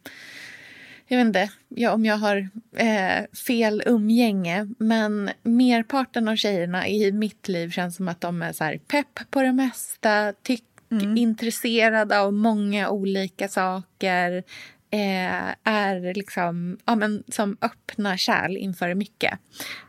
Jag 1.07 1.19
vet 1.19 1.27
inte 1.27 1.51
ja, 1.69 1.93
om 1.93 2.05
jag 2.05 2.17
har 2.17 2.49
eh, 2.77 3.25
fel 3.47 3.83
umgänge 3.87 4.69
men 4.79 5.31
merparten 5.43 6.29
av 6.29 6.37
tjejerna 6.37 6.89
i 6.89 7.13
mitt 7.13 7.49
liv 7.49 7.71
känns 7.71 7.97
som 7.97 8.09
att 8.09 8.21
de 8.21 8.43
är 8.43 8.53
så 8.53 8.79
pepp 8.87 9.21
på 9.31 9.43
det 9.43 9.53
mesta, 9.53 10.33
tyck, 10.43 10.65
intresserade 11.17 12.21
av 12.21 12.33
många 12.33 12.91
olika 12.91 13.49
saker 13.49 14.45
eh, 14.91 15.55
är 15.65 16.15
liksom 16.15 16.79
ja, 16.85 16.95
men, 16.95 17.23
som 17.29 17.57
öppna 17.61 18.17
kärl 18.17 18.57
inför 18.57 18.95
mycket. 18.95 19.39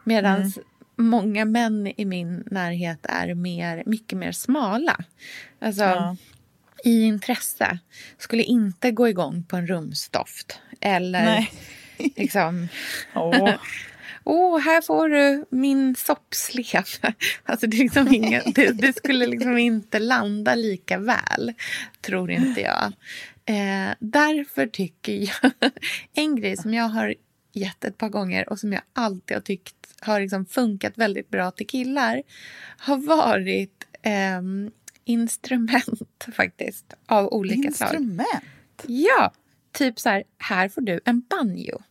Medan 0.04 0.54
många 0.96 1.46
män 1.46 1.94
i 1.98 2.06
min 2.06 2.44
närhet 2.52 3.06
är 3.10 3.34
mer, 3.34 3.84
mycket 3.86 4.18
mer 4.18 4.32
smala. 4.32 4.98
Alltså, 5.60 5.84
Ja. 5.84 6.16
I 6.84 7.02
intresse. 7.04 7.80
Skulle 8.18 8.44
inte 8.44 8.92
gå 8.92 9.10
igång 9.10 9.44
på 9.44 9.56
en 9.56 9.68
rumsdoft. 9.68 10.60
Eller 10.82 11.26
Nej. 11.26 11.52
liksom... 12.16 12.68
Åh. 13.16 13.54
Åh, 14.24 14.60
här 14.60 14.82
får 14.82 15.10
du 15.10 15.46
min 15.50 15.96
soppslev. 15.96 16.84
Alltså 17.44 17.68
det, 17.68 17.78
liksom 17.78 18.08
inga, 18.14 18.42
det, 18.46 18.72
det 18.72 18.96
skulle 18.96 19.26
liksom 19.28 19.58
inte 19.58 20.00
landa 20.00 20.56
lika 20.56 20.98
väl, 20.98 21.54
tror 22.02 22.32
inte 22.32 22.62
jag. 22.62 22.94
Eh, 23.46 23.96
därför 24.00 24.68
tycker 24.68 25.14
jag... 25.14 25.72
En 26.14 26.36
grej 26.36 26.58
som 26.58 26.74
jag 26.74 26.84
har 26.84 27.16
gett 27.54 27.86
ett 27.86 27.98
par 27.98 28.10
gånger 28.10 28.50
och 28.50 28.60
som 28.60 28.74
jag 28.74 28.82
alltid 28.94 29.38
har 29.38 29.42
tyckt 29.42 29.76
har 30.00 30.20
liksom 30.20 30.46
funkat 30.46 30.98
väldigt 30.98 31.30
bra 31.30 31.52
till 31.52 31.68
killar 31.68 32.22
har 32.78 32.98
varit 32.98 33.88
ehm, 34.04 34.72
instrument 35.06 36.02
faktiskt, 36.36 36.94
av 37.06 37.34
olika 37.34 37.72
slag. 37.72 37.94
Instrument? 37.94 38.44
Ja, 38.88 39.32
typ 39.72 40.00
så 40.00 40.10
här, 40.10 40.24
här 40.38 40.70
får 40.70 40.82
du 40.82 41.00
en 41.06 41.22
banjo. 41.22 41.82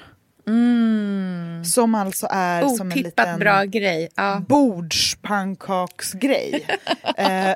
Som 1.65 1.95
alltså 1.95 2.27
är 2.31 2.61
som 2.61 2.69
en 2.69 2.75
Mm. 2.81 2.91
Otippat 2.91 3.03
liten 3.27 3.39
bra 3.39 3.63
grej. 3.63 4.09
Ja. 4.15 4.41
bordspannkaksgrej. 4.47 6.65
Eh, 7.17 7.55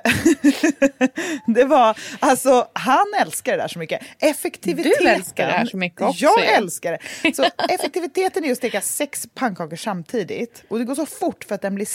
det 1.48 1.66
var, 1.66 1.98
alltså 2.20 2.68
han 2.74 3.06
älskar 3.22 3.52
det 3.52 3.58
där 3.58 3.68
så 3.68 3.80
mycket. 3.80 4.02
Effektiviteten. 4.20 5.04
Du 5.04 5.10
älskar 5.10 5.48
det 5.48 5.54
här 5.54 5.66
så 5.66 5.78
mycket 5.78 6.02
också, 6.02 6.24
Jag 6.24 6.46
älskar 6.46 6.92
det. 6.92 7.00
Så 7.36 7.46
effektiviteten 7.70 8.46
är 8.46 8.52
att 8.52 8.58
steka 8.58 8.82
sex 8.82 9.28
pannkakor 9.36 9.76
samtidigt. 9.76 10.64
Och 10.68 10.80
det 10.80 10.86
går 10.86 10.96
så 10.96 11.06
fort 11.06 11.44
för 11.44 11.56
att 11.56 11.62
den 11.62 11.76
blir 11.76 11.88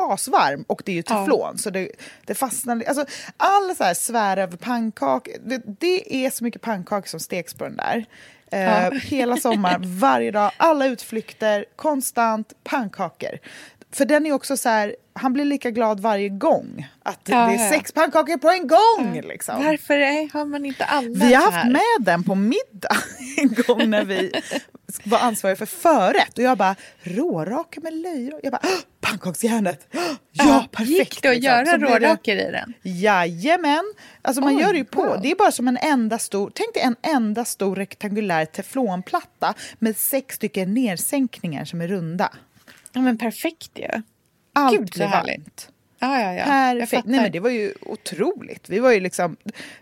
asvarm 0.00 0.64
och 0.68 0.82
det 0.84 0.92
är 0.92 0.96
ju 0.96 1.02
teflon 1.02 1.58
så 1.58 1.70
det, 1.70 1.90
det 2.26 2.34
fastnar. 2.34 2.84
Alltså, 2.86 3.04
all 3.36 3.76
så 3.76 3.84
här 3.84 3.94
svär 3.94 4.36
över 4.36 4.56
pannkakor, 4.56 5.34
det, 5.44 5.62
det 5.80 6.24
är 6.26 6.30
så 6.30 6.44
mycket 6.44 6.62
pannkakor 6.62 7.08
som 7.08 7.20
steks 7.20 7.54
på 7.54 7.64
den 7.64 7.76
där. 7.76 8.04
Eh, 8.52 8.90
Hela 8.90 9.36
sommaren, 9.36 9.98
varje 9.98 10.30
dag, 10.30 10.52
alla 10.56 10.86
utflykter, 10.86 11.64
konstant 11.76 12.52
pannkakor. 12.64 13.38
För 13.92 14.04
den 14.04 14.26
är 14.26 14.32
också 14.32 14.56
så 14.56 14.68
här, 14.68 14.96
han 15.20 15.32
blir 15.32 15.44
lika 15.44 15.70
glad 15.70 16.00
varje 16.00 16.28
gång. 16.28 16.88
Att 17.02 17.20
Ja, 17.24 17.46
det 17.46 17.52
ja, 17.52 17.60
är 17.60 17.64
ja. 17.64 17.70
sex 17.70 17.92
pannkakor 17.92 18.36
på 18.36 18.50
en 18.50 18.66
gång. 18.66 19.20
Liksom. 19.28 19.64
Varför 19.64 19.94
är, 19.98 20.32
har 20.32 20.44
man 20.44 20.64
inte 20.66 20.84
alla 20.84 21.08
Vi 21.26 21.34
har 21.34 21.42
haft 21.44 21.56
här? 21.56 21.70
med 21.70 22.06
den 22.06 22.24
på 22.24 22.34
middag 22.34 22.96
en 23.36 23.54
gång 23.66 23.90
när 23.90 24.04
vi 24.04 24.32
var 25.04 25.18
ansvariga 25.18 25.56
för 25.56 25.66
förrätt. 25.66 26.38
Och 26.38 26.44
jag 26.44 26.58
bara, 26.58 26.76
råraka 27.02 27.80
med 27.80 27.94
löjrom. 27.94 28.40
Jag 28.42 28.52
bara, 28.52 28.60
"Åh, 28.64 28.78
pannkaksjärnet! 29.00 29.86
Ja, 30.32 30.64
perfekt! 30.72 30.90
Gick 30.90 31.22
det 31.22 31.28
att 31.28 31.34
liksom. 31.34 31.46
göra 31.54 31.78
rårakor 31.78 32.34
i 32.34 32.50
den? 32.50 32.74
Jajamän! 32.82 33.84
Alltså 34.22 34.42
man 34.42 34.56
Oj, 34.56 34.62
gör 34.62 34.72
det 34.72 34.78
ju 34.78 34.84
på. 34.84 35.02
wow. 35.02 35.20
Det 35.22 35.30
är 35.30 35.34
bara 35.36 35.52
som 35.52 35.68
en 35.68 35.76
enda 35.76 36.18
stor, 36.18 36.52
tänk 36.54 36.74
dig 36.74 36.82
en 36.82 36.96
enda 37.02 37.44
stor 37.44 37.76
rektangulär 37.76 38.44
teflonplatta 38.44 39.54
med 39.78 39.96
sex 39.96 40.34
stycken 40.36 40.74
nersänkningar 40.74 41.64
som 41.64 41.80
är 41.80 41.88
runda. 41.88 42.32
Ja, 42.92 43.00
men 43.00 43.18
perfekt 43.18 43.70
ju. 43.78 44.02
Allt 44.52 44.78
Gud, 44.78 44.90
blir 44.90 45.06
härligt. 45.06 45.36
varmt. 45.38 45.68
Ja, 45.98 46.20
ja, 46.20 46.34
ja. 46.34 46.44
Perfekt. 46.80 47.06
Nej, 47.06 47.20
men 47.20 47.32
det 47.32 47.40
var 47.40 47.50
ju 47.50 47.74
otroligt. 47.82 48.68
Vi 48.68 48.78
var 48.78 48.90
ju 48.92 49.00
liksom, 49.00 49.36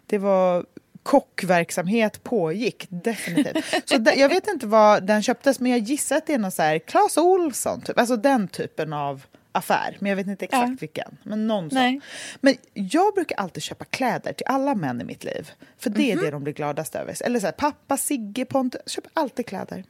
det 0.06 0.18
var 0.18 0.66
kockverksamhet 1.02 2.22
pågick, 2.22 2.86
definitivt. 2.90 3.64
Så 3.84 3.98
där, 3.98 4.16
jag 4.16 4.28
vet 4.28 4.48
inte 4.48 4.66
var 4.66 5.00
den 5.00 5.22
köptes, 5.22 5.60
men 5.60 5.70
jag 5.70 5.80
gissar 5.80 6.16
att 6.16 6.26
det 6.26 6.34
är 6.34 6.38
någon 6.38 6.50
så 6.50 6.62
här 6.62 6.78
Clas 6.78 7.16
Ohlson, 7.16 7.80
typ. 7.80 7.98
alltså 7.98 8.16
den 8.16 8.48
typen 8.48 8.92
av 8.92 9.22
affär. 9.52 9.96
Men 10.00 10.08
jag 10.10 10.16
vet 10.16 10.26
inte 10.26 10.44
exakt 10.44 10.68
Ja. 10.70 10.76
vilken. 10.80 11.16
Men 11.22 11.46
någon 11.46 11.70
sån. 11.70 12.00
Men 12.40 12.54
jag 12.74 13.14
brukar 13.14 13.36
alltid 13.36 13.62
köpa 13.62 13.84
kläder 13.84 14.32
till 14.32 14.46
alla 14.46 14.74
män 14.74 15.00
i 15.00 15.04
mitt 15.04 15.24
liv. 15.24 15.50
För 15.78 15.90
det 15.90 16.10
är 16.12 16.16
Mhm. 16.16 16.24
det 16.24 16.30
de 16.30 16.44
blir 16.44 16.54
gladast 16.54 16.94
över. 16.94 17.22
Eller 17.24 17.40
så 17.40 17.46
här, 17.46 17.52
pappa, 17.52 17.96
Sigge, 17.96 18.44
Pontus. 18.44 18.80
Jag 18.84 18.90
köper 18.92 19.10
alltid 19.14 19.46
kläder. 19.46 19.84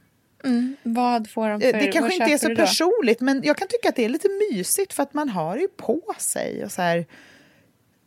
Mm. 0.45 0.77
Vad 0.83 1.31
får 1.31 1.49
de 1.49 1.63
Eh, 1.63 1.71
för... 1.73 1.79
Det 1.79 1.93
kanske 1.93 2.13
inte 2.15 2.33
är 2.33 2.39
så 2.39 2.57
personligt, 2.57 3.21
men 3.21 3.43
jag 3.45 3.57
kan 3.57 3.69
tycka 3.69 3.89
att 3.89 3.97
det 3.97 4.05
är 4.05 4.09
lite 4.09 4.29
mysigt 4.51 4.93
för 4.93 5.03
att 5.03 5.15
man 5.15 5.29
har 5.29 5.55
det 5.55 5.61
ju 5.61 5.69
på 5.69 6.01
sig. 6.19 6.65
Och 6.65 6.73
så 6.73 6.83
här, 6.83 7.07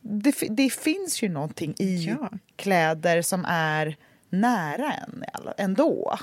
det, 0.00 0.34
det 0.50 0.70
finns 0.70 1.22
ju 1.22 1.28
någonting 1.28 1.74
i 1.78 2.04
Ja. 2.04 2.30
kläder 2.56 3.22
som 3.22 3.44
är 3.48 3.96
nära 4.30 4.92
en 4.92 5.24
ändå. 5.58 6.18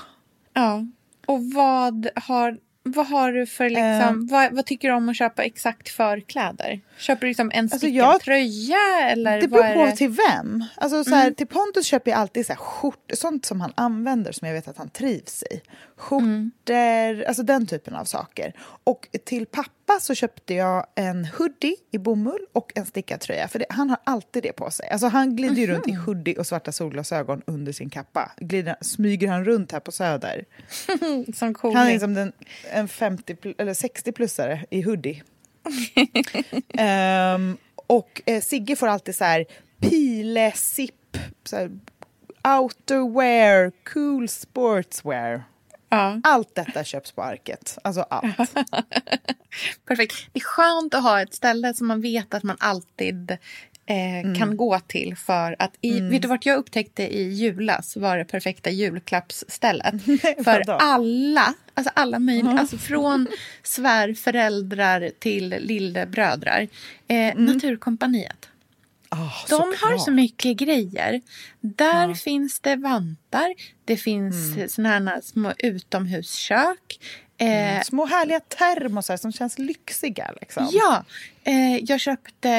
Ja. 0.52 0.86
Och 1.26 1.44
vad 1.54 2.08
har, 2.16 2.58
vad 2.82 3.06
har 3.06 3.32
du 3.32 3.46
för... 3.46 3.68
Liksom, 3.68 4.28
Eh. 4.28 4.32
vad, 4.32 4.52
vad 4.52 4.66
tycker 4.66 4.88
du 4.88 4.94
om 4.94 5.08
att 5.08 5.16
köpa 5.16 5.42
exakt 5.42 5.88
för 5.88 6.20
kläder? 6.20 6.80
Köper 6.98 7.20
du 7.20 7.26
liksom 7.26 7.50
en 7.54 7.68
stickad 7.68 7.90
jag- 7.90 8.20
tröja? 8.20 8.76
Eller 9.10 9.40
Det 9.40 9.48
beror 9.48 9.62
på 9.62 9.68
det? 9.68 9.84
Mm. 9.84 9.96
till 9.96 10.08
vem. 10.28 10.64
Alltså, 10.76 11.04
så 11.04 11.14
här, 11.14 11.30
Till 11.30 11.46
Pontus 11.46 11.86
köper 11.86 12.10
jag 12.10 12.20
alltid 12.20 12.46
så 12.46 12.52
här, 12.52 12.58
skjort, 12.60 13.10
sånt 13.14 13.46
som 13.46 13.60
han 13.60 13.72
använder 13.74 14.32
som 14.32 14.48
jag 14.48 14.54
vet 14.54 14.68
att 14.68 14.78
han 14.78 14.88
trivs 14.90 15.42
i. 15.42 15.60
Skjortor, 15.96 17.24
alltså 17.28 17.42
den 17.42 17.66
typen 17.66 17.94
av 17.94 18.04
saker. 18.04 18.52
Och 18.84 19.08
till 19.24 19.46
pappa 19.46 19.70
så 20.00 20.14
köpte 20.14 20.54
jag 20.54 20.86
en 20.94 21.24
hoodie 21.24 21.76
i 21.90 21.98
bomull 21.98 22.46
och 22.52 22.72
en 22.74 22.86
stickad 22.86 23.20
tröja. 23.20 23.48
För 23.48 23.58
det, 23.58 23.66
han 23.68 23.90
har 23.90 23.98
alltid 24.04 24.42
det 24.42 24.52
på 24.52 24.70
sig. 24.70 24.88
Alltså, 24.88 25.06
han 25.06 25.36
glider 25.36 25.54
ju 25.54 25.66
runt 25.66 25.88
i 25.88 25.92
hoodie 25.92 26.36
och 26.36 26.46
svarta 26.46 26.72
solglasögon 26.72 27.42
under 27.46 27.72
sin 27.72 27.90
kappa. 27.90 28.32
Glider, 28.36 28.76
smyger 28.80 29.28
han 29.28 29.44
runt 29.44 29.72
här 29.72 29.80
på 29.80 29.92
Söder. 29.92 30.44
Som 31.34 31.54
cooling. 31.54 31.76
Han 31.76 31.86
är 31.86 31.92
liksom 31.92 32.14
den, 32.14 32.32
en 32.72 32.88
50 32.88 33.34
pl- 33.34 33.54
eller 33.58 33.74
60-plussare 33.74 34.64
i 34.70 34.82
hoodie. 34.82 35.22
Ehm, 36.74 37.56
och 37.76 38.22
eh, 38.26 38.40
Sigge 38.40 38.76
får 38.76 38.86
alltid 38.86 39.16
så 39.16 39.24
här 39.24 39.46
pile, 39.80 40.52
så 41.44 41.56
här, 41.56 41.70
outerwear, 42.58 43.72
cool 43.94 44.28
sportswear. 44.28 45.44
Ja, 45.92 46.20
Allt 46.24 46.54
detta 46.54 46.84
köps 46.84 47.12
på 47.12 47.22
Arket. 47.22 47.78
Alltså 47.84 48.00
allt. 48.10 48.36
perfekt. 49.86 50.14
Det 50.32 50.38
är 50.38 50.44
skönt 50.44 50.94
att 50.94 51.02
ha 51.02 51.22
ett 51.22 51.34
ställe 51.34 51.74
som 51.74 51.86
man 51.86 52.00
vet 52.00 52.34
att 52.34 52.42
man 52.42 52.56
alltid 52.60 53.30
eh, 53.30 53.36
Mm. 54.20 54.34
kan 54.34 54.56
gå 54.56 54.80
till 54.80 55.16
för 55.16 55.56
att 55.58 55.72
i, 55.80 56.00
vet 56.00 56.22
du 56.22 56.28
vart 56.28 56.46
jag 56.46 56.56
upptäckte 56.58 57.02
i 57.16 57.22
julas 57.32 57.96
var 57.96 58.16
det 58.18 58.24
perfekta 58.24 58.70
julklappsstället 58.70 59.94
för 60.44 60.70
alla, 60.70 61.54
alltså 61.74 61.92
alla 61.94 62.18
möjliga, 62.18 62.58
alltså 62.58 62.78
från 62.78 63.26
svärföräldrar 63.62 65.10
till 65.18 65.48
lillebrödrar. 65.48 66.68
Eh, 67.08 67.34
Naturkompaniet. 67.36 68.48
Ah, 69.12 69.46
De 69.48 69.60
har 69.60 69.98
så 69.98 70.10
mycket 70.10 70.56
grejer. 70.56 71.20
Där 71.60 72.14
finns 72.14 72.60
det 72.60 72.76
vantar, 72.76 73.54
det 73.84 73.96
finns 73.96 74.56
Mm. 74.56 74.68
såna 74.68 74.88
här 74.88 75.20
små 75.20 75.52
utomhuskök. 75.58 76.98
Eh, 77.38 77.82
Små 77.82 78.06
härliga 78.06 78.40
termosar 78.40 79.16
som 79.16 79.32
känns 79.32 79.58
lyxiga. 79.58 80.32
Liksom. 80.40 80.68
Ja, 80.72 81.04
eh, 81.44 81.76
jag 81.76 82.00
köpte 82.00 82.50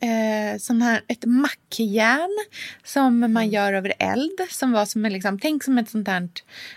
eh, 0.00 0.58
sån 0.58 0.82
här, 0.82 1.02
ett 1.08 1.24
mackjärn 1.24 2.38
som 2.84 3.06
Mm. 3.06 3.32
man 3.32 3.48
gör 3.50 3.72
över 3.72 3.92
eld. 3.98 4.40
Som 4.50 4.72
var 4.72 4.84
som 4.86 5.04
en, 5.04 5.12
liksom, 5.12 5.38
tänk 5.38 5.64
som 5.64 5.78
ett 5.78 5.90
sånt 5.90 6.08
här 6.08 6.28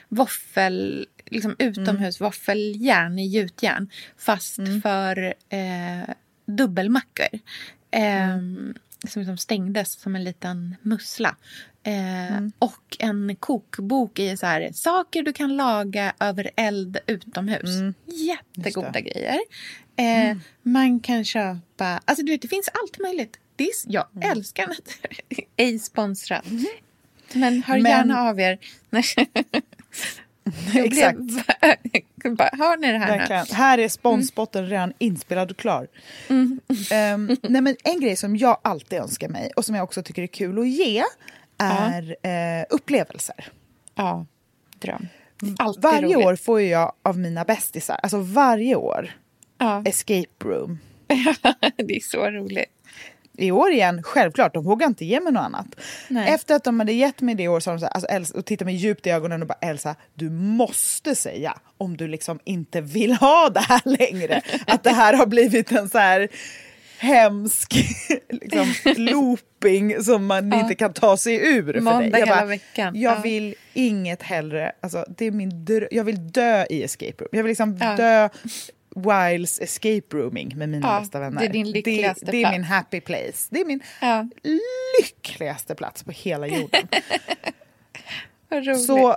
våffel, 0.10 1.08
liksom 1.26 1.56
utomhusvåffeljärn 1.60 3.20
i 3.20 3.28
gjutjärn. 3.28 3.90
Fast 4.18 4.58
Mm. 4.60 4.82
för 4.82 5.34
eh, 5.50 6.14
dubbelmackor. 6.46 7.40
Eh, 7.92 8.30
Mm. 8.34 8.74
Som 9.08 9.20
liksom 9.22 9.38
stängdes 9.38 9.92
som 10.02 10.16
en 10.16 10.24
liten 10.24 10.76
mussla. 10.82 11.36
Eh, 11.84 12.32
Mm. 12.32 12.52
Och 12.60 12.98
en 13.00 13.36
kokbok 13.36 14.20
i 14.20 14.38
så 14.38 14.46
här, 14.46 14.72
saker 14.74 15.24
du 15.24 15.34
kan 15.34 15.56
laga 15.58 16.14
över 16.20 16.52
eld 16.56 16.98
utomhus. 17.08 17.70
Jättegoda 18.06 18.88
Mm. 18.88 19.00
Mm. 19.00 19.12
grejer. 19.14 19.40
Eh, 20.32 20.38
Man 20.64 21.00
kan 21.00 21.26
köpa... 21.26 22.02
Alltså 22.06 22.26
du 22.26 22.32
vet, 22.32 22.42
det 22.42 22.48
finns 22.48 22.70
allt 22.74 23.00
möjligt. 23.00 23.38
Det 23.56 23.64
är, 23.64 23.70
jag 23.88 24.06
Mm. 24.16 24.32
älskar 24.32 24.64
att 24.64 24.98
ej 25.58 25.80
sponsrat. 25.80 26.46
Men 27.34 27.64
hör 27.64 27.80
Men- 27.80 27.92
gärna 27.92 28.20
av 28.22 28.40
er. 28.40 28.58
Jag 30.74 30.86
Exakt. 30.86 31.18
blev... 31.18 32.36
bara, 32.36 32.50
Hör 32.54 32.78
ni 32.78 32.92
det 32.92 32.98
här 32.98 33.18
Verkligen. 33.18 33.46
nu? 33.50 33.56
Här 33.56 33.78
är 33.78 33.90
sponspotten 33.90 34.68
redan 34.68 34.94
inspelad 34.98 35.52
och 35.52 35.58
klar. 35.58 35.88
Ehm, 36.92 37.38
nej, 37.42 37.62
men 37.62 37.76
en 37.84 38.00
grej 38.02 38.16
som 38.16 38.36
jag 38.38 38.58
alltid 38.62 39.00
önskar 39.00 39.30
mig 39.30 39.52
och 39.56 39.66
som 39.66 39.76
jag 39.76 39.84
också 39.84 40.04
tycker 40.04 40.24
är 40.24 40.28
kul 40.28 40.60
att 40.60 40.68
ge 40.68 41.04
är 41.58 42.16
eh, 42.24 42.66
upplevelser. 42.70 43.48
Ja, 43.96 44.26
dröm. 44.80 45.08
Alltid 45.60 45.84
Varje 45.84 46.16
roligt. 46.16 46.26
år 46.28 46.36
får 46.36 46.62
jag 46.62 46.94
av 47.04 47.18
mina 47.20 47.44
bästisar, 47.44 48.00
alltså 48.04 48.18
varje 48.18 48.76
år, 48.76 49.12
Ja, 49.58 49.84
escape 49.86 50.46
room. 50.46 50.80
det 51.78 51.96
är 51.96 52.00
så 52.04 52.30
roligt. 52.32 52.81
I 53.42 53.52
år 53.52 53.72
igen, 53.72 54.04
självklart, 54.04 54.54
de 54.54 54.64
vågar 54.64 54.88
inte 54.88 55.06
ge 55.06 55.20
mig 55.20 55.34
något 55.34 55.42
annat. 55.44 55.66
Nej. 56.08 56.30
Efter 56.34 56.56
att 56.56 56.64
de 56.64 56.80
hade 56.80 56.94
gett 56.94 57.22
mig 57.22 57.36
det 57.36 57.44
i 57.44 57.48
år 57.48 57.60
sa 57.60 57.72
de 57.72 57.80
så 57.80 57.86
här, 57.86 57.94
alltså 57.94 58.08
Elsa, 58.10 58.38
och 58.38 58.46
tittade 58.46 58.66
mig 58.66 58.76
djupt 58.76 59.08
i 59.08 59.10
ögonen 59.10 59.42
och 59.42 59.48
bara 59.48 59.58
Elsa, 59.62 59.96
du 60.14 60.30
måste 60.30 61.16
säga 61.16 61.58
om 61.78 61.98
du 61.98 62.08
liksom 62.08 62.40
inte 62.44 62.82
vill 62.82 63.14
ha 63.14 63.50
det 63.50 63.60
här 63.60 63.82
längre. 63.86 64.42
att 64.68 64.84
det 64.84 64.90
här 64.92 65.14
har 65.14 65.26
blivit 65.26 65.72
en 65.72 65.90
så 65.90 65.98
här 65.98 66.28
hemsk 66.98 67.74
liksom, 68.30 68.74
looping 68.98 70.04
som 70.04 70.26
man 70.26 70.54
inte 70.54 70.76
kan 70.76 70.94
ta 70.94 71.18
sig 71.18 71.36
ur. 71.48 71.74
För 71.74 71.82
Måndag 71.82 72.00
dig. 72.00 72.20
Jag, 72.20 72.28
hela 72.28 72.46
veckan. 72.46 72.96
jag 73.00 73.18
Ja. 73.18 73.22
vill 73.22 73.56
inget 73.74 74.22
hellre, 74.24 74.72
alltså, 74.82 75.06
det 75.18 75.26
är 75.26 75.32
min 75.32 75.68
jag 75.92 76.04
vill 76.04 76.32
dö 76.32 76.66
i 76.70 76.84
escape 76.84 77.14
room. 77.24 77.30
Jag 77.32 77.44
vill 77.44 77.50
liksom 77.50 77.78
Ja. 77.82 77.96
dö 77.96 78.30
Wiles 78.96 79.60
escape 79.62 80.02
rooming 80.18 80.58
med 80.58 80.70
mina 80.70 80.88
Ja, 80.88 81.00
bästa 81.00 81.20
vänner. 81.20 81.40
det 81.40 81.46
är 81.48 81.54
din 81.54 81.72
lyckligaste 81.72 82.26
det, 82.26 82.32
det 82.32 82.38
är 82.38 82.42
plats. 82.42 82.54
min 82.54 82.64
happy 82.64 83.02
place. 83.02 83.48
Det 83.50 83.62
är 83.62 83.66
min 83.66 83.84
Ja. 84.02 84.28
lyckligaste 85.02 85.76
plats 85.76 86.04
på 86.04 86.12
hela 86.12 86.48
jorden. 86.48 86.88
Vad 88.50 88.68
roligt. 88.68 88.86
Så 88.86 89.16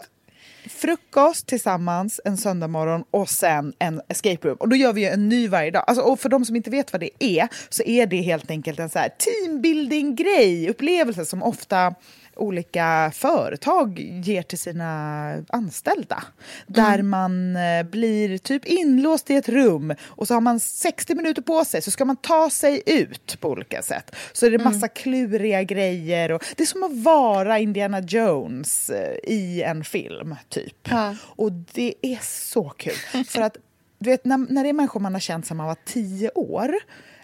frukost 0.68 1.46
tillsammans 1.46 2.20
en 2.24 2.36
söndag 2.36 2.68
morgon 2.68 3.04
och 3.10 3.28
sen 3.28 3.72
en 3.78 4.00
escape 4.08 4.48
room. 4.48 4.56
Och 4.60 4.68
då 4.68 4.76
gör 4.76 4.92
vi 4.92 5.00
ju 5.00 5.06
en 5.08 5.28
ny 5.28 5.48
varje 5.48 5.70
dag. 5.70 5.84
Alltså, 5.86 6.02
och 6.04 6.20
för 6.20 6.28
de 6.28 6.44
som 6.44 6.56
inte 6.56 6.70
vet 6.70 6.92
vad 6.92 7.00
det 7.00 7.10
är 7.24 7.48
så 7.68 7.82
är 7.82 8.06
det 8.06 8.20
helt 8.20 8.50
enkelt 8.50 8.78
en 8.80 8.90
så 8.90 8.98
här 8.98 9.08
teambuilding-grej, 9.08 10.68
upplevelse 10.70 11.24
som 11.24 11.42
ofta 11.42 11.94
olika 12.36 13.12
företag 13.14 13.98
ger 13.98 14.42
till 14.42 14.58
sina 14.58 15.44
anställda. 15.48 16.24
Där 16.66 17.02
man 17.02 17.56
eh, 17.56 17.82
blir 17.82 18.38
typ 18.38 18.64
inlåst 18.64 19.30
i 19.30 19.34
ett 19.34 19.48
rum 19.48 19.94
och 20.04 20.28
så 20.28 20.34
har 20.34 20.40
man 20.40 20.60
60 20.60 21.14
minuter 21.14 21.42
på 21.42 21.64
sig 21.64 21.82
så 21.82 21.90
ska 21.90 22.04
man 22.04 22.16
ta 22.16 22.50
sig 22.50 22.82
ut 22.86 23.40
på 23.40 23.48
olika 23.48 23.82
sätt. 23.82 24.14
Så 24.32 24.46
är 24.46 24.50
det 24.50 24.58
massa 24.58 24.88
kluriga 24.88 25.62
grejer 25.62 26.32
och 26.32 26.44
det 26.56 26.62
är 26.62 26.66
som 26.66 26.82
att 26.82 26.92
vara 26.92 27.58
Indiana 27.58 28.00
Jones 28.00 28.90
eh, 28.90 29.16
i 29.22 29.62
en 29.62 29.84
film 29.84 30.36
typ. 30.48 30.88
Ja. 30.90 31.16
Och 31.22 31.52
det 31.52 31.94
är 32.02 32.18
så 32.22 32.68
kul. 32.68 33.24
För 33.24 33.42
att 33.42 33.56
du 33.98 34.10
vet, 34.10 34.24
när, 34.24 34.38
när 34.38 34.62
det 34.62 34.68
är 34.68 34.72
människor 34.72 35.00
man 35.00 35.12
har 35.12 35.20
känt 35.20 35.46
sedan 35.46 35.56
man 35.56 35.66
var 35.66 35.76
tio 35.84 36.30
år 36.30 36.74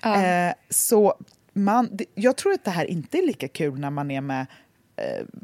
eh, 0.05 0.55
så 0.71 1.15
man, 1.53 1.99
jag 2.15 2.37
tror 2.37 2.53
att 2.53 2.65
det 2.65 2.71
här 2.71 2.85
inte 2.85 3.19
är 3.19 3.27
lika 3.27 3.49
kul 3.49 3.79
när 3.79 3.91
man 3.91 4.11
är 4.11 4.21
med 4.21 4.47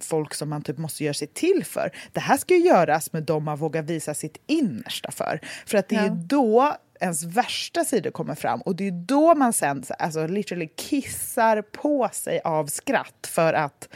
folk 0.01 0.35
som 0.35 0.49
man 0.49 0.63
typ 0.63 0.79
måste 0.79 1.05
göra 1.05 1.15
sig 1.15 1.29
till 1.29 1.65
för. 1.65 1.91
Det 2.13 2.21
här 2.21 2.37
ska 2.37 2.55
ju 2.55 2.61
göras 2.61 3.13
med 3.13 3.23
dem 3.23 3.45
man 3.45 3.59
vågar 3.59 3.83
visa 3.83 4.15
sitt 4.15 4.39
innersta 4.47 5.11
för. 5.11 5.41
För 5.67 5.79
att 5.79 5.89
det 5.89 5.97
är 5.97 6.07
Ja. 6.07 6.17
då 6.27 6.77
ens 7.01 7.25
värsta 7.25 7.85
sidor 7.85 8.11
kommer 8.11 8.35
fram 8.35 8.61
och 8.61 8.77
det 8.77 8.87
är 8.87 9.07
då 9.07 9.35
man 9.35 9.53
sen 9.53 9.85
alltså, 9.99 10.27
literally 10.27 10.69
kissar 10.77 11.63
på 11.63 12.09
sig 12.13 12.41
av 12.45 12.67
skratt 12.67 13.27
för 13.27 13.53
att 13.53 13.89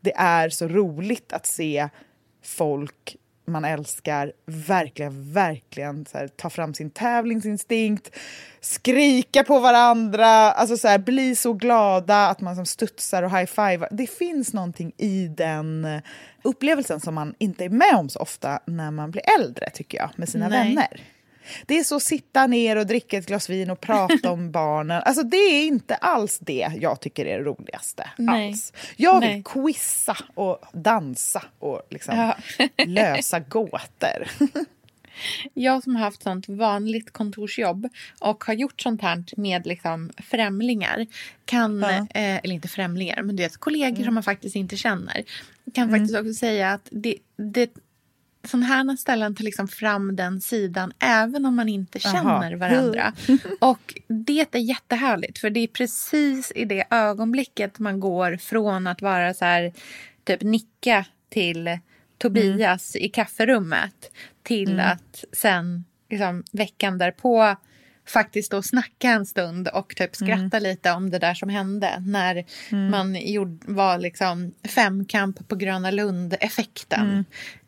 det 0.00 0.12
är 0.16 0.48
så 0.48 0.68
roligt 0.68 1.32
att 1.32 1.46
se 1.46 1.88
folk 2.42 3.16
man 3.46 3.64
älskar 3.64 4.32
verkligen, 4.46 5.32
verkligen 5.32 6.06
så 6.06 6.18
här, 6.18 6.28
ta 6.28 6.50
fram 6.50 6.74
sin 6.74 6.90
tävlingsinstinkt, 6.90 8.16
skrika 8.60 9.44
på 9.44 9.60
varandra, 9.60 10.26
alltså 10.26 10.76
så 10.76 10.88
här, 10.88 10.98
bli 10.98 11.36
så 11.36 11.52
glada 11.52 12.28
att 12.28 12.40
man 12.40 12.56
som 12.56 12.66
studsar 12.66 13.22
och 13.22 13.30
high-fivar. 13.30 13.88
Det 13.90 14.06
finns 14.06 14.52
någonting 14.52 14.92
i 14.96 15.28
den 15.28 16.00
upplevelsen 16.42 17.00
som 17.00 17.14
man 17.14 17.34
inte 17.38 17.64
är 17.64 17.68
med 17.68 17.94
om 17.94 18.08
så 18.08 18.18
ofta 18.18 18.60
när 18.66 18.90
man 18.90 19.10
blir 19.10 19.22
äldre, 19.40 19.70
tycker 19.70 19.98
jag, 19.98 20.10
med 20.16 20.28
sina 20.28 20.48
Nej. 20.48 20.68
vänner. 20.68 21.13
Det 21.66 21.78
är 21.78 21.84
så 21.84 22.00
sitta 22.00 22.46
ner 22.46 22.76
och 22.76 22.86
dricka 22.86 23.18
ett 23.18 23.26
glas 23.26 23.50
vin 23.50 23.70
och 23.70 23.80
prata 23.80 24.30
om 24.30 24.50
barnen. 24.52 25.02
Alltså 25.04 25.22
det 25.22 25.36
är 25.36 25.66
inte 25.66 25.94
alls 25.94 26.38
det 26.38 26.72
jag 26.80 27.00
tycker 27.00 27.26
är 27.26 27.38
det 27.38 27.44
roligaste. 27.44 28.10
Nej. 28.18 28.48
Alls. 28.48 28.72
Jag 28.96 29.20
vill 29.20 29.28
Nej. 29.30 29.42
quizza 29.44 30.16
och 30.34 30.58
dansa 30.72 31.42
och 31.58 31.82
liksom 31.90 32.16
Ja. 32.16 32.36
lösa 32.86 33.40
gåtor. 33.40 34.28
Jag 35.54 35.82
som 35.82 35.96
har 35.96 36.02
haft 36.02 36.22
sånt 36.22 36.48
vanligt 36.48 37.12
kontorsjobb 37.12 37.88
och 38.20 38.44
har 38.44 38.54
gjort 38.54 38.80
sånt 38.80 39.02
här 39.02 39.24
med 39.36 39.66
liksom 39.66 40.10
främlingar 40.30 41.06
kan, 41.44 41.80
Ja. 41.80 41.90
Mm. 41.90 42.06
eh, 42.14 42.40
eller 42.44 42.54
inte 42.54 42.68
främlingar, 42.68 43.22
men 43.22 43.36
du 43.36 43.42
vet 43.42 43.56
kollegor 43.56 44.04
som 44.04 44.14
man 44.14 44.22
faktiskt 44.22 44.56
inte 44.56 44.76
känner, 44.76 45.24
kan 45.74 45.90
faktiskt 45.90 46.16
också 46.16 46.34
säga 46.34 46.70
att 46.72 46.88
det, 46.90 47.16
det 47.36 47.70
sådana 48.44 48.66
här 48.66 48.96
ställen 48.96 49.34
tar 49.34 49.44
liksom 49.44 49.68
fram 49.68 50.16
den 50.16 50.40
sidan 50.40 50.92
även 50.98 51.46
om 51.46 51.56
man 51.56 51.68
inte 51.68 51.98
känner 51.98 52.56
varandra. 52.56 53.12
Och 53.60 54.00
det 54.08 54.54
är 54.54 54.58
jättehärligt 54.58 55.38
för 55.38 55.50
det 55.50 55.60
är 55.60 55.66
precis 55.66 56.52
i 56.54 56.64
det 56.64 56.84
ögonblicket 56.90 57.78
man 57.78 58.00
går 58.00 58.36
från 58.36 58.86
att 58.86 59.02
vara 59.02 59.34
så 59.34 59.44
här 59.44 59.72
typ 60.24 60.42
nicka 60.42 61.04
till 61.28 61.78
Tobias 62.18 62.96
i 62.96 63.08
kafferummet 63.08 64.12
till 64.42 64.80
att 64.80 65.24
sen 65.32 65.84
liksom, 66.10 66.44
veckan 66.52 66.98
därpå 66.98 67.56
faktiskt 68.06 68.50
då 68.50 68.62
snacka 68.62 69.10
en 69.10 69.26
stund 69.26 69.68
och 69.68 69.96
typ 69.96 70.16
skratta 70.16 70.58
lite 70.58 70.92
om 70.92 71.10
det 71.10 71.18
där 71.18 71.34
som 71.34 71.48
hände 71.48 72.02
när 72.06 72.44
man 72.90 73.14
gjorde, 73.14 73.58
var 73.72 73.98
liksom 73.98 74.54
femkamp 74.68 75.48
på 75.48 75.56
Gröna 75.56 75.90
Lund-effekten. 75.90 77.24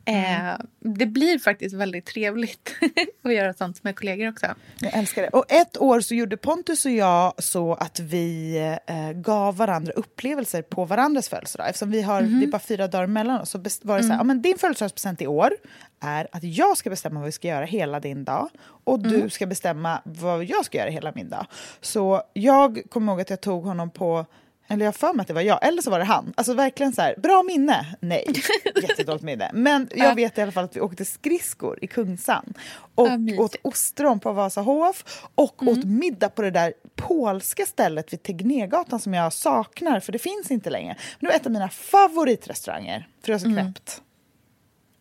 Eh, 0.06 0.54
det 0.78 1.06
blir 1.06 1.38
faktiskt 1.38 1.74
väldigt 1.74 2.06
trevligt 2.06 2.74
att 3.22 3.34
göra 3.34 3.54
sånt 3.54 3.84
med 3.84 3.96
kollegor 3.96 4.28
också. 4.28 4.46
Jag 4.80 4.94
älskar 4.94 5.22
det. 5.22 5.28
Och 5.28 5.44
ett 5.52 5.80
år 5.80 6.00
så 6.00 6.14
gjorde 6.14 6.36
Pontus 6.36 6.84
och 6.84 6.90
jag 6.90 7.32
så 7.38 7.74
att 7.74 8.00
vi 8.00 8.56
eh, 8.86 9.12
gav 9.12 9.56
varandra 9.56 9.92
upplevelser 9.92 10.62
på 10.62 10.84
varandras 10.84 11.28
födelsedag. 11.28 11.68
Eftersom 11.68 11.90
vi 11.90 12.02
har, 12.02 12.22
det 12.22 12.46
är 12.46 12.50
bara 12.50 12.58
fyra 12.58 12.88
dagar 12.88 13.06
mellan 13.06 13.40
oss 13.40 13.50
så 13.50 13.58
var 13.58 13.96
det 13.96 14.02
så 14.04 14.10
här, 14.10 14.18
ja, 14.18 14.24
men 14.24 14.42
din 14.42 14.58
födelsedagspresent 14.58 15.22
i 15.22 15.26
år 15.26 15.52
är 16.00 16.28
att 16.32 16.42
jag 16.44 16.76
ska 16.76 16.90
bestämma 16.90 17.20
vad 17.20 17.26
vi 17.26 17.32
ska 17.32 17.48
göra 17.48 17.64
hela 17.64 18.00
din 18.00 18.24
dag 18.24 18.48
och 18.84 19.00
du 19.00 19.30
ska 19.30 19.46
bestämma 19.46 20.02
vad 20.04 20.44
jag 20.44 20.64
ska 20.64 20.78
göra 20.78 20.90
hela 20.90 21.12
min 21.14 21.28
dag. 21.28 21.46
Så 21.80 22.22
jag 22.32 22.82
kommer 22.88 23.12
ihåg 23.12 23.20
att 23.20 23.30
jag 23.30 23.40
tog 23.40 23.64
honom 23.64 23.90
på 23.90 24.26
eller 24.68 24.84
jag 24.84 24.94
för 24.96 25.12
mig 25.12 25.20
att 25.22 25.28
det 25.28 25.34
var 25.34 25.40
jag, 25.42 25.66
eller 25.66 25.82
så 25.82 25.90
var 25.90 25.98
det 25.98 26.04
han. 26.04 26.32
Alltså 26.36 26.54
verkligen 26.54 26.92
så 26.92 27.02
här, 27.02 27.14
bra 27.18 27.42
minne? 27.42 27.96
Nej, 28.00 28.24
jättedåligt 28.82 29.24
minne. 29.24 29.50
Men 29.54 29.88
jag 29.94 30.08
Ja. 30.10 30.14
vet 30.14 30.38
i 30.38 30.42
alla 30.42 30.52
fall 30.52 30.64
att 30.64 30.76
vi 30.76 30.80
åkte 30.80 31.04
skridskor 31.04 31.78
i 31.82 31.86
Kungsan. 31.86 32.54
Och 32.94 33.08
Ja, 33.08 33.42
åt 33.42 33.56
ostron 33.62 34.20
på 34.20 34.32
Vasahof 34.32 35.26
och 35.34 35.62
åt 35.62 35.84
middag 35.84 36.28
på 36.28 36.42
det 36.42 36.50
där 36.50 36.72
polska 36.94 37.66
stället 37.66 38.12
vid 38.12 38.22
Tegnérgatan 38.22 39.00
som 39.00 39.14
jag 39.14 39.32
saknar, 39.32 40.00
för 40.00 40.12
det 40.12 40.18
finns 40.18 40.50
inte 40.50 40.70
längre. 40.70 40.96
Men 41.18 41.26
det 41.26 41.26
var 41.26 41.34
ett 41.40 41.46
av 41.46 41.52
mina 41.52 41.68
favoritrestauranger, 41.68 43.08
för 43.24 43.32
var 43.32 43.38
så 43.38 43.46
knäppt. 43.46 44.02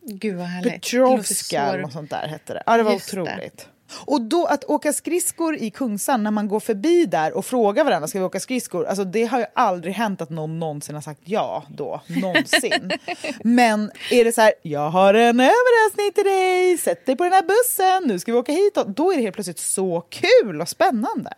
Gud 0.07 0.35
vad 0.35 0.45
härligt. 0.45 0.73
Petrovska 0.73 1.61
eller 1.61 1.81
något 1.81 1.93
sånt 1.93 2.09
där 2.09 2.27
hette 2.27 2.53
det. 2.53 2.63
Ja, 2.65 2.77
det 2.77 2.83
var 2.83 2.93
Just 2.93 3.11
det. 3.11 3.67
Och 4.05 4.21
då 4.21 4.45
att 4.45 4.63
åka 4.63 4.93
skridskor 4.93 5.55
i 5.55 5.71
Kungsan 5.71 6.23
när 6.23 6.31
man 6.31 6.47
går 6.47 6.59
förbi 6.59 7.05
där 7.05 7.37
och 7.37 7.45
frågar 7.45 7.83
varandra 7.83 8.07
ska 8.07 8.19
vi 8.19 8.25
åka 8.25 8.39
skridskor, 8.39 8.85
alltså 8.85 9.03
det 9.03 9.25
har 9.25 9.39
ju 9.39 9.45
aldrig 9.55 9.93
hänt 9.93 10.21
att 10.21 10.29
någon 10.29 10.59
någonsin 10.59 10.95
har 10.95 11.01
sagt 11.01 11.21
ja 11.23 11.63
då, 11.69 12.01
någonsin. 12.07 12.91
Men 13.43 13.91
är 14.11 14.25
det 14.25 14.31
så 14.31 14.41
här, 14.41 14.53
jag 14.61 14.89
har 14.89 15.13
en 15.13 15.39
överraskning 15.39 16.11
till 16.15 16.23
dig, 16.23 16.77
sätt 16.77 17.05
dig 17.05 17.15
på 17.15 17.23
den 17.23 17.33
här 17.33 17.43
bussen, 17.43 18.07
nu 18.07 18.19
ska 18.19 18.31
vi 18.31 18.37
åka 18.37 18.51
hit, 18.51 18.77
då 18.87 19.11
är 19.11 19.15
det 19.15 19.21
helt 19.21 19.35
plötsligt 19.35 19.59
så 19.59 20.01
kul 20.01 20.61
och 20.61 20.69
spännande. 20.69 21.33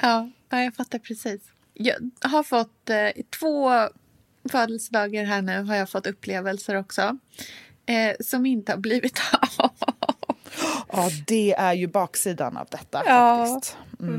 Ja, 0.00 0.30
ja, 0.50 0.60
jag 0.62 0.74
fattar 0.74 0.98
precis. 0.98 1.42
Jag 1.74 2.10
har 2.20 2.42
fått 2.42 2.90
eh, 2.90 3.22
två 3.40 3.70
födelsedagar 4.50 5.24
här 5.24 5.42
nu 5.42 5.62
har 5.62 5.76
jag 5.76 5.90
fått 5.90 6.06
upplevelser 6.06 6.74
också. 6.74 7.18
Eh, 7.86 8.16
som 8.20 8.46
inte 8.46 8.72
har 8.72 8.78
blivit 8.78 9.20
av. 9.58 9.70
Ja, 10.92 11.10
det 11.26 11.54
är 11.54 11.72
ju 11.72 11.86
baksidan 11.86 12.56
av 12.56 12.66
detta 12.70 13.02
Ja, 13.06 13.46
faktiskt. 13.54 13.76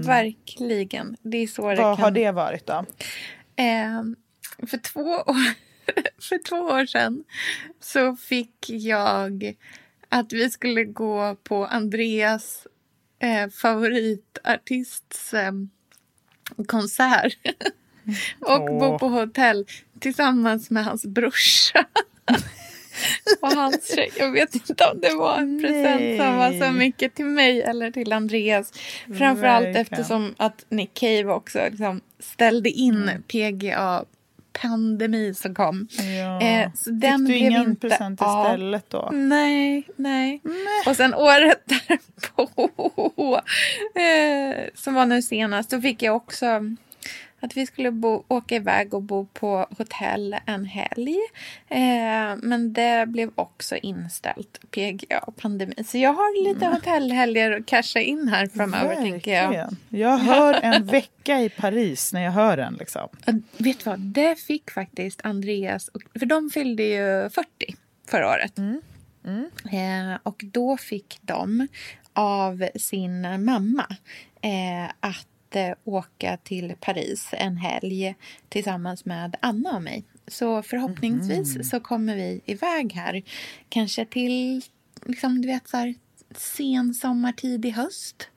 verkligen. 0.07 1.17
Det 1.21 1.37
är 1.37 1.47
så 1.47 1.69
det 1.69 1.75
Vad 1.75 1.97
kan... 1.97 2.03
har 2.03 2.11
det 2.11 2.31
varit 2.31 2.65
då? 2.65 2.85
Eh, 3.55 4.03
för, 4.67 4.77
två 4.77 5.01
år, 5.01 5.35
för 6.29 6.43
två 6.49 6.55
år 6.55 6.85
sedan 6.85 7.23
så 7.81 8.15
fick 8.15 8.69
jag 8.69 9.55
att 10.09 10.33
vi 10.33 10.49
skulle 10.49 10.83
gå 10.83 11.35
på 11.43 11.65
Andreas 11.65 12.67
eh, 13.19 13.49
favoritartists 13.49 15.33
eh, 15.33 15.51
konsert 16.67 17.37
och 18.39 18.65
bo 18.65 18.85
Åh. 18.85 18.97
på 18.97 19.07
hotell 19.07 19.65
tillsammans 19.99 20.69
med 20.69 20.85
hans 20.85 21.05
brorsa. 21.05 21.85
och 23.41 23.51
hans 23.51 23.95
tjej. 23.95 24.09
Jag 24.17 24.31
vet 24.31 24.55
inte 24.55 24.85
om 24.93 24.99
det 25.01 25.15
var 25.15 25.37
en 25.37 25.61
present 25.61 26.21
som 26.21 26.37
var 26.37 26.67
så 26.67 26.71
mycket 26.73 27.15
till 27.15 27.25
mig 27.25 27.61
eller 27.61 27.91
till 27.91 28.13
Andreas. 28.13 28.73
Framförallt 29.17 29.65
Verkligen. 29.65 29.81
eftersom 29.81 30.35
att 30.37 30.65
Nick 30.69 30.93
Cave 30.93 31.25
också 31.25 31.59
liksom 31.71 32.01
ställde 32.19 32.69
in 32.69 33.09
Mm. 33.09 33.21
PGA 33.23 34.05
pandemi 34.61 35.33
som 35.33 35.55
kom. 35.55 35.87
Ja. 36.19 36.41
Eh, 36.41 36.69
så 36.75 36.89
den 36.89 37.27
Fick 37.27 37.27
du 37.27 37.35
ingen 37.35 37.63
inte 37.69 37.89
present 37.89 38.21
istället 38.21 38.89
då? 38.89 39.09
Nej, 39.13 39.83
nej. 39.95 40.41
Och 40.87 40.95
sen 40.95 41.13
året 41.13 41.61
därpå, 41.65 42.49
eh, 43.99 44.65
som 44.75 44.93
var 44.93 45.05
nu 45.05 45.21
senast, 45.21 45.69
då 45.69 45.81
fick 45.81 46.03
jag 46.03 46.15
också 46.15 46.45
att 47.39 47.57
vi 47.57 47.65
skulle 47.65 47.91
bo, 47.91 48.23
åka 48.27 48.55
iväg 48.55 48.93
och 48.93 49.03
bo 49.03 49.25
på 49.25 49.67
hotell 49.77 50.35
en 50.45 50.65
helg. 50.65 51.17
Eh, 51.67 52.35
men 52.37 52.73
det 52.73 53.05
blev 53.07 53.31
också 53.35 53.75
inställt, 53.75 54.59
PGA, 54.71 55.31
pandemi. 55.41 55.83
Så 55.85 55.97
jag 55.97 56.13
har 56.13 56.43
lite 56.43 56.65
hotellhelger 56.65 57.51
att 57.51 57.65
casha 57.65 57.99
in 57.99 58.27
här 58.27 58.47
framöver, 58.47 58.95
tänker 58.95 59.33
jag. 59.33 59.49
Verkligen. 59.49 59.77
Jag 59.89 60.17
hör 60.17 60.53
en 60.53 60.85
vecka 60.85 61.39
i 61.39 61.49
Paris 61.49 62.13
när 62.13 62.21
jag 62.21 62.31
hör 62.31 62.57
den. 62.57 62.73
Liksom. 62.73 63.09
Vet 63.57 63.83
du 63.83 63.89
vad? 63.89 63.99
Det 63.99 64.35
fick 64.39 64.71
faktiskt 64.71 65.21
Andreas, 65.23 65.87
och, 65.87 66.01
för 66.19 66.25
de 66.25 66.49
fyllde 66.49 66.83
ju 66.83 67.29
40 67.29 67.75
förra 68.07 68.29
året. 68.29 68.59
Eh, 69.71 70.19
och 70.23 70.43
då 70.51 70.77
fick 70.77 71.19
de 71.21 71.67
av 72.13 72.65
sin 72.75 73.45
mamma 73.45 73.85
eh, 74.41 74.91
att 74.99 75.27
eh, 75.55 75.73
åka 75.83 76.37
till 76.37 76.75
Paris 76.79 77.29
en 77.31 77.57
helg 77.57 78.15
tillsammans 78.49 79.05
med 79.05 79.35
Anna 79.39 79.75
och 79.75 79.81
mig. 79.81 80.03
Så 80.27 80.61
förhoppningsvis 80.63 81.69
så 81.69 81.79
kommer 81.79 82.15
vi 82.15 82.41
iväg 82.45 82.93
här. 82.93 83.23
Kanske 83.69 84.05
till 84.05 84.61
liksom, 85.05 85.41
du 85.41 85.47
vet, 85.47 85.67
så 85.67 85.77
här, 85.77 85.95
sen 86.35 86.93
sommar, 86.93 87.31
tidig 87.31 87.71
höst. 87.71 88.29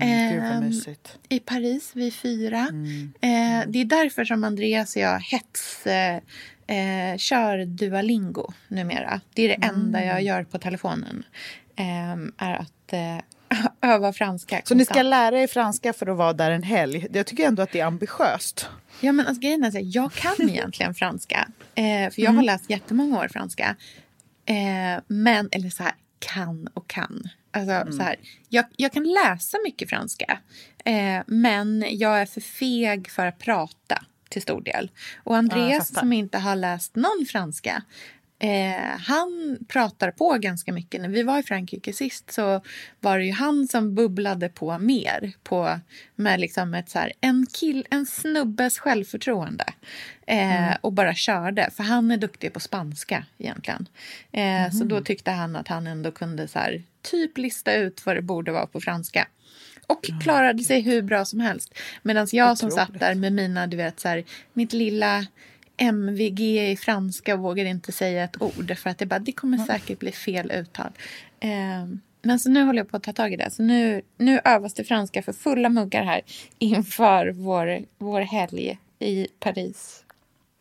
Ehm, 0.00 0.64
mysigt. 0.64 1.18
i 1.28 1.38
Paris, 1.40 1.90
vi 1.94 2.10
fyra. 2.10 2.68
Eh, 3.20 3.68
det 3.68 3.78
är 3.78 3.84
därför 3.84 4.24
som 4.24 4.44
Andreas 4.44 4.96
och 4.96 5.02
jag 5.02 5.20
hets 5.20 5.86
eh, 5.86 6.16
eh, 6.66 7.16
kör 7.16 7.64
Duolingo 7.64 8.52
numera. 8.68 9.20
Det 9.34 9.42
är 9.42 9.48
det 9.48 9.66
enda 9.66 10.04
jag 10.04 10.22
gör 10.22 10.44
på 10.44 10.58
telefonen. 10.58 11.24
Eh, 11.76 12.46
är 12.46 12.54
att 12.54 12.92
eh, 12.92 13.18
öva 13.82 14.12
franska. 14.12 14.60
Så 14.64 14.74
ni 14.74 14.84
ska 14.84 14.94
konstant. 14.94 15.10
lära 15.10 15.40
er 15.40 15.46
franska 15.46 15.92
för 15.92 16.06
att 16.06 16.16
vara 16.16 16.32
där 16.32 16.50
en 16.50 16.62
helg. 16.62 17.06
Jag 17.12 17.26
tycker 17.26 17.46
ändå 17.46 17.62
att 17.62 17.72
det 17.72 17.80
är 17.80 17.84
ambitiöst. 17.86 18.68
Ja, 19.00 19.12
men 19.12 19.26
alltså, 19.26 19.40
grejen 19.40 19.64
är 19.64 19.70
så 19.70 19.76
här, 19.76 19.84
jag 19.94 20.12
kan 20.12 20.34
egentligen 20.50 20.94
franska. 20.94 21.48
Eh, 21.74 22.10
för 22.10 22.22
jag 22.22 22.30
har 22.30 22.42
läst 22.42 22.70
jättemånga 22.70 23.18
år 23.18 23.28
franska. 23.28 23.76
Eh, 24.46 25.02
men, 25.06 25.48
eller 25.52 25.70
så 25.70 25.82
här, 25.82 25.92
kan 26.18 26.68
och 26.74 26.88
kan. 26.88 27.28
Alltså, 27.50 27.92
så 27.92 28.02
här, 28.02 28.16
jag, 28.48 28.64
jag 28.76 28.92
kan 28.92 29.04
läsa 29.04 29.58
mycket 29.64 29.90
franska. 29.90 30.38
Eh, 30.84 31.22
men 31.26 31.84
jag 31.90 32.20
är 32.20 32.26
för 32.26 32.40
feg 32.40 33.10
för 33.10 33.26
att 33.26 33.38
prata 33.38 34.04
till 34.28 34.42
stor 34.42 34.60
del. 34.62 34.90
Och 35.24 35.34
Ja, 35.34 35.38
Andreas 35.38 35.88
fattar. 35.88 36.00
som 36.00 36.12
inte 36.12 36.38
har 36.38 36.56
läst 36.56 36.96
någon 36.96 37.26
franska. 37.28 37.82
Eh, 38.40 38.98
han 39.00 39.58
pratar 39.68 40.10
på 40.10 40.36
ganska 40.38 40.72
mycket. 40.72 41.00
När 41.00 41.08
vi 41.08 41.22
var 41.22 41.38
i 41.38 41.42
Frankrike 41.42 41.92
sist 41.92 42.32
så 42.32 42.60
var 43.00 43.18
det 43.18 43.24
ju 43.24 43.32
han 43.32 43.68
som 43.68 43.94
bubblade 43.94 44.48
på 44.48 44.78
mer. 44.78 45.32
På, 45.42 45.80
med 46.16 46.40
liksom 46.40 46.74
ett 46.74 46.88
så 46.90 46.98
här, 46.98 47.12
en, 47.20 47.46
kill, 47.52 47.86
en 47.90 48.06
snubbes 48.06 48.78
självförtroende. 48.78 49.64
Eh, 50.26 50.76
Och 50.80 50.92
bara 50.92 51.14
körde. 51.14 51.70
För 51.76 51.82
han 51.82 52.10
är 52.10 52.16
duktig 52.16 52.52
på 52.52 52.60
spanska 52.60 53.24
egentligen. 53.38 53.88
Eh, 54.32 54.70
Så 54.70 54.84
då 54.84 55.00
tyckte 55.00 55.30
han 55.30 55.56
att 55.56 55.68
han 55.68 55.86
ändå 55.86 56.10
kunde 56.10 56.48
så 56.48 56.58
här, 56.58 56.82
typ 57.02 57.38
lista 57.38 57.74
ut 57.74 58.06
vad 58.06 58.16
det 58.16 58.22
borde 58.22 58.52
vara 58.52 58.66
på 58.66 58.80
franska. 58.80 59.28
Och 59.86 60.04
klarade 60.22 60.64
sig 60.64 60.80
hur 60.80 61.02
bra 61.02 61.24
som 61.24 61.40
helst. 61.40 61.74
Medan 62.02 62.26
jag 62.32 62.58
som 62.58 62.70
satt 62.70 63.00
där 63.00 63.14
med 63.14 63.32
mina, 63.32 63.66
du 63.66 63.76
vet, 63.76 64.00
så 64.00 64.08
här, 64.08 64.24
mitt 64.52 64.72
lilla 64.72 65.26
MVG 65.78 66.70
i 66.70 66.76
franska 66.76 67.34
och 67.34 67.40
vågade 67.40 67.68
inte 67.68 67.92
säga 67.92 68.24
ett 68.24 68.42
ord. 68.42 68.78
För 68.78 68.90
att 68.90 68.98
det, 68.98 69.06
bara, 69.06 69.18
det 69.18 69.32
kommer 69.32 69.58
säkert 69.58 69.98
bli 69.98 70.12
fel 70.12 70.52
uttal. 70.52 70.90
Eh, 71.40 71.86
men 72.22 72.38
så 72.38 72.50
nu 72.50 72.62
håller 72.62 72.78
jag 72.78 72.88
på 72.88 72.96
att 72.96 73.02
ta 73.02 73.12
tag 73.12 73.32
i 73.32 73.36
det. 73.36 73.50
Så 73.50 73.62
nu, 73.62 74.02
nu 74.18 74.40
övas 74.44 74.74
det 74.74 74.84
franska 74.84 75.22
för 75.22 75.32
fulla 75.32 75.68
muggar 75.68 76.04
här 76.04 76.20
inför 76.58 77.32
vår, 77.32 77.84
vår 77.98 78.20
helg 78.20 78.78
i 78.98 79.26
Paris. 79.40 80.04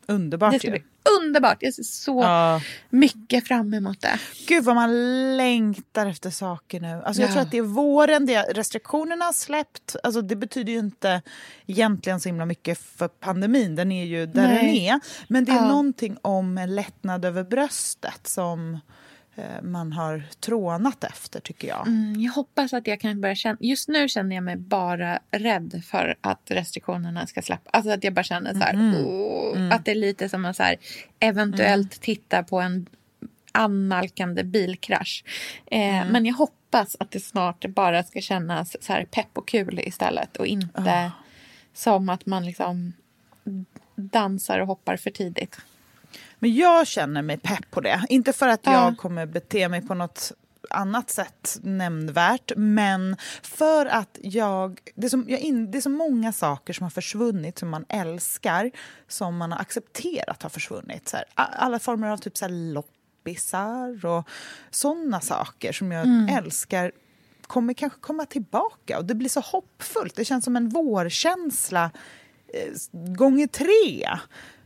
Underbart 0.08 0.54
Det 0.54 0.60
ska 0.60 0.72
bli 0.72 0.84
underbart. 1.22 1.58
Jag 1.60 1.74
ser 1.74 1.84
så 1.84 2.22
Ja. 2.22 2.62
mycket 2.90 3.48
fram 3.48 3.74
emot 3.74 4.02
det. 4.02 4.20
Gud 4.48 4.64
vad 4.64 4.76
man 4.76 4.92
längtar 5.38 6.06
efter 6.06 6.30
saker 6.30 6.80
nu. 6.80 7.02
Alltså 7.06 7.22
jag 7.22 7.30
Ja. 7.30 7.34
tror 7.34 7.42
att 7.44 7.52
det 7.52 7.58
är 7.58 7.62
våren, 7.62 8.26
det 8.26 8.34
är, 8.36 8.54
restriktionerna 8.54 9.26
har 9.26 9.34
släppt. 9.34 9.96
Alltså 10.04 10.22
det 10.22 10.36
betyder 10.36 10.74
ju 10.74 10.80
inte 10.80 11.22
egentligen 11.66 12.20
så 12.20 12.30
himla 12.30 12.46
mycket 12.46 12.78
för 12.78 13.08
pandemin. 13.08 13.76
Den 13.76 13.92
är 13.92 14.06
ju 14.06 14.26
där 14.26 14.42
Nej. 14.48 14.56
den 14.56 14.70
är. 14.96 15.00
Men 15.28 15.46
det 15.46 15.52
är 15.52 15.56
Ja. 15.56 15.68
någonting 15.68 16.18
om 16.22 16.66
lättnad 16.70 17.26
över 17.26 17.44
bröstet 17.44 18.28
som 18.28 18.80
man 19.62 19.92
har 19.94 20.24
trånat 20.40 21.04
efter 21.04 21.40
tycker 21.40 21.68
jag. 21.68 21.88
Mm, 21.88 22.22
jag 22.22 22.32
hoppas 22.32 22.74
att 22.74 22.88
jag 22.88 23.00
kan 23.02 23.22
börja 23.22 23.36
känna... 23.36 23.58
Just 23.62 23.88
nu 23.88 24.10
känner 24.10 24.36
jag 24.36 24.44
mig 24.44 24.56
bara 24.56 25.20
rädd 25.32 25.82
för 25.86 26.16
att 26.22 26.42
restriktionerna 26.46 27.28
ska 27.28 27.42
släppa. 27.42 27.70
Alltså 27.74 27.92
att 27.92 28.04
jag 28.04 28.14
bara 28.14 28.24
känner 28.24 28.54
så 28.54 28.60
här... 28.60 29.04
"Åh", 29.06 29.74
Att 29.74 29.86
det 29.86 29.92
är 29.92 29.96
lite 29.96 30.30
som 30.30 30.46
att 30.46 30.56
så 30.56 30.64
här, 30.64 30.76
eventuellt 31.20 32.02
titta 32.02 32.44
på 32.44 32.60
en 32.62 32.86
annalkande 33.52 34.44
bilkrasch. 34.44 35.24
Eh, 35.66 36.06
Men 36.12 36.26
jag 36.26 36.34
hoppas 36.36 36.96
att 37.00 37.12
det 37.12 37.20
snart 37.20 37.66
bara 37.66 38.04
ska 38.04 38.22
kännas 38.22 38.84
så 38.84 38.94
här 38.94 39.06
pepp 39.06 39.38
och 39.38 39.48
kul 39.48 39.80
istället. 39.80 40.38
Och 40.38 40.48
inte 40.48 41.12
som 41.74 42.10
att 42.10 42.26
man 42.26 42.46
liksom 42.46 42.94
dansar 43.96 44.60
och 44.60 44.68
hoppar 44.68 44.98
för 44.98 45.10
tidigt. 45.12 45.58
Men 46.40 46.56
jag 46.56 46.88
känner 46.88 47.22
mig 47.22 47.38
pepp 47.38 47.72
på 47.72 47.82
det. 47.82 48.06
Inte 48.10 48.34
för 48.34 48.48
att 48.48 48.60
Ja. 48.64 48.72
jag 48.74 48.98
kommer 48.98 49.26
bete 49.26 49.70
mig 49.70 49.82
på 49.88 49.94
något 49.94 50.32
annat 50.70 51.10
sätt 51.10 51.58
nämnvärt, 51.62 52.52
men 52.56 53.16
för 53.42 53.86
att 53.86 54.18
jag... 54.22 54.80
Det 54.96 55.08
är, 55.08 55.10
som, 55.10 55.26
jag 55.28 55.40
in, 55.40 55.72
det 55.72 55.78
är 55.78 55.82
så 55.82 55.90
många 55.90 56.34
saker 56.34 56.74
som 56.74 56.84
har 56.84 56.90
försvunnit, 56.90 57.60
som 57.60 57.70
man 57.70 57.86
älskar, 57.90 58.72
som 59.08 59.38
man 59.38 59.52
har 59.52 59.60
accepterat 59.60 60.44
har 60.44 60.50
försvunnit. 60.50 61.08
Så 61.10 61.18
här, 61.18 61.26
alla 61.36 61.80
former 61.80 62.08
av 62.08 62.18
typ 62.18 62.38
så 62.38 62.46
här 62.46 62.74
loppisar 62.74 64.06
och 64.06 64.28
såna 64.70 65.22
saker 65.22 65.72
som 65.72 65.92
jag 65.92 66.32
älskar 66.32 66.92
kommer 67.42 67.74
kanske 67.74 68.00
komma 68.00 68.26
tillbaka. 68.26 68.98
Och 68.98 69.06
det 69.06 69.16
blir 69.16 69.30
så 69.30 69.40
hoppfullt. 69.40 70.16
Det 70.16 70.26
känns 70.26 70.46
som 70.46 70.56
en 70.56 70.70
vårkänsla 70.70 71.92
eh, 72.54 72.74
gånger 73.16 73.48
tre. 73.48 74.10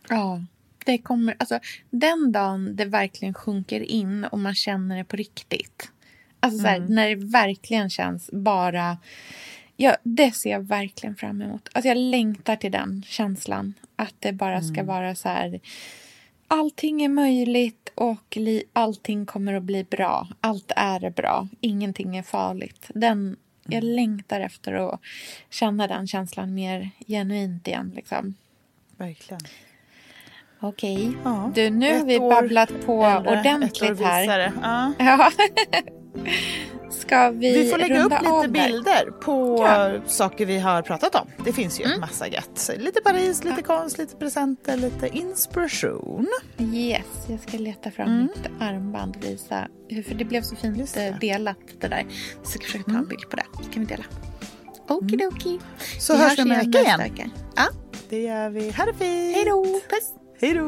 Ja, 0.09 0.41
det 0.85 0.97
kommer, 0.97 1.35
alltså, 1.39 1.59
den 1.89 2.31
dagen 2.31 2.75
det 2.75 2.85
verkligen 2.85 3.33
sjunker 3.33 3.81
in 3.81 4.25
och 4.25 4.39
man 4.39 4.55
känner 4.55 4.97
det 4.97 5.03
på 5.03 5.15
riktigt. 5.15 5.91
Alltså 6.39 6.59
så 6.59 6.67
här, 6.67 6.79
när 6.79 7.09
det 7.09 7.15
verkligen 7.15 7.89
känns 7.89 8.29
bara... 8.33 8.97
Ja, 9.77 9.97
det 10.03 10.31
ser 10.31 10.51
jag 10.51 10.67
verkligen 10.67 11.15
fram 11.15 11.41
emot. 11.41 11.69
Alltså, 11.73 11.87
jag 11.87 11.97
längtar 11.97 12.55
till 12.55 12.71
den 12.71 13.03
känslan. 13.07 13.73
Att 13.95 14.15
det 14.19 14.33
bara 14.33 14.61
ska 14.61 14.83
vara 14.83 15.15
så 15.15 15.29
här... 15.29 15.59
Allting 16.47 17.01
är 17.03 17.09
möjligt 17.09 17.91
och 17.95 18.37
li, 18.37 18.63
allting 18.73 19.25
kommer 19.25 19.53
att 19.53 19.63
bli 19.63 19.83
bra. 19.83 20.27
Allt 20.41 20.71
är 20.75 21.09
bra. 21.09 21.47
Ingenting 21.61 22.17
är 22.17 22.23
farligt. 22.23 22.85
Den, 22.95 23.37
jag 23.63 23.83
längtar 23.83 24.41
efter 24.41 24.73
att 24.73 25.01
känna 25.49 25.87
den 25.87 26.07
känslan 26.07 26.53
mer 26.53 26.89
genuint 27.07 27.67
igen. 27.67 27.91
Liksom. 27.95 28.35
Verkligen. 28.97 29.41
Okej. 30.61 31.11
Ja. 31.23 31.51
Du, 31.55 31.69
nu 31.69 31.91
har 31.93 31.99
Ett 31.99 32.05
vi 32.07 32.19
år 32.19 32.29
babblat 32.29 32.69
på 32.85 33.03
äldre, 33.03 33.39
ordentligt 33.39 33.99
här. 33.99 34.51
Ja. 34.61 34.93
Ja. 34.99 35.31
Ska 36.91 37.29
vi 37.29 37.51
Vi 37.63 37.69
får 37.69 37.77
lägga 37.77 38.03
upp 38.03 38.11
lite 38.11 38.41
där? 38.41 38.47
bilder 38.47 39.11
på 39.11 39.57
Ja. 39.67 39.91
saker 40.07 40.45
vi 40.45 40.59
har 40.59 40.81
pratat 40.81 41.15
om. 41.15 41.27
Det 41.45 41.53
finns 41.53 41.79
ju 41.79 41.83
en 41.83 41.99
massa 41.99 42.27
gött. 42.27 42.69
Lite 42.77 43.01
Paris, 43.01 43.43
lite 43.43 43.61
konst, 43.61 43.97
lite 43.97 44.15
presenter, 44.15 44.77
lite 44.77 45.07
inspiration. 45.17 46.27
Yes, 46.73 47.05
jag 47.29 47.39
ska 47.39 47.57
leta 47.57 47.91
fram 47.91 48.21
mitt 48.21 48.49
armband 48.61 49.15
och 49.15 49.23
visa. 49.23 49.67
För 50.07 50.15
det 50.15 50.25
blev 50.25 50.41
så 50.41 50.55
fint 50.55 50.77
Just 50.77 50.95
det. 50.95 51.05
eh, 51.07 51.19
delat 51.19 51.57
det 51.79 51.87
där. 51.87 52.05
Så 52.09 52.37
jag 52.43 52.47
ska 52.47 52.59
försöka 52.61 52.91
ta 52.91 52.97
en 52.97 53.07
bild 53.07 53.29
på 53.29 53.35
det. 53.35 53.45
Så 53.63 53.69
kan 53.71 53.85
vi 53.85 53.95
dela. 53.95 54.03
Okidoki. 54.89 55.59
Så 55.99 56.15
hörs 56.15 56.37
vi 56.39 56.43
om 56.43 56.51
en 56.51 56.71
vecka 56.71 56.79
igen. 56.81 57.31
Ja, 57.55 57.63
Det 58.09 58.21
gör 58.21 58.49
vi. 58.49 58.71
Ha 58.71 58.85
det 58.85 58.93
fint! 58.93 59.35
hej 59.35 59.45
då. 59.45 59.63
Puss. 59.63 60.13
Hej 60.41 60.53
då! 60.53 60.65